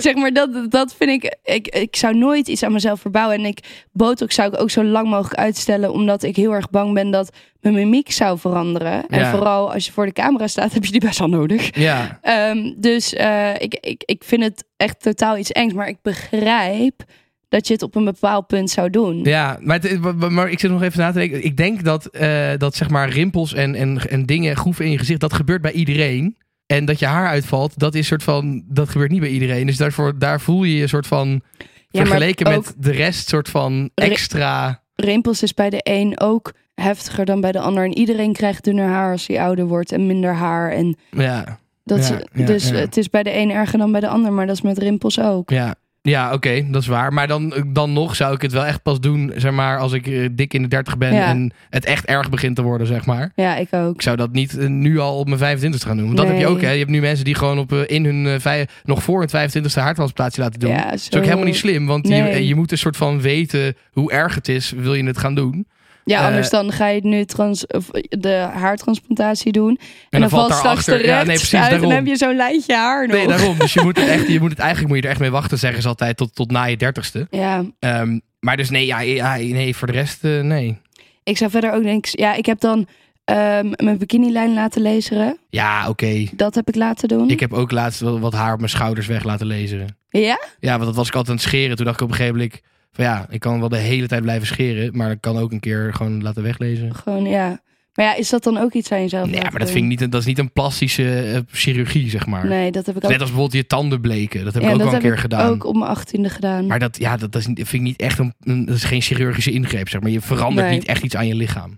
Zeg 0.00 0.14
maar, 0.14 0.32
dat, 0.32 0.70
dat 0.70 0.94
vind 0.98 1.10
ik, 1.24 1.36
ik... 1.44 1.68
Ik 1.68 1.96
zou 1.96 2.14
nooit 2.16 2.48
iets 2.48 2.62
aan 2.62 2.72
mezelf 2.72 3.00
verbouwen. 3.00 3.36
En 3.36 3.44
ik, 3.44 3.58
botox 3.92 4.34
zou 4.34 4.52
ik 4.52 4.60
ook 4.60 4.70
zo 4.70 4.84
lang 4.84 5.08
mogelijk 5.08 5.40
uitstellen. 5.40 5.92
Omdat 5.92 6.22
ik 6.22 6.36
heel 6.36 6.52
erg 6.52 6.70
bang 6.70 6.94
ben 6.94 7.10
dat 7.10 7.30
mijn 7.60 7.74
mimiek 7.74 8.10
zou 8.12 8.38
veranderen. 8.38 9.06
En 9.06 9.26
vooral 9.26 9.72
als 9.72 9.86
je 9.86 9.92
voor 9.92 10.06
de 10.06 10.12
camera 10.12 10.46
staat, 10.46 10.72
heb 10.72 10.84
je 10.84 10.90
die 10.90 11.00
best 11.00 11.18
wel 11.18 11.28
nodig. 11.28 11.76
Ja. 11.78 12.18
Ehm, 12.22 12.72
dus 12.76 13.14
eh, 13.14 13.54
ik, 13.58 13.74
ik, 13.90 14.02
ik 14.04 14.24
vind 14.24 14.42
het 14.42 14.64
echt 14.76 15.02
totaal 15.02 15.38
iets 15.38 15.52
engs. 15.52 15.74
Maar 15.74 15.88
ik 15.88 15.98
begrijp 16.02 17.04
dat 17.48 17.66
je 17.66 17.72
het 17.72 17.82
op 17.82 17.94
een 17.94 18.04
bepaald 18.04 18.46
punt 18.46 18.70
zou 18.70 18.90
doen. 18.90 19.22
Ja, 19.24 19.58
maar, 19.60 19.80
het- 19.80 20.30
maar- 20.30 20.50
ik 20.50 20.60
zit 20.60 20.70
nog 20.70 20.82
even 20.82 20.98
na 21.00 21.12
te 21.12 21.18
denken. 21.18 21.44
Ik 21.44 21.56
denk 21.56 21.84
dat, 21.84 22.06
eh, 22.06 22.50
dat 22.56 22.74
zeg 22.74 22.90
maar 22.90 23.08
rimpels 23.08 23.54
en, 23.54 23.74
en, 23.74 24.10
en 24.10 24.26
dingen, 24.26 24.56
groeven 24.56 24.84
in 24.84 24.90
je 24.90 24.98
gezicht, 24.98 25.20
dat 25.20 25.32
gebeurt 25.32 25.62
bij 25.62 25.72
iedereen. 25.72 26.36
En 26.66 26.84
dat 26.84 26.98
je 26.98 27.06
haar 27.06 27.26
uitvalt, 27.28 27.78
dat 27.78 27.94
is 27.94 28.06
soort 28.06 28.22
van, 28.22 28.62
dat 28.68 28.88
gebeurt 28.88 29.10
niet 29.10 29.20
bij 29.20 29.30
iedereen. 29.30 29.66
Dus 29.66 29.76
daarvoor, 29.76 30.18
daar 30.18 30.40
voel 30.40 30.64
je 30.64 30.76
je 30.76 30.86
soort 30.86 31.06
van, 31.06 31.28
maar 31.28 32.06
vergeleken 32.06 32.48
met 32.50 32.74
de 32.78 32.90
rest, 32.92 33.28
soort 33.28 33.48
van 33.48 33.90
extra. 33.94 34.82
Rimpels 34.94 35.42
is 35.42 35.54
bij 35.54 35.70
de 35.70 35.80
een 35.82 36.20
ook 36.20 36.52
heftiger 36.74 37.24
dan 37.24 37.40
bij 37.40 37.52
de 37.52 37.60
ander. 37.60 37.84
En 37.84 37.96
iedereen 37.98 38.32
krijgt 38.32 38.64
dunner 38.64 38.88
haar 38.88 39.12
als 39.12 39.26
hij 39.26 39.40
ouder 39.40 39.66
wordt 39.66 39.92
en 39.92 40.06
minder 40.06 40.34
haar. 40.34 40.70
En 40.72 40.96
Ja, 41.10 41.58
dat 41.96 42.08
Ja, 42.08 42.20
is- 42.32 42.46
dus 42.46 42.70
het 42.70 42.96
is 42.96 43.10
bij 43.10 43.22
de 43.22 43.36
een 43.36 43.50
erger 43.50 43.78
dan 43.78 43.92
bij 43.92 44.00
de 44.00 44.08
ander. 44.08 44.32
Maar 44.32 44.46
dat 44.46 44.54
is 44.56 44.62
met 44.62 44.78
rimpels 44.78 45.20
ook. 45.20 45.50
ja. 45.50 45.74
Ja, 46.02 46.32
oké, 46.32 46.66
dat 46.70 46.82
is 46.82 46.88
waar. 46.88 47.12
Maar 47.12 47.26
dan, 47.28 47.54
dan 47.66 47.92
nog 47.92 48.16
zou 48.16 48.34
ik 48.34 48.42
het 48.42 48.52
wel 48.52 48.64
echt 48.64 48.82
pas 48.82 49.00
doen, 49.00 49.32
zeg 49.36 49.52
maar, 49.52 49.78
als 49.78 49.92
ik 49.92 50.06
eh, 50.06 50.28
dik 50.32 50.54
in 50.54 50.62
de 50.62 50.68
30 50.68 50.98
ben 50.98 51.14
Ja. 51.14 51.26
en 51.26 51.52
het 51.70 51.84
echt 51.84 52.04
erg 52.04 52.28
begint 52.30 52.56
te 52.56 52.62
worden, 52.62 52.86
zeg 52.86 53.06
maar. 53.06 53.32
Ja, 53.34 53.56
ik 53.56 53.68
ook. 53.72 53.94
Ik 53.94 54.02
zou 54.02 54.16
dat 54.16 54.32
niet 54.32 54.58
eh, 54.58 54.66
nu 54.68 54.98
al 54.98 55.18
op 55.18 55.26
mijn 55.26 55.38
25 55.38 55.82
gaan 55.82 55.96
doen. 55.96 56.04
Want 56.06 56.16
dat 56.18 56.26
heb 56.26 56.38
je 56.38 56.46
ook, 56.46 56.60
hè. 56.60 56.70
Je 56.70 56.78
hebt 56.78 56.90
nu 56.90 57.00
mensen 57.00 57.24
die 57.24 57.34
gewoon 57.34 57.58
op, 57.58 57.72
eh, 57.72 57.78
in 57.86 58.04
hun, 58.04 58.26
eh, 58.26 58.34
vij- 58.40 58.66
nog 58.84 59.02
voor 59.02 59.18
hun 59.18 59.28
25ste 59.28 59.80
haartransplantatie 59.80 60.42
laten 60.42 60.60
doen. 60.60 60.70
Ja, 60.70 60.84
Dat 60.90 60.94
is 60.94 61.14
ook 61.16 61.22
helemaal 61.24 61.44
niet 61.44 61.56
slim, 61.56 61.86
want 61.86 62.08
je, 62.08 62.46
je 62.46 62.54
moet 62.54 62.72
een 62.72 62.78
soort 62.78 62.96
van 62.96 63.20
weten 63.20 63.74
hoe 63.92 64.12
erg 64.12 64.34
het 64.34 64.48
is, 64.48 64.70
wil 64.76 64.94
je 64.94 65.04
het 65.04 65.18
gaan 65.18 65.34
doen. 65.34 65.66
Ja, 66.04 66.20
Eh, 66.20 66.26
anders 66.26 66.50
dan 66.50 66.72
ga 66.72 66.86
je 66.88 67.00
nu 67.02 67.24
trans, 67.24 67.66
of 67.66 67.86
de 68.08 68.48
haartransplantatie 68.52 69.52
doen. 69.52 69.78
En, 69.78 70.20
dan 70.20 70.20
dan, 70.20 70.30
valt 70.30 70.52
straks 70.52 70.84
de 70.84 71.06
ja, 71.06 71.16
nee, 71.16 71.24
precies, 71.24 71.54
uit 71.54 71.62
en 71.64 71.70
daarom. 71.70 71.88
dan 71.88 71.98
heb 71.98 72.06
je 72.06 72.16
zo'n 72.16 72.36
lijntje 72.36 72.74
haar 72.74 73.06
nog. 73.06 73.16
Nee, 73.16 73.26
daarom. 73.26 73.58
Dus 73.58 73.72
je 73.72 73.80
moet 73.82 73.96
het 73.96 74.08
echt, 74.08 74.28
je 74.28 74.40
moet 74.40 74.50
het, 74.50 74.58
eigenlijk 74.68 74.88
moet 74.88 74.96
je 74.98 75.04
er 75.04 75.10
echt 75.10 75.20
mee 75.20 75.30
wachten, 75.30 75.58
zeggen 75.58 75.82
ze 75.82 75.88
altijd, 75.88 76.16
tot, 76.16 76.34
tot 76.34 76.50
na 76.50 76.64
je 76.64 76.76
dertigste. 76.76 77.26
Ja, 77.30 77.64
Ehm, 77.78 78.18
maar 78.40 78.56
dus 78.56 78.70
nee, 78.70 78.86
ja, 78.86 79.00
ja, 79.00 79.34
nee, 79.36 79.76
voor 79.76 79.86
de 79.86 79.92
rest, 79.92 80.24
eh, 80.24 80.40
nee. 80.40 80.78
ik 81.24 81.36
zou 81.36 81.50
verder 81.50 81.72
ook 81.72 81.82
denken... 81.82 82.10
Ja, 82.14 82.34
ik 82.34 82.46
heb 82.46 82.60
dan 82.60 82.86
ehm, 83.24 83.72
mijn 83.76 83.98
bikinilijn 83.98 84.54
laten 84.54 84.82
laseren. 84.82 85.38
Ja, 85.50 85.88
oké. 85.88 86.26
Dat 86.32 86.54
heb 86.54 86.68
ik 86.68 86.74
laten 86.74 87.08
doen. 87.08 87.30
Ik 87.30 87.40
heb 87.40 87.52
ook 87.52 87.70
laatst 87.70 88.00
wat 88.00 88.32
haar 88.32 88.52
op 88.52 88.58
mijn 88.58 88.70
schouders 88.70 89.06
weg 89.06 89.24
laten 89.24 89.46
lezen. 89.46 89.96
Ja? 90.08 90.40
Ja, 90.60 90.72
want 90.72 90.84
dat 90.84 90.94
was 90.94 91.08
ik 91.08 91.14
altijd 91.14 91.30
aan 91.36 91.42
het 91.42 91.50
scheren. 91.52 91.76
Toen 91.76 91.84
dacht 91.84 91.96
ik 92.00 92.04
op 92.04 92.10
een 92.10 92.16
gegeven 92.16 92.38
moment 92.38 92.60
van 92.92 93.04
ja, 93.04 93.26
ik 93.30 93.40
kan 93.40 93.60
wel 93.60 93.68
de 93.68 93.76
hele 93.76 94.06
tijd 94.06 94.22
blijven 94.22 94.46
scheren, 94.46 94.96
maar 94.96 95.10
ik 95.10 95.20
kan 95.20 95.36
ook 95.38 95.52
een 95.52 95.60
keer 95.60 95.94
gewoon 95.94 96.22
laten 96.22 96.42
weglezen. 96.42 96.94
Gewoon, 96.94 97.24
ja. 97.24 97.60
Maar 97.94 98.06
ja, 98.06 98.14
is 98.14 98.28
dat 98.28 98.42
dan 98.44 98.56
ook 98.58 98.72
iets 98.72 98.92
aan 98.92 99.00
jezelf 99.00 99.28
Nee, 99.30 99.40
maar 99.42 99.58
dat 99.58 99.70
vind 99.70 99.92
ik 99.92 100.00
niet, 100.00 100.10
dat 100.12 100.20
is 100.20 100.26
niet 100.26 100.38
een 100.38 100.52
plastische 100.52 101.20
eh, 101.22 101.40
chirurgie, 101.52 102.10
zeg 102.10 102.26
maar. 102.26 102.46
Nee, 102.46 102.70
dat 102.70 102.86
heb 102.86 102.96
ik 102.96 103.04
ook. 103.04 103.10
Net 103.10 103.20
als 103.20 103.30
bijvoorbeeld 103.30 103.62
je 103.62 103.66
tanden 103.66 104.00
bleken. 104.00 104.44
Dat 104.44 104.54
heb 104.54 104.62
ja, 104.62 104.68
ik 104.68 104.74
ook 104.74 104.80
dat 104.80 104.90
wel 104.90 104.96
een 104.96 105.02
heb 105.04 105.14
keer 105.14 105.24
ik 105.24 105.30
gedaan. 105.30 105.50
ook 105.50 105.64
op 105.64 105.74
mijn 105.76 105.90
achttiende 105.90 106.28
gedaan. 106.30 106.66
Maar 106.66 106.78
dat, 106.78 106.98
ja, 106.98 107.16
dat, 107.16 107.32
dat 107.32 107.40
is, 107.40 107.46
vind 107.54 107.72
ik 107.72 107.80
niet 107.80 108.00
echt 108.00 108.18
een, 108.18 108.34
een- 108.40 108.64
dat 108.64 108.76
is 108.76 108.84
geen 108.84 109.00
chirurgische 109.02 109.50
ingreep, 109.50 109.88
zeg 109.88 110.00
maar. 110.00 110.10
Je 110.10 110.20
verandert 110.20 110.66
Nee. 110.68 110.78
niet 110.78 110.86
echt 110.88 111.02
iets 111.02 111.16
aan 111.16 111.26
je 111.26 111.34
lichaam. 111.34 111.68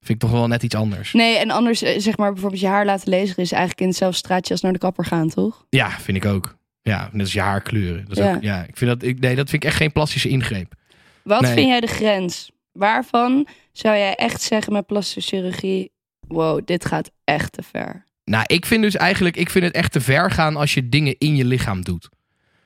Vind 0.00 0.08
ik 0.08 0.18
toch 0.18 0.30
wel 0.30 0.46
net 0.46 0.62
iets 0.62 0.74
anders. 0.74 1.12
Nee, 1.12 1.36
en 1.38 1.50
anders, 1.50 1.82
eh, 1.82 1.98
zeg 2.00 2.16
maar, 2.16 2.32
bijvoorbeeld 2.32 2.60
je 2.60 2.66
haar 2.68 2.84
laten 2.84 3.08
lezen 3.08 3.36
is 3.36 3.52
eigenlijk 3.52 3.80
in 3.80 3.86
hetzelfde 3.88 4.16
straatje 4.18 4.52
als 4.52 4.62
naar 4.62 4.72
de 4.72 4.78
kapper 4.78 5.04
gaan, 5.04 5.28
toch? 5.28 5.66
Ja, 5.68 5.90
vind 5.90 6.16
ik 6.16 6.24
ook. 6.24 6.56
Ja, 6.82 7.08
net 7.12 7.20
als 7.20 7.32
je 7.32 7.40
haar 7.40 7.62
kleuren. 7.62 8.04
Dat 8.08 8.18
is 8.18 8.24
Ja. 8.24 8.34
Ook, 8.34 8.42
ja, 8.42 8.62
ik 8.64 8.76
vind 8.76 8.90
dat, 8.90 9.02
ik, 9.08 9.20
nee, 9.20 9.34
dat 9.36 9.50
vind 9.50 9.62
ik 9.62 9.68
echt 9.68 9.78
geen 9.78 9.92
plastische 9.92 10.28
ingreep. 10.28 10.74
Wat 11.22 11.40
Nee. 11.40 11.52
vind 11.52 11.68
jij 11.68 11.80
de 11.80 11.86
grens? 11.86 12.50
Waarvan 12.72 13.46
zou 13.72 13.96
jij 13.96 14.14
echt 14.14 14.42
zeggen 14.42 14.72
met 14.72 14.86
plastische 14.86 15.36
chirurgie, 15.36 15.90
wow, 16.28 16.60
dit 16.64 16.84
gaat 16.84 17.10
echt 17.24 17.52
te 17.52 17.62
ver? 17.62 18.04
Nou, 18.24 18.44
ik 18.46 18.66
vind 18.66 18.82
dus 18.82 18.96
eigenlijk, 18.96 19.36
ik 19.36 19.50
vind 19.50 19.64
het 19.64 19.74
echt 19.74 19.92
te 19.92 20.00
ver 20.00 20.30
gaan 20.30 20.56
als 20.56 20.74
je 20.74 20.88
dingen 20.88 21.14
in 21.18 21.36
je 21.36 21.44
lichaam 21.44 21.82
doet. 21.82 22.08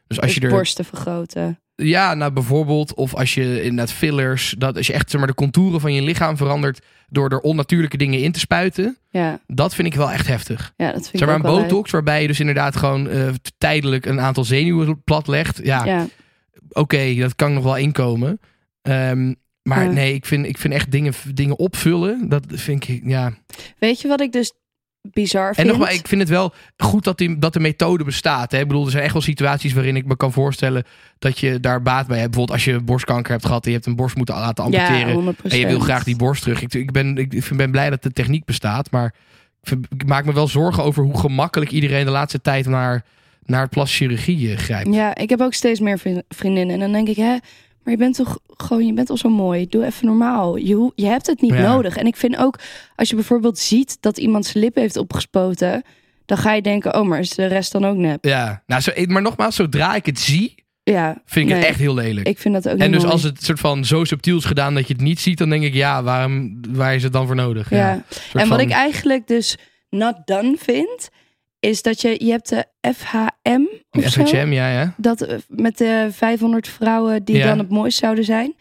Dus 0.06 0.20
als 0.20 0.26
Dus 0.26 0.34
je 0.34 0.40
er, 0.40 0.50
borsten 0.50 0.84
vergroten. 0.84 1.60
Ja, 1.76 2.14
nou 2.14 2.32
bijvoorbeeld, 2.32 2.94
of 2.94 3.14
als 3.14 3.34
je 3.34 3.62
inderdaad 3.62 3.92
fillers, 3.92 4.54
dat 4.58 4.76
als 4.76 4.86
je 4.86 4.92
echt 4.92 5.10
zeg 5.10 5.18
maar 5.20 5.28
de 5.28 5.34
contouren 5.36 5.80
van 5.80 5.92
je 5.94 6.02
lichaam 6.02 6.36
verandert 6.36 6.84
door 7.08 7.30
er 7.30 7.40
onnatuurlijke 7.40 7.96
dingen 7.96 8.20
in 8.22 8.32
te 8.32 8.38
spuiten, 8.38 8.96
Ja, 9.10 9.40
dat 9.46 9.74
vind 9.74 9.88
ik 9.88 9.94
wel 9.94 10.10
echt 10.10 10.26
heftig. 10.26 10.72
ja 10.76 10.86
dat 10.92 10.94
vind 10.94 11.04
Zeg 11.04 11.20
ik 11.20 11.26
maar 11.26 11.36
ook 11.36 11.56
een 11.58 11.62
botox 11.62 11.90
waarbij 11.90 12.20
je 12.22 12.26
dus 12.26 12.40
inderdaad 12.40 12.76
gewoon 12.76 13.08
eh, 13.08 13.28
tijdelijk 13.58 14.06
een 14.06 14.20
aantal 14.20 14.44
zenuwen 14.44 15.02
platlegt. 15.02 15.60
Ja, 15.62 15.78
leuk. 15.78 15.86
Ja, 15.88 16.06
oké, 16.68 17.14
dat 17.14 17.34
kan 17.36 17.52
nog 17.54 17.64
wel 17.64 17.76
inkomen. 17.76 18.40
Ehm, 18.82 19.32
maar 19.62 19.84
Ja. 19.84 19.90
nee, 19.90 20.14
ik 20.14 20.26
vind, 20.26 20.46
ik 20.46 20.58
vind 20.58 20.74
echt 20.74 20.90
dingen, 20.90 21.12
dingen 21.34 21.58
opvullen, 21.58 22.28
dat 22.28 22.44
vind 22.48 22.88
ik, 22.88 23.00
ja. 23.04 23.32
weet 23.78 24.00
je 24.00 24.08
wat 24.08 24.20
ik 24.20 24.32
dus 24.32 24.52
bizar 25.12 25.48
En 25.48 25.54
vind? 25.54 25.68
nogmaals, 25.68 25.94
ik 25.94 26.08
vind 26.08 26.20
het 26.20 26.30
wel 26.30 26.52
goed 26.76 27.04
dat, 27.04 27.18
die, 27.18 27.38
dat 27.38 27.52
de 27.52 27.60
methode 27.60 28.04
bestaat. 28.04 28.52
Hè? 28.52 28.58
Ik 28.60 28.66
bedoel, 28.66 28.84
er 28.84 28.90
zijn 28.90 29.02
echt 29.04 29.12
wel 29.12 29.22
situaties 29.22 29.72
waarin 29.72 29.96
ik 29.96 30.06
me 30.06 30.16
kan 30.16 30.32
voorstellen 30.32 30.84
dat 31.18 31.38
je 31.38 31.60
daar 31.60 31.82
baat 31.82 32.06
bij 32.06 32.18
hebt. 32.18 32.30
Bijvoorbeeld 32.30 32.58
als 32.58 32.64
je 32.64 32.80
borstkanker 32.80 33.32
hebt 33.32 33.46
gehad 33.46 33.64
en 33.64 33.70
je 33.70 33.76
hebt 33.76 33.88
een 33.88 33.96
borst 33.96 34.16
moeten 34.16 34.34
laten 34.34 34.64
amputeren. 34.64 35.24
ja, 35.24 35.32
100%. 35.32 35.36
en 35.42 35.58
je 35.58 35.66
wil 35.66 35.80
graag 35.80 36.04
die 36.04 36.16
borst 36.16 36.42
terug. 36.42 36.62
Ik, 36.62 36.74
ik, 36.74 36.92
ben, 36.92 37.16
ik 37.16 37.48
ben 37.56 37.70
blij 37.70 37.90
dat 37.90 38.02
de 38.02 38.12
techniek 38.12 38.44
bestaat, 38.44 38.90
maar 38.90 39.14
ik, 39.90 40.06
maak 40.06 40.24
me 40.24 40.32
wel 40.32 40.48
zorgen 40.48 40.82
over 40.82 41.02
hoe 41.04 41.18
gemakkelijk 41.18 41.70
iedereen 41.70 42.04
de 42.04 42.10
laatste 42.10 42.40
tijd 42.40 42.66
naar, 42.66 43.04
naar 43.44 43.60
het 43.60 43.70
plastische 43.70 44.04
chirurgie 44.04 44.50
eh, 44.52 44.58
grijpt. 44.58 44.94
Ja, 44.94 45.14
ik 45.14 45.28
heb 45.30 45.40
ook 45.40 45.54
steeds 45.54 45.80
meer 45.80 45.98
vri- 45.98 46.22
vriendinnen. 46.28 46.74
En 46.74 46.80
dan 46.80 46.92
denk 46.92 47.08
ik, 47.08 47.16
hè, 47.16 47.36
maar 47.86 47.94
je 47.94 48.00
bent 48.00 48.14
toch 48.16 48.38
gewoon, 48.56 48.86
je 48.86 48.92
bent 48.92 49.10
al 49.10 49.16
zo 49.16 49.28
mooi. 49.28 49.66
Doe 49.68 49.84
even 49.84 50.06
normaal. 50.06 50.56
Je, 50.56 50.92
je 50.94 51.06
hebt 51.06 51.26
het 51.26 51.40
niet 51.40 51.52
Ja. 51.54 51.72
nodig. 51.72 51.96
En 51.96 52.06
ik 52.06 52.16
vind 52.16 52.36
ook, 52.36 52.58
als 52.96 53.08
je 53.08 53.14
bijvoorbeeld 53.14 53.58
ziet 53.58 53.96
dat 54.00 54.18
iemand 54.18 54.46
zijn 54.46 54.64
lip 54.64 54.74
heeft 54.74 54.96
opgespoten, 54.96 55.82
dan 56.24 56.38
ga 56.38 56.52
je 56.52 56.62
denken, 56.62 56.94
oh, 56.94 57.06
maar 57.06 57.18
is 57.18 57.30
de 57.30 57.46
rest 57.46 57.72
dan 57.72 57.84
ook 57.84 57.96
nep? 57.96 58.24
Ja, 58.24 58.62
nou, 58.66 58.80
zo, 58.80 58.92
maar 59.06 59.22
nogmaals, 59.22 59.54
zodra 59.56 59.94
ik 59.94 60.06
het 60.06 60.18
zie, 60.20 60.54
Ja, 60.82 61.22
vind 61.24 61.46
ik 61.46 61.52
nee, 61.52 61.60
het 61.60 61.70
echt 61.70 61.78
heel 61.78 61.94
lelijk. 61.94 62.28
Ik 62.28 62.38
vind 62.38 62.54
dat 62.54 62.68
ook 62.68 62.78
en 62.78 62.90
dus 62.90 63.00
mooi. 63.00 63.12
als 63.12 63.22
het 63.22 63.44
soort 63.44 63.60
van 63.60 63.84
zo 63.84 64.04
subtiel 64.04 64.36
is 64.36 64.44
gedaan 64.44 64.74
dat 64.74 64.86
je 64.86 64.92
het 64.92 65.02
niet 65.02 65.20
ziet, 65.20 65.38
dan 65.38 65.48
denk 65.50 65.62
ik, 65.62 65.74
ja, 65.74 66.02
waarom, 66.02 66.60
waar 66.70 66.94
is 66.94 67.02
het 67.02 67.12
dan 67.12 67.26
voor 67.26 67.36
nodig? 67.36 67.70
Ja. 67.70 67.90
En 67.92 68.04
wat 68.32 68.46
van- 68.46 68.60
ik 68.60 68.70
eigenlijk 68.70 69.26
dus 69.26 69.56
not 69.90 70.14
done 70.24 70.54
vind, 70.58 71.08
is 71.66 71.82
dat 71.82 72.00
je, 72.00 72.24
je 72.24 72.30
hebt 72.30 72.48
de 72.48 72.64
FHM 72.94 73.62
of 73.90 74.04
zo. 74.08 74.24
FHM, 74.24 74.52
ja, 74.52 74.70
ja. 74.70 74.94
Dat 74.96 75.20
eh, 75.20 75.38
met 75.48 75.78
de 75.78 76.08
500 76.10 76.68
vrouwen 76.68 77.24
die 77.24 77.36
Ja. 77.36 77.46
dan 77.46 77.58
het 77.58 77.68
mooist 77.68 77.98
zouden 77.98 78.24
zijn. 78.24 78.54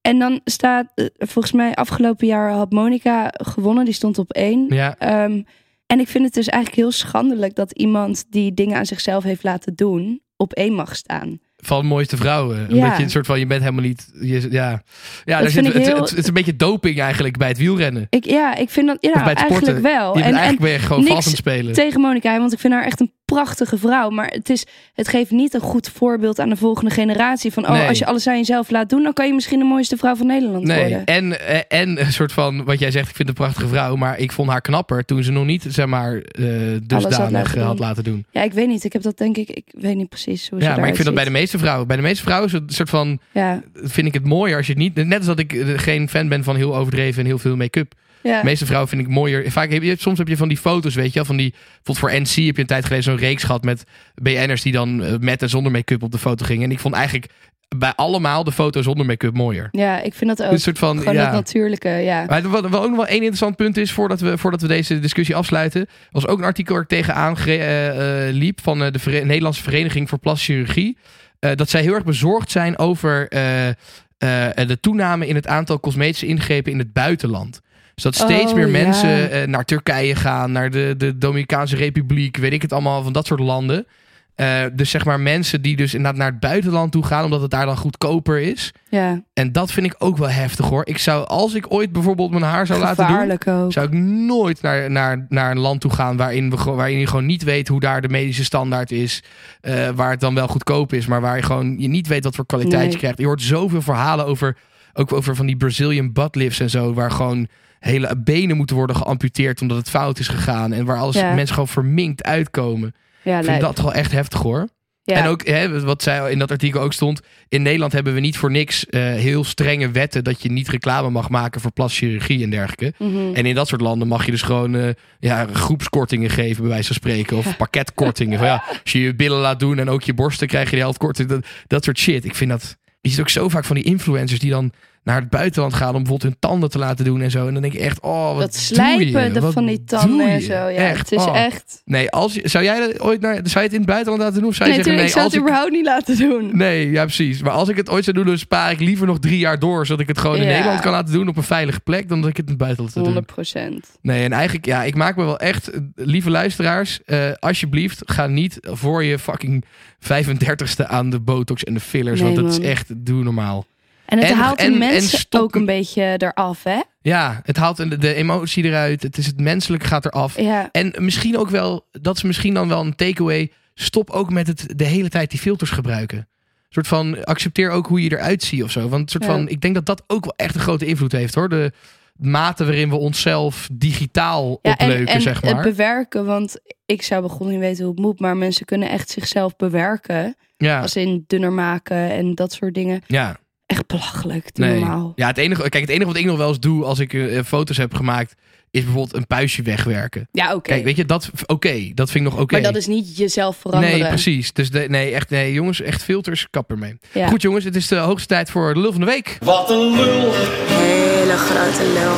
En 0.00 0.18
dan 0.18 0.40
staat, 0.44 0.92
eh, 0.94 1.06
volgens 1.18 1.52
mij 1.54 1.74
afgelopen 1.74 2.26
jaar 2.26 2.50
had 2.50 2.72
Monica 2.72 3.30
gewonnen. 3.32 3.84
Die 3.84 3.94
stond 3.94 4.18
op 4.18 4.32
één. 4.32 4.66
Ja, 4.68 4.94
Ehm, 4.98 5.42
en 5.86 6.00
ik 6.00 6.08
vind 6.08 6.24
het 6.24 6.34
dus 6.34 6.46
eigenlijk 6.48 6.82
heel 6.82 6.90
schandelijk 6.92 7.54
dat 7.54 7.72
iemand 7.72 8.24
die 8.30 8.54
dingen 8.54 8.76
aan 8.76 8.86
zichzelf 8.86 9.24
heeft 9.24 9.42
laten 9.42 9.74
doen, 9.74 10.20
op 10.36 10.52
één 10.52 10.72
mag 10.74 10.96
staan. 10.96 11.38
Van 11.64 11.86
mooiste 11.86 12.16
vrouwen. 12.16 12.66
Ja. 12.68 12.74
Omdat 12.74 12.96
je 12.96 13.02
een 13.02 13.10
soort 13.10 13.26
van, 13.26 13.38
je 13.38 13.46
bent 13.46 13.60
helemaal 13.62 13.84
niet, 13.84 14.10
je, 14.20 14.46
ja. 14.50 14.82
Ja, 15.24 15.40
daar 15.40 15.50
zit, 15.50 15.64
het, 15.66 15.86
heel- 15.86 15.96
het, 16.00 16.10
het 16.10 16.18
is 16.18 16.26
een 16.26 16.34
beetje 16.34 16.56
doping 16.56 17.00
eigenlijk 17.00 17.36
bij 17.36 17.48
het 17.48 17.58
wielrennen. 17.58 18.06
Ik, 18.10 18.24
ja, 18.24 18.54
ik 18.54 18.70
vind 18.70 18.86
dat 18.86 18.96
ja, 19.00 19.08
Of 19.08 19.14
bij 19.22 19.28
het 19.28 19.38
eigenlijk 19.38 19.64
sporten. 19.78 19.82
wel. 19.82 20.16
Je 20.16 20.22
En, 20.22 20.28
en 20.28 20.32
eigenlijk 20.34 20.60
ben 20.62 20.70
je 20.72 20.78
gewoon 20.78 20.98
niks 21.02 21.12
vast 21.14 21.26
aan 21.26 21.32
het 21.32 21.40
spelen. 21.40 21.72
tegen 21.72 22.00
Monica, 22.00 22.38
want 22.38 22.52
ik 22.52 22.58
vind 22.58 22.72
haar 22.72 22.84
echt 22.84 23.00
een 23.00 23.12
prachtige 23.34 23.78
vrouw. 23.78 24.10
Maar 24.10 24.26
het, 24.26 24.50
is, 24.50 24.66
het 24.94 25.08
geeft 25.08 25.30
niet 25.30 25.54
een 25.54 25.60
goed 25.60 25.88
voorbeeld 25.94 26.38
aan 26.40 26.48
de 26.48 26.56
volgende 26.56 26.90
generatie. 26.90 27.52
Van, 27.52 27.64
oh, 27.64 27.70
Nee. 27.70 27.88
als 27.88 27.98
je 27.98 28.06
alles 28.06 28.26
aan 28.26 28.36
jezelf 28.36 28.70
laat 28.70 28.88
doen, 28.88 29.02
dan 29.02 29.12
kan 29.12 29.26
je 29.26 29.34
misschien 29.34 29.58
de 29.58 29.64
mooiste 29.64 29.96
vrouw 29.96 30.14
van 30.16 30.26
Nederland 30.26 30.64
Nee, 30.64 30.80
worden. 30.80 31.04
en, 31.04 31.46
eh, 31.46 31.80
en 31.80 32.00
een 32.00 32.12
soort 32.12 32.32
van, 32.32 32.64
wat 32.64 32.78
jij 32.78 32.90
zegt, 32.90 33.08
ik 33.08 33.16
vind 33.16 33.28
een 33.28 33.34
prachtige 33.34 33.68
vrouw, 33.68 33.96
maar 33.96 34.18
ik 34.18 34.32
vond 34.32 34.50
haar 34.50 34.60
knapper 34.60 35.04
toen 35.04 35.22
ze 35.22 35.32
nog 35.32 35.44
niet, 35.44 35.64
zeg 35.68 35.86
maar, 35.86 36.16
eh 36.16 36.44
dusdanig 36.82 37.30
laten 37.30 37.62
had 37.62 37.78
laten 37.78 38.04
doen. 38.04 38.24
Ja, 38.30 38.42
ik 38.42 38.52
weet 38.52 38.68
niet. 38.68 38.84
Ik 38.84 38.92
heb 38.92 39.02
dat 39.02 39.18
denk 39.18 39.36
ik, 39.36 39.50
ik 39.50 39.64
weet 39.70 39.96
niet 39.96 40.08
precies 40.08 40.48
hoe 40.50 40.60
ze 40.60 40.64
Ja, 40.66 40.76
maar 40.76 40.88
ik 40.88 40.94
vind 40.94 41.06
dat 41.06 41.14
bij 41.14 41.24
de 41.24 41.30
meeste 41.30 41.58
vrouwen. 41.58 41.86
Bij 41.86 41.96
de 41.96 42.02
meeste 42.02 42.22
vrouwen 42.22 42.46
is 42.48 42.52
het 42.54 42.62
een 42.62 42.74
soort 42.74 42.90
van. 42.90 43.18
Ja, 43.32 43.62
vind 43.74 44.06
ik 44.06 44.14
het 44.14 44.24
mooier 44.24 44.56
als 44.56 44.66
je 44.66 44.72
het 44.72 44.80
niet, 44.82 44.94
net 44.94 45.18
als 45.18 45.26
dat 45.26 45.38
ik 45.38 45.52
eh, 45.52 45.66
geen 45.78 46.08
fan 46.08 46.28
ben 46.28 46.44
van 46.44 46.56
heel 46.56 46.76
overdreven 46.76 47.20
en 47.20 47.26
heel 47.26 47.38
veel 47.38 47.56
make-up. 47.56 47.92
Ja. 48.22 48.38
De 48.38 48.44
meeste 48.44 48.66
vrouwen 48.66 48.88
vind 48.88 49.02
ik 49.02 49.08
mooier. 49.08 49.50
Vaak 49.50 49.70
heb 49.70 49.82
je, 49.82 49.96
soms 49.98 50.18
heb 50.18 50.28
je 50.28 50.36
van 50.36 50.48
die 50.48 50.56
foto's, 50.56 50.94
weet 50.94 51.08
je 51.08 51.14
wel, 51.14 51.24
van 51.24 51.36
die, 51.36 51.54
bijvoorbeeld 51.82 51.98
voor 51.98 52.20
NC 52.20 52.46
heb 52.46 52.56
je 52.56 52.60
een 52.60 52.66
tijd 52.66 52.84
geleden 52.84 53.04
zo'n 53.04 53.16
reeks 53.16 53.42
gehad 53.42 53.64
met 53.64 53.84
BN'ers 54.14 54.62
die 54.62 54.72
dan 54.72 55.02
eh, 55.02 55.12
met 55.20 55.42
en 55.42 55.48
zonder 55.48 55.72
make-up 55.72 56.02
op 56.02 56.12
de 56.12 56.18
foto 56.18 56.44
gingen. 56.44 56.64
En 56.64 56.70
ik 56.70 56.78
vond 56.78 56.94
eigenlijk 56.94 57.32
bij 57.76 57.92
allemaal 57.96 58.44
de 58.44 58.52
foto 58.52 58.82
zonder 58.82 59.06
make-up 59.06 59.34
mooier. 59.34 59.68
Ja, 59.70 60.00
ik 60.00 60.14
vind 60.14 60.36
dat 60.36 60.46
ook. 60.46 60.52
Een 60.52 60.60
soort 60.60 60.78
van, 60.78 60.98
Gewoon 60.98 61.14
ja. 61.14 61.24
dat 61.24 61.32
natuurlijke, 61.32 61.88
ja. 61.88 62.24
Maar 62.28 62.42
wat, 62.42 62.68
wat 62.68 62.80
ook 62.80 62.88
nog 62.88 62.96
wel 62.96 63.06
één 63.06 63.16
interessant 63.16 63.56
punt 63.56 63.76
is, 63.76 63.92
voordat 63.92 64.20
we, 64.20 64.38
voordat 64.38 64.60
we 64.60 64.68
deze 64.68 64.98
discussie 64.98 65.36
afsluiten, 65.36 65.86
was 66.10 66.26
ook 66.26 66.38
een 66.38 66.44
artikel 66.44 66.74
waar 66.74 66.82
ik 66.82 66.88
tegenaan 66.88 67.36
eh, 67.36 68.28
eh, 68.28 68.34
liep 68.34 68.60
van 68.62 68.78
de 68.78 69.22
Nederlandse 69.24 69.62
Vereniging 69.62 70.08
voor 70.08 70.18
Plastische 70.18 70.52
Chirurgie. 70.52 70.96
eh, 71.38 71.50
dat 71.54 71.70
zij 71.70 71.82
heel 71.82 71.94
erg 71.94 72.04
bezorgd 72.04 72.50
zijn 72.50 72.78
over 72.78 73.28
de 73.28 74.78
toename 74.80 75.26
in 75.26 75.34
het 75.34 75.46
aantal 75.46 75.80
cosmetische 75.80 76.26
ingrepen 76.26 76.72
in 76.72 76.78
het 76.78 76.92
buitenland. 76.92 77.60
Dus 78.02 78.16
dat 78.16 78.28
steeds 78.30 78.50
Oh, 78.50 78.56
meer 78.56 78.68
mensen 78.68 79.30
eh, 79.30 79.46
naar 79.46 79.64
Turkije 79.64 80.14
gaan, 80.14 80.52
naar 80.52 80.70
de, 80.70 80.94
de 80.96 81.18
Dominicaanse 81.18 81.76
Republiek, 81.76 82.36
weet 82.36 82.52
ik 82.52 82.62
het 82.62 82.72
allemaal, 82.72 83.02
van 83.02 83.12
dat 83.12 83.26
soort 83.26 83.40
landen. 83.40 83.86
Eh, 84.34 84.62
dus 84.72 84.90
zeg 84.90 85.04
maar 85.04 85.20
mensen 85.20 85.62
die 85.62 85.76
dus 85.76 85.94
inderdaad 85.94 86.18
naar 86.18 86.30
het 86.30 86.40
buitenland 86.40 86.92
toe 86.92 87.04
gaan, 87.04 87.24
omdat 87.24 87.40
het 87.40 87.50
daar 87.50 87.66
dan 87.66 87.76
goedkoper 87.76 88.40
is. 88.40 88.72
Ja, 88.88 89.22
En 89.34 89.52
dat 89.52 89.72
vind 89.72 89.86
ik 89.86 89.94
ook 89.98 90.16
wel 90.16 90.28
heftig 90.28 90.68
hoor. 90.68 90.86
Ik 90.86 90.98
zou, 90.98 91.26
als 91.26 91.54
ik 91.54 91.72
ooit 91.72 91.92
bijvoorbeeld 91.92 92.30
mijn 92.30 92.42
haar 92.42 92.66
zou 92.66 92.80
laten 92.80 92.96
doen, 92.96 93.06
gevaarlijk 93.06 93.46
ook. 93.48 93.72
zou 93.72 93.86
ik 93.86 93.92
nooit 94.26 94.62
naar, 94.62 94.90
naar, 94.90 95.26
naar 95.28 95.50
een 95.50 95.58
land 95.58 95.80
toe 95.80 95.92
gaan 95.92 96.16
waarin, 96.16 96.50
we, 96.50 96.56
waarin 96.70 96.98
je 96.98 97.06
gewoon 97.06 97.26
niet 97.26 97.42
weet 97.42 97.68
hoe 97.68 97.80
daar 97.80 98.00
de 98.00 98.08
medische 98.08 98.44
standaard 98.44 98.90
is. 98.90 99.22
eh, 99.60 99.88
waar 99.88 100.10
het 100.10 100.20
dan 100.20 100.34
wel 100.34 100.48
goedkoop 100.48 100.92
is, 100.92 101.06
maar 101.06 101.20
waar 101.20 101.36
je 101.36 101.42
gewoon 101.42 101.76
je 101.78 101.88
niet 101.88 102.06
weet 102.06 102.24
wat 102.24 102.34
voor 102.34 102.46
kwaliteit 102.46 102.92
je 102.92 102.98
krijgt. 102.98 103.18
Je 103.18 103.26
hoort 103.26 103.42
zoveel 103.42 103.82
verhalen 103.82 104.26
over, 104.26 104.56
ook 104.92 105.12
over 105.12 105.36
van 105.36 105.46
die 105.46 105.56
Brazilian 105.56 106.12
butt 106.12 106.34
lifts 106.36 106.60
en 106.60 106.70
zo, 106.70 106.94
waar 106.94 107.10
gewoon 107.10 107.48
hele 107.82 108.16
benen 108.18 108.56
moeten 108.56 108.76
worden 108.76 108.96
geamputeerd 108.96 109.60
omdat 109.60 109.76
het 109.76 109.90
fout 109.90 110.18
is 110.18 110.28
gegaan. 110.28 110.72
En 110.72 110.84
waar 110.84 110.98
alles 110.98 111.16
Ja. 111.16 111.34
mensen 111.34 111.54
gewoon 111.54 111.68
verminkt 111.68 112.22
uitkomen. 112.24 112.94
Ja, 113.22 113.38
Ik 113.38 113.44
vind 113.44 113.60
dat 113.60 113.78
wel 113.80 113.92
echt 113.92 114.12
heftig 114.12 114.40
hoor. 114.40 114.68
ja. 115.04 115.16
En 115.16 115.26
ook, 115.26 115.46
hè, 115.46 115.80
wat 115.80 116.02
zij 116.02 116.30
in 116.30 116.38
dat 116.38 116.50
artikel 116.50 116.80
ook 116.80 116.92
stond. 116.92 117.20
In 117.48 117.62
Nederland 117.62 117.92
hebben 117.92 118.14
we 118.14 118.20
niet 118.20 118.36
voor 118.36 118.50
niks 118.50 118.86
eh, 118.86 119.00
heel 119.02 119.44
strenge 119.44 119.90
wetten 119.90 120.24
dat 120.24 120.42
je 120.42 120.50
niet 120.52 120.68
reclame 120.68 121.10
mag 121.10 121.28
maken 121.28 121.60
voor 121.60 121.70
plastische 121.72 122.04
chirurgie 122.06 122.42
en 122.44 122.50
dergelijke. 122.50 122.92
Mhm. 122.98 123.34
En 123.34 123.46
in 123.46 123.54
dat 123.54 123.68
soort 123.68 123.80
landen 123.80 124.08
mag 124.08 124.24
je 124.24 124.30
dus 124.30 124.42
gewoon 124.42 124.74
eh, 124.74 124.88
ja, 125.18 125.46
groepskortingen 125.52 126.30
geven, 126.30 126.60
bij 126.62 126.70
wijze 126.70 126.86
van 126.86 126.96
spreken. 126.96 127.36
Of 127.36 127.56
pakketkortingen. 127.56 128.38
Van, 128.38 128.46
ja, 128.46 128.62
als 128.82 128.92
je 128.92 129.00
je 129.00 129.14
billen 129.14 129.38
laat 129.38 129.60
doen 129.60 129.78
en 129.78 129.88
ook 129.90 130.02
je 130.02 130.14
borsten, 130.14 130.46
krijg 130.48 130.70
je 130.70 130.76
de 130.76 130.82
helft 130.82 130.98
korting. 130.98 131.28
Dat, 131.28 131.46
dat 131.66 131.84
soort 131.84 131.98
shit. 131.98 132.24
Ik 132.24 132.34
vind 132.34 132.50
dat. 132.50 132.76
Je 133.00 133.10
ziet 133.10 133.20
ook 133.20 133.28
zo 133.28 133.48
vaak 133.48 133.64
van 133.64 133.76
die 133.76 133.84
influencers 133.84 134.40
die 134.40 134.50
dan 134.50 134.72
naar 135.04 135.20
het 135.20 135.30
buitenland 135.30 135.74
gaan 135.74 135.94
om 135.94 136.02
bijvoorbeeld 136.02 136.22
hun 136.22 136.36
tanden 136.38 136.70
te 136.70 136.78
laten 136.78 137.04
doen 137.04 137.20
en 137.20 137.30
zo. 137.30 137.46
En 137.46 137.52
dan 137.52 137.62
denk 137.62 137.74
je 137.74 137.80
echt, 137.80 138.00
oh, 138.00 138.32
wat 138.32 138.40
dat 138.40 138.52
doe 138.52 138.60
slijpen 138.60 139.52
van 139.52 139.66
die 139.66 139.76
doe 139.76 139.98
tanden 139.98 140.28
en 140.28 140.42
zo. 140.42 140.52
Ja, 140.52 140.68
Echt, 140.68 141.10
het 141.10 141.20
is 141.20 141.26
oh. 141.26 141.36
echt. 141.36 141.82
Nee, 141.84 142.10
als 142.10 142.34
je, 142.34 142.48
zou 142.48 142.64
jij 142.64 142.80
dat 142.80 143.00
ooit 143.00 143.20
naar, 143.20 143.34
zou 143.34 143.44
je 143.44 143.60
het 143.60 143.72
in 143.72 143.78
het 143.78 143.88
buitenland 143.88 144.22
laten 144.22 144.40
doen? 144.40 144.48
Of 144.48 144.54
zou 144.54 144.68
je 144.68 144.74
Nee, 144.74 144.84
zeggen, 144.84 145.02
nee, 145.02 145.10
ik 145.10 145.16
zou 145.16 145.24
het 145.24 145.34
ik, 145.34 145.40
überhaupt 145.40 145.70
niet 145.70 145.84
laten 145.84 146.18
doen. 146.18 146.50
Nee, 146.52 146.90
ja, 146.90 147.02
precies. 147.02 147.42
Maar 147.42 147.52
als 147.52 147.68
ik 147.68 147.76
het 147.76 147.90
ooit 147.90 148.04
zou 148.04 148.16
doen, 148.16 148.26
dan 148.26 148.38
spaar 148.38 148.70
ik 148.70 148.80
liever 148.80 149.06
nog 149.06 149.18
drie 149.18 149.38
jaar 149.38 149.58
door. 149.58 149.86
Zodat 149.86 150.00
ik 150.02 150.08
het 150.08 150.18
gewoon 150.18 150.36
in. 150.36 150.46
Nederland 150.46 150.80
kan 150.80 150.92
laten 150.92 151.12
doen 151.12 151.28
op 151.28 151.36
een 151.36 151.42
veilige 151.42 151.80
plek. 151.80 152.08
Dan 152.08 152.20
dat 152.20 152.30
ik 152.30 152.36
het 152.36 152.44
in 152.44 152.50
het 152.50 152.60
buitenland 152.60 152.94
doen. 152.94 153.04
100 153.04 153.26
procent. 153.26 153.86
Nee, 154.00 154.24
en 154.24 154.32
eigenlijk, 154.32 154.66
ja, 154.66 154.82
ik 154.84 154.94
maak 154.94 155.16
me 155.16 155.24
wel 155.24 155.38
echt, 155.38 155.70
lieve 155.94 156.30
luisteraars, 156.30 157.04
eh, 157.04 157.18
alsjeblieft, 157.38 158.02
ga 158.04 158.26
niet 158.26 158.58
voor 158.60 159.04
je 159.04 159.18
fucking 159.18 159.64
35ste 159.98 160.86
aan 160.86 161.10
de 161.10 161.20
botox 161.20 161.64
en 161.64 161.74
de 161.74 161.80
fillers. 161.80 162.20
Nee, 162.20 162.34
want 162.34 162.46
dat 162.46 162.58
is 162.58 162.66
echt, 162.66 163.06
doe 163.06 163.22
normaal. 163.22 163.66
En 164.12 164.18
het 164.18 164.30
En- 164.30 164.36
haalt 164.36 164.58
de 164.58 164.64
en- 164.64 164.72
en 164.72 164.78
mensen 164.78 165.26
ook 165.30 165.54
een 165.54 165.64
beetje 165.64 166.14
eraf, 166.18 166.62
hè? 166.62 166.80
Ja, 167.02 167.40
het 167.44 167.56
haalt 167.56 167.76
de, 167.76 167.98
de 167.98 168.14
emotie 168.14 168.64
eruit. 168.64 169.02
Het 169.02 169.18
is 169.18 169.26
het 169.26 169.40
menselijke 169.40 169.86
gaat 169.86 170.04
eraf. 170.04 170.40
Ja, 170.40 170.68
En 170.72 170.92
misschien 170.98 171.38
ook 171.38 171.50
wel, 171.50 171.86
dat 171.90 172.16
is 172.16 172.22
misschien 172.22 172.54
dan 172.54 172.68
wel 172.68 172.80
een 172.80 172.94
takeaway. 172.96 173.50
Stop 173.74 174.10
ook 174.10 174.30
met 174.30 174.46
het 174.46 174.66
de 174.76 174.84
hele 174.84 175.08
tijd 175.08 175.30
die 175.30 175.40
filters 175.40 175.70
gebruiken. 175.70 176.28
Soort 176.68 176.86
van 176.86 177.24
accepteer 177.24 177.70
ook 177.70 177.86
hoe 177.86 178.02
je 178.02 178.12
eruit 178.12 178.42
ziet 178.42 178.62
of 178.62 178.70
zo. 178.70 178.88
Want 178.88 179.02
een 179.02 179.08
soort 179.08 179.24
Ja. 179.24 179.30
van, 179.30 179.48
ik 179.48 179.60
denk 179.60 179.74
dat 179.74 179.86
dat 179.86 180.02
ook 180.06 180.24
wel 180.24 180.34
echt 180.36 180.54
een 180.54 180.60
grote 180.60 180.86
invloed 180.86 181.12
heeft 181.12 181.34
hoor. 181.34 181.48
De 181.48 181.72
mate 182.16 182.64
waarin 182.64 182.88
we 182.88 182.96
onszelf 182.96 183.68
digitaal 183.72 184.58
ja 184.62 184.76
en, 184.76 184.86
opleuken, 184.88 185.14
en 185.14 185.20
zeg 185.20 185.42
maar. 185.42 185.54
het 185.54 185.62
bewerken, 185.62 186.24
want 186.24 186.60
ik 186.86 187.02
zou 187.02 187.22
begonnen 187.22 187.50
niet 187.54 187.60
weten 187.64 187.84
hoe 187.84 187.92
het 187.94 188.02
moet, 188.02 188.20
maar 188.20 188.36
mensen 188.36 188.66
kunnen 188.66 188.88
echt 188.88 189.10
zichzelf 189.10 189.56
bewerken. 189.56 190.36
ja, 190.56 190.80
Als 190.80 190.96
in 190.96 191.24
dunner 191.26 191.52
maken 191.52 191.96
en 192.10 192.34
dat 192.34 192.52
soort 192.52 192.74
dingen. 192.74 193.02
ja. 193.06 193.40
Echt 193.72 193.86
belachelijk, 193.86 194.54
doe 194.54 194.66
Nee. 194.66 194.78
normaal. 194.80 195.12
Ja, 195.16 195.26
het 195.26 195.38
enige, 195.38 195.60
kijk, 195.68 195.80
het 195.84 195.88
enige 195.88 196.06
wat 196.06 196.16
ik 196.16 196.24
nog 196.24 196.36
wel 196.36 196.48
eens 196.48 196.60
doe 196.60 196.84
als 196.84 196.98
ik 196.98 197.14
eh, 197.14 197.42
foto's 197.44 197.76
heb 197.76 197.94
gemaakt, 197.94 198.34
is 198.70 198.82
bijvoorbeeld 198.84 199.14
een 199.16 199.26
puistje 199.26 199.62
wegwerken. 199.62 200.28
Ja, 200.32 200.54
oké. 200.54 200.60
Kijk, 200.70 200.84
weet 200.84 200.96
je, 200.96 201.04
dat, 201.04 201.30
oké, 201.46 201.90
dat 201.94 202.10
vind 202.10 202.26
ik 202.26 202.32
nog 202.32 202.40
oké. 202.40 202.52
Maar 202.54 202.62
dat 202.62 202.76
is 202.76 202.86
niet 202.86 203.16
jezelf 203.16 203.56
veranderen. 203.56 203.98
Nee, 203.98 204.08
precies. 204.08 204.52
Dus 204.52 204.70
de, 204.70 204.84
nee, 204.88 205.12
echt, 205.12 205.30
nee, 205.30 205.52
jongens, 205.52 205.80
echt 205.80 206.02
filters, 206.02 206.46
kap 206.50 206.70
ermee. 206.70 206.98
Ja. 207.12 207.28
Goed, 207.28 207.42
jongens, 207.42 207.64
het 207.64 207.76
is 207.76 207.88
de 207.88 207.96
hoogste 207.96 208.28
tijd 208.28 208.50
voor 208.50 208.74
de 208.74 208.80
lul 208.80 208.90
van 208.92 209.00
de 209.00 209.06
week. 209.06 209.38
Wat 209.44 209.70
een 209.70 209.90
lul, 209.96 210.32
Hele 210.68 211.36
grote 211.36 211.92
lul. 211.92 212.16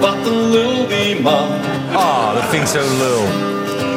wat 0.00 0.26
een 0.26 0.50
lul 0.50 0.88
die 0.88 1.20
man. 1.20 1.48
Ah, 1.92 2.34
dat 2.34 2.44
vind 2.44 2.62
ik 2.62 2.68
zo 2.68 2.96
lul. 2.98 3.24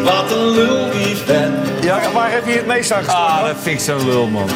Wat 0.04 0.32
een 0.32 0.50
lul 0.50 0.92
die 0.92 1.16
vent. 1.16 1.72
Ja, 1.84 2.12
waar 2.12 2.32
heb 2.32 2.46
je 2.46 2.52
het 2.52 2.66
meest 2.66 2.92
aan 2.92 3.08
Ah, 3.08 3.46
dat 3.46 3.58
vind 3.62 3.76
ik 3.80 3.86
zo 3.86 4.06
lul, 4.06 4.28
man. 4.28 4.50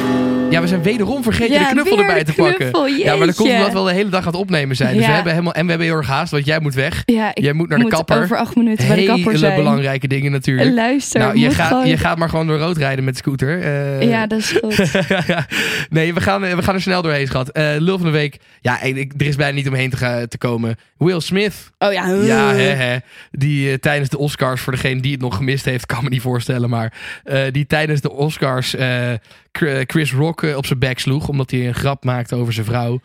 Ja, 0.50 0.62
we 0.62 0.68
zijn 0.68 0.82
wederom 0.84 1.24
vergeten 1.24 1.54
Ja, 1.54 1.64
de 1.68 1.72
knuffel 1.74 2.00
erbij 2.00 2.24
te 2.24 2.34
pakken. 2.34 2.56
knuffel, 2.56 2.86
Ja, 2.88 3.16
maar 3.16 3.28
dat 3.28 3.36
komt 3.36 3.52
omdat 3.52 3.72
we 3.72 3.78
al 3.78 3.84
de 3.84 3.92
hele 3.94 4.10
dag 4.10 4.20
aan 4.20 4.32
het 4.32 4.36
opnemen 4.36 4.76
zijn. 4.76 4.94
Dus 4.94 5.02
Ja. 5.02 5.08
we 5.08 5.14
hebben 5.14 5.32
helemaal, 5.32 5.54
en 5.54 5.64
we 5.64 5.70
hebben 5.70 5.88
heel 5.88 5.98
erg 5.98 6.08
haast, 6.08 6.32
want 6.32 6.46
jij 6.46 6.60
moet 6.60 6.74
weg. 6.74 7.02
Ja, 7.06 7.30
ik 7.34 7.44
Jij 7.44 7.54
moet 7.54 7.70
naar 7.70 7.80
de 7.80 7.88
kapper. 7.88 8.24
over 8.24 8.38
acht 8.38 8.56
minuten 8.56 8.88
bij 8.88 8.96
de 8.96 9.06
kapper 9.06 9.26
Hele 9.26 9.38
zijn. 9.38 9.56
belangrijke 9.56 10.08
dingen 10.08 10.32
natuurlijk. 10.32 10.68
En 10.68 10.74
luister, 10.74 11.20
nou, 11.20 11.38
je 11.40 11.52
gaat, 11.52 11.68
gewoon- 11.68 11.88
je 11.88 11.98
gaat 11.98 12.18
maar 12.18 12.30
gewoon 12.30 12.48
door 12.48 12.58
rood 12.58 12.78
rijden 12.78 13.04
met 13.04 13.14
de 13.14 13.20
scooter. 13.20 13.62
Eh, 13.62 14.10
Ja, 14.10 14.28
dat 14.28 14.40
is 14.40 14.52
goed. 14.62 14.78
nee, 15.90 16.14
we 16.14 16.22
gaan, 16.22 16.42
we 16.42 16.64
gaan 16.64 16.76
er 16.76 16.82
snel 16.82 17.02
doorheen, 17.02 17.28
schat. 17.28 17.50
Eh 17.52 17.70
lul 17.78 17.98
van 17.98 18.06
de 18.06 18.12
week. 18.14 18.38
Ja, 18.62 18.82
ik- 18.82 19.14
er 19.18 19.26
is 19.28 19.36
bijna 19.36 19.56
niet 19.56 19.68
omheen 19.68 19.90
te, 19.90 20.26
te 20.30 20.38
komen. 20.38 20.76
Will 20.98 21.20
Smith. 21.20 21.72
Oh 21.80 21.94
ja, 21.94 22.08
Ja, 22.08 22.54
hè, 22.54 22.62
hè. 22.64 22.98
Die 23.32 23.70
eh, 23.72 23.78
tijdens 23.78 24.10
de 24.10 24.18
Oscars, 24.18 24.62
voor 24.62 24.74
degene 24.74 25.02
die 25.02 25.12
het 25.12 25.22
nog 25.22 25.36
gemist 25.36 25.66
heeft, 25.66 25.86
kan 25.86 26.04
me 26.04 26.10
niet 26.10 26.22
voorstellen. 26.22 26.70
Maar 26.70 26.94
eh, 27.24 27.44
die 27.52 27.66
tijdens 27.68 28.02
de 28.02 28.12
Oscars 28.12 28.76
eh, 28.76 29.14
Chr- 29.52 29.84
Chris 29.86 30.14
Rock 30.14 30.44
eh, 30.44 30.58
op 30.58 30.66
zijn 30.66 30.80
bek 30.80 31.00
sloeg. 31.00 31.28
Omdat 31.28 31.52
hij 31.52 31.68
een 31.68 31.76
grap 31.76 32.04
maakte 32.04 32.36
over 32.36 32.54
zijn 32.54 32.66
vrouw. 32.66 33.00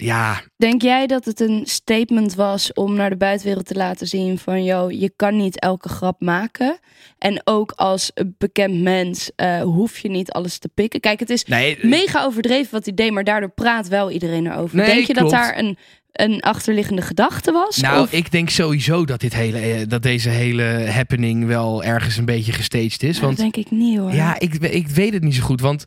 Ja, 0.00 0.40
Denk 0.56 0.82
jij 0.82 1.06
dat 1.06 1.24
het 1.24 1.40
een 1.40 1.62
statement 1.64 2.34
was 2.34 2.72
om 2.72 2.94
naar 2.94 3.10
de 3.10 3.16
buitenwereld 3.16 3.66
te 3.66 3.74
laten 3.74 4.06
zien 4.06 4.38
van, 4.38 4.64
yo, 4.64 4.90
je 4.90 5.12
kan 5.16 5.36
niet 5.36 5.60
elke 5.60 5.88
grap 5.88 6.20
maken. 6.20 6.78
En 7.18 7.40
ook 7.44 7.72
als 7.76 8.12
bekend 8.38 8.82
mens 8.82 9.30
eh, 9.36 9.60
hoef 9.62 9.98
je 9.98 10.08
niet 10.08 10.30
alles 10.32 10.58
te 10.58 10.68
pikken. 10.74 11.00
Kijk, 11.00 11.20
het 11.20 11.30
is 11.30 11.44
nee. 11.44 11.78
mega 11.82 12.24
overdreven 12.24 12.72
wat 12.72 12.84
hij 12.84 12.94
deed, 12.94 13.12
maar 13.12 13.24
daardoor 13.24 13.50
praat 13.50 13.88
wel 13.88 14.10
iedereen 14.10 14.46
erover. 14.46 14.76
Nee, 14.76 14.86
Denk 14.86 15.06
je 15.06 15.12
klopt. 15.12 15.30
dat 15.30 15.40
daar 15.40 15.58
een, 15.58 15.78
een 16.20 16.40
achterliggende 16.40 17.02
gedachte 17.02 17.52
was? 17.52 17.76
Nou, 17.76 18.02
Of- 18.02 18.12
ik 18.12 18.30
denk 18.30 18.50
sowieso 18.50 19.04
dat, 19.04 19.20
dit 19.20 19.34
hele, 19.34 19.58
eh, 19.58 19.80
dat 19.88 20.02
deze 20.02 20.28
hele 20.28 20.86
happening 20.90 21.46
wel 21.46 21.84
ergens 21.84 22.16
een 22.16 22.24
beetje 22.24 22.52
gestaged 22.52 23.02
is. 23.02 23.12
Nou, 23.14 23.24
Want 23.26 23.36
dat 23.36 23.52
denk 23.52 23.66
ik 23.66 23.72
niet 23.72 23.98
hoor. 23.98 24.12
Ja, 24.14 24.38
ik, 24.40 24.54
ik 24.54 24.88
weet 24.88 25.12
het 25.12 25.22
niet 25.22 25.34
zo 25.34 25.42
goed. 25.42 25.60
Want 25.60 25.84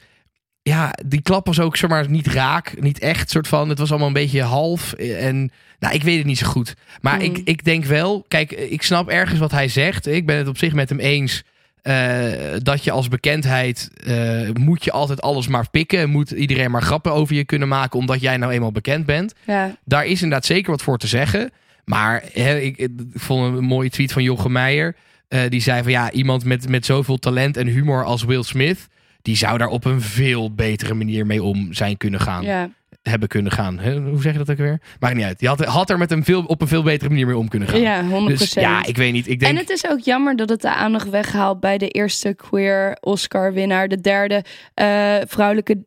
ja, 0.61 0.93
die 1.05 1.21
klap 1.21 1.45
was 1.45 1.59
ook 1.59 1.77
zomaar 1.77 2.09
niet 2.09 2.27
raak. 2.27 2.81
Niet 2.81 2.99
echt, 2.99 3.29
soort 3.29 3.47
van. 3.47 3.69
Het 3.69 3.79
was 3.79 3.89
allemaal 3.89 4.07
een 4.07 4.13
beetje 4.13 4.41
half. 4.41 4.93
En 4.93 5.51
nou, 5.79 5.93
ik 5.93 6.03
weet 6.03 6.17
het 6.17 6.25
niet 6.25 6.37
zo 6.37 6.47
goed. 6.47 6.73
Maar 7.01 7.15
Hmm. 7.15 7.23
ik, 7.23 7.41
ik 7.43 7.63
denk 7.63 7.85
wel, 7.85 8.25
kijk, 8.27 8.51
ik 8.51 8.81
snap 8.81 9.09
ergens 9.09 9.39
wat 9.39 9.51
hij 9.51 9.67
zegt. 9.67 10.07
Ik 10.07 10.25
ben 10.25 10.37
het 10.37 10.47
op 10.47 10.57
zich 10.57 10.73
met 10.73 10.89
hem 10.89 10.99
eens. 10.99 11.43
Eh, 11.81 12.31
dat 12.57 12.83
je 12.83 12.91
als 12.91 13.07
bekendheid 13.07 13.89
eh, 14.03 14.49
moet 14.53 14.83
je 14.83 14.91
altijd 14.91 15.21
alles 15.21 15.47
maar 15.47 15.69
pikken. 15.69 16.09
Moet 16.09 16.31
iedereen 16.31 16.71
maar 16.71 16.81
grappen 16.81 17.13
over 17.13 17.35
je 17.35 17.45
kunnen 17.45 17.67
maken. 17.67 17.99
Omdat 17.99 18.21
jij 18.21 18.37
nou 18.37 18.51
eenmaal 18.51 18.71
bekend 18.71 19.05
bent. 19.05 19.33
Ja. 19.45 19.75
Daar 19.85 20.05
is 20.05 20.21
inderdaad 20.21 20.45
zeker 20.45 20.71
wat 20.71 20.81
voor 20.81 20.97
te 20.97 21.07
zeggen. 21.07 21.51
Maar 21.85 22.23
ik 22.33 22.87
vond 23.13 23.57
een 23.57 23.63
mooie 23.63 23.89
tweet 23.89 24.11
van 24.11 24.23
Jochem 24.23 24.51
Meijer. 24.51 24.95
Eh, 25.27 25.41
die 25.49 25.61
zei 25.61 25.83
van 25.83 25.91
ja, 25.91 26.11
iemand 26.11 26.45
met, 26.45 26.69
met 26.69 26.85
zoveel 26.85 27.17
talent 27.17 27.57
en 27.57 27.67
humor 27.67 28.03
als 28.03 28.23
Will 28.23 28.43
Smith. 28.43 28.87
Die 29.21 29.35
zou 29.35 29.57
daar 29.57 29.67
op 29.67 29.85
een 29.85 30.01
veel 30.01 30.53
betere 30.53 30.93
manier 30.93 31.25
mee 31.25 31.43
om 31.43 31.73
zijn 31.73 31.97
kunnen 31.97 32.19
gaan. 32.19 32.43
ja. 32.43 32.69
Hebben 33.01 33.27
kunnen 33.29 33.51
gaan. 33.51 33.79
Hoe 34.09 34.21
zeg 34.21 34.31
je 34.31 34.37
dat 34.37 34.49
ook 34.49 34.57
weer? 34.57 34.81
Maakt 34.99 35.15
niet 35.15 35.23
uit. 35.25 35.39
Die 35.39 35.47
had, 35.47 35.65
had 35.65 35.89
er 35.89 35.97
met 35.97 36.09
hem 36.09 36.23
veel, 36.23 36.43
op 36.43 36.61
een 36.61 36.67
veel 36.67 36.83
betere 36.83 37.09
manier 37.09 37.25
mee 37.25 37.37
om 37.37 37.47
kunnen 37.47 37.67
gaan. 37.69 37.81
Ja, 37.81 38.03
100%. 38.03 38.07
Dus 38.27 38.53
ja, 38.53 38.85
ik 38.85 38.97
weet 38.97 39.13
niet. 39.13 39.27
Ik 39.27 39.39
denk, 39.39 39.51
En 39.51 39.57
het 39.57 39.69
is 39.69 39.87
ook 39.89 39.99
jammer 39.99 40.35
dat 40.35 40.49
het 40.49 40.61
de 40.61 40.73
aandacht 40.73 41.09
weghaalt 41.09 41.59
bij 41.59 41.77
de 41.77 41.87
eerste 41.87 42.33
queer 42.33 42.97
Oscar-winnaar. 42.99 43.87
De 43.87 44.01
derde 44.01 44.43
eh, 44.73 45.15
vrouwelijke 45.27 45.77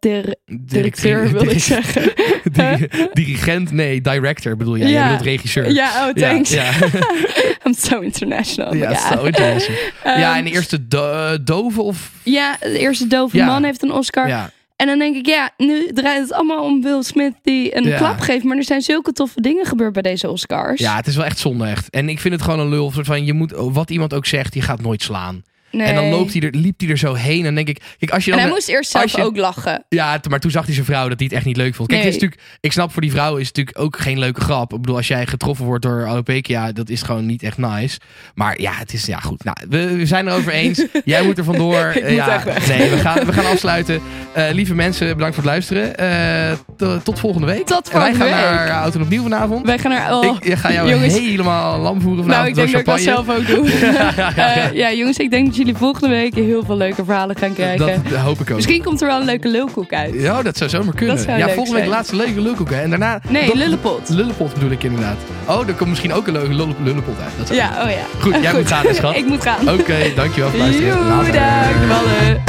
dir- 0.00 0.34
directeur, 0.60 1.30
wil 1.32 1.48
ik 1.50 1.58
zeggen. 1.74 2.12
Diri- 2.52 2.88
dirigent, 3.12 3.70
nee, 3.72 4.00
director 4.00 4.56
bedoel 4.56 4.76
jij. 4.76 4.86
Ja. 4.88 4.92
Jij 4.92 5.02
bedoelt 5.02 5.22
regisseur. 5.22 5.70
Ja, 5.72 6.08
oh, 6.08 6.12
thanks. 6.14 6.50
Ja, 6.50 6.70
I'm 7.66 7.74
so 7.76 8.00
international. 8.00 8.74
ja, 8.74 8.88
interessant. 8.88 9.36
ja, 10.04 10.28
Ehm, 10.28 10.36
en 10.38 10.44
de 10.44 10.50
eerste 10.50 10.88
do- 10.88 11.42
dove 11.44 11.82
of... 11.82 12.10
Ja, 12.22 12.56
de 12.60 12.78
eerste 12.78 13.06
dove 13.06 13.36
man 13.44 13.64
heeft 13.64 13.82
een 13.82 13.92
Oscar. 13.92 14.28
Ja, 14.28 14.50
En 14.76 14.86
dan 14.86 14.98
denk 14.98 15.16
ik, 15.16 15.26
ja, 15.26 15.50
nu 15.56 15.92
draait 15.92 16.20
het 16.20 16.32
allemaal 16.32 16.64
om 16.64 16.82
Will 16.82 17.02
Smith 17.02 17.34
die 17.42 17.76
een 17.76 17.84
Ja. 17.84 17.96
klap 17.96 18.20
geeft. 18.20 18.44
Maar 18.44 18.56
er 18.56 18.64
zijn 18.64 18.82
zulke 18.82 19.12
toffe 19.12 19.40
dingen 19.40 19.66
gebeurd 19.66 19.92
bij 19.92 20.02
deze 20.02 20.30
Oscars. 20.30 20.80
Ja, 20.80 20.96
het 20.96 21.06
is 21.06 21.16
wel 21.16 21.24
echt 21.24 21.38
zonde 21.38 21.66
echt. 21.66 21.90
En 21.90 22.08
ik 22.08 22.20
vind 22.20 22.34
het 22.34 22.42
gewoon 22.42 22.58
een 22.60 22.68
lul. 22.68 22.90
Van, 22.90 23.24
je 23.24 23.32
moet, 23.32 23.52
wat 23.56 23.90
iemand 23.90 24.14
ook 24.14 24.26
zegt, 24.26 24.54
je 24.54 24.60
gaat 24.62 24.80
nooit 24.82 25.02
slaan. 25.02 25.42
Nee. 25.76 25.86
En 25.86 25.94
dan 25.94 26.08
loopt 26.08 26.32
hij 26.32 26.42
er, 26.42 26.50
liep 26.56 26.80
hij 26.80 26.88
er 26.88 26.98
zo 26.98 27.14
heen. 27.14 27.46
En 27.46 27.54
denk 27.54 27.68
ik, 27.68 27.82
kijk, 27.98 28.10
als 28.12 28.24
je 28.24 28.30
En 28.30 28.36
dan... 28.36 28.46
hij 28.46 28.54
moest 28.56 28.68
eerst 28.68 28.90
zelf 28.90 29.16
je- 29.16 29.22
ook 29.22 29.36
lachen. 29.36 29.84
Ja, 29.88 30.20
maar 30.30 30.40
toen 30.40 30.50
zag 30.50 30.64
hij 30.64 30.74
zijn 30.74 30.86
vrouw 30.86 31.08
dat 31.08 31.18
hij 31.18 31.26
het 31.26 31.36
echt 31.36 31.44
niet 31.44 31.56
leuk 31.56 31.74
vond. 31.74 31.88
Kijk, 31.88 32.00
Nee. 32.02 32.10
het 32.12 32.22
is 32.22 32.28
natuurlijk, 32.28 32.58
ik 32.60 32.72
snap 32.72 32.92
voor 32.92 33.02
die 33.02 33.10
vrouw 33.10 33.36
is 33.36 33.46
het 33.48 33.56
natuurlijk 33.56 33.84
ook 33.86 33.98
geen 33.98 34.18
leuke 34.18 34.40
grap. 34.40 34.72
Ik 34.72 34.80
bedoel, 34.80 34.96
als 34.96 35.08
jij 35.08 35.26
getroffen 35.26 35.64
wordt 35.64 35.82
door 35.82 36.06
Alopecia, 36.06 36.72
dat 36.72 36.88
is 36.88 37.02
gewoon 37.02 37.26
niet 37.26 37.42
echt 37.42 37.58
nice. 37.58 37.98
Maar 38.34 38.60
ja, 38.60 38.72
het 38.74 38.92
is 38.92 39.06
ja 39.06 39.18
goed. 39.18 39.44
Nou, 39.44 39.56
we, 39.68 39.96
we 39.96 40.06
zijn 40.06 40.28
erover 40.28 40.52
eens. 40.52 40.84
Jij 41.04 41.22
moet 41.22 41.38
er 41.38 41.44
vandoor. 41.44 41.92
Ik 41.94 42.10
ja, 42.10 42.42
nee, 42.68 42.90
we 42.90 42.96
gaan, 42.98 43.24
we 43.26 43.32
gaan 43.32 43.46
afsluiten. 43.46 44.00
Eh, 44.32 44.44
lieve 44.52 44.74
mensen, 44.74 45.06
bedankt 45.16 45.34
voor 45.34 45.44
het 45.44 45.52
luisteren. 45.52 45.96
Eh, 45.96 46.98
tot 47.02 47.18
volgende 47.20 47.46
week. 47.46 47.66
Tot 47.66 47.88
En 47.88 47.98
wij 47.98 48.14
gaan 48.14 48.16
volgende 48.28 48.42
week. 48.50 48.68
naar 48.68 48.80
Oud 48.82 48.94
en 48.94 49.02
Opnieuw 49.02 49.22
vanavond. 49.22 49.66
Wij 49.66 49.78
gaan 49.78 49.90
naar... 49.90 50.12
Oh, 50.16 50.36
ik 50.40 50.54
ga 50.54 50.72
jou 50.72 50.90
jongens. 50.90 51.18
helemaal 51.18 51.80
lam 51.80 52.00
voeren 52.00 52.26
Nou, 52.26 52.46
ik 52.48 52.54
vanavond 52.54 52.56
denk 52.56 52.70
dat 52.70 52.80
ik 52.80 52.86
dat 52.86 53.00
zelf 53.00 53.28
ook 53.38 53.46
doe. 53.46 53.72
Eh, 54.44 54.72
ja, 54.72 54.92
jongens, 54.92 55.16
ik 55.16 55.30
denk 55.30 55.46
dat 55.46 55.56
jullie 55.64 55.78
volgende 55.78 56.08
week 56.08 56.34
heel 56.34 56.62
veel 56.64 56.76
leuke 56.76 57.04
verhalen 57.04 57.36
gaan 57.36 57.52
krijgen. 57.52 58.02
Dat 58.10 58.18
hoop 58.20 58.40
ik 58.40 58.50
ook. 58.50 58.56
Misschien 58.56 58.82
komt 58.82 59.00
er 59.00 59.06
wel 59.06 59.18
een 59.20 59.24
leuke 59.26 59.48
lulkoek 59.48 59.92
uit. 59.92 60.14
Ja, 60.14 60.42
dat 60.42 60.56
zou 60.56 60.70
zomaar 60.70 60.94
kunnen. 60.94 61.18
Zou 61.18 61.38
ja, 61.38 61.44
volgende 61.44 61.70
week 61.70 61.78
zijn. 61.78 61.88
laatste 61.88 62.16
leuke 62.16 62.40
lulkoeken. 62.40 62.82
En 62.82 62.90
daarna... 62.90 63.20
Nee, 63.28 63.46
dat- 63.46 63.54
lullenpot. 63.56 64.08
Lullenpot 64.08 64.54
bedoel 64.54 64.70
ik 64.70 64.82
inderdaad. 64.82 65.16
Oh, 65.48 65.68
er 65.68 65.74
komt 65.74 65.88
misschien 65.88 66.12
ook 66.12 66.26
een 66.26 66.32
leuke 66.32 66.54
lulle- 66.54 66.74
lullenpot 66.82 67.14
uit. 67.20 67.32
Dat 67.38 67.46
zou- 67.46 67.58
Ja, 67.58 67.84
oh 67.84 67.90
ja. 67.90 68.20
Goed, 68.20 68.42
jij 68.42 68.52
moet 68.58 68.66
gaan, 68.66 68.86
hè, 68.86 68.94
schat. 68.94 69.16
ik 69.22 69.26
moet 69.26 69.42
gaan. 69.42 69.68
Oké, 69.68 69.96
dankjewel 70.16 70.50
voor 70.50 70.58
het 70.60 70.68
luisteren. 70.68 70.96
Joe, 71.06 71.30
dag, 71.32 71.88
ballen. 71.88 72.42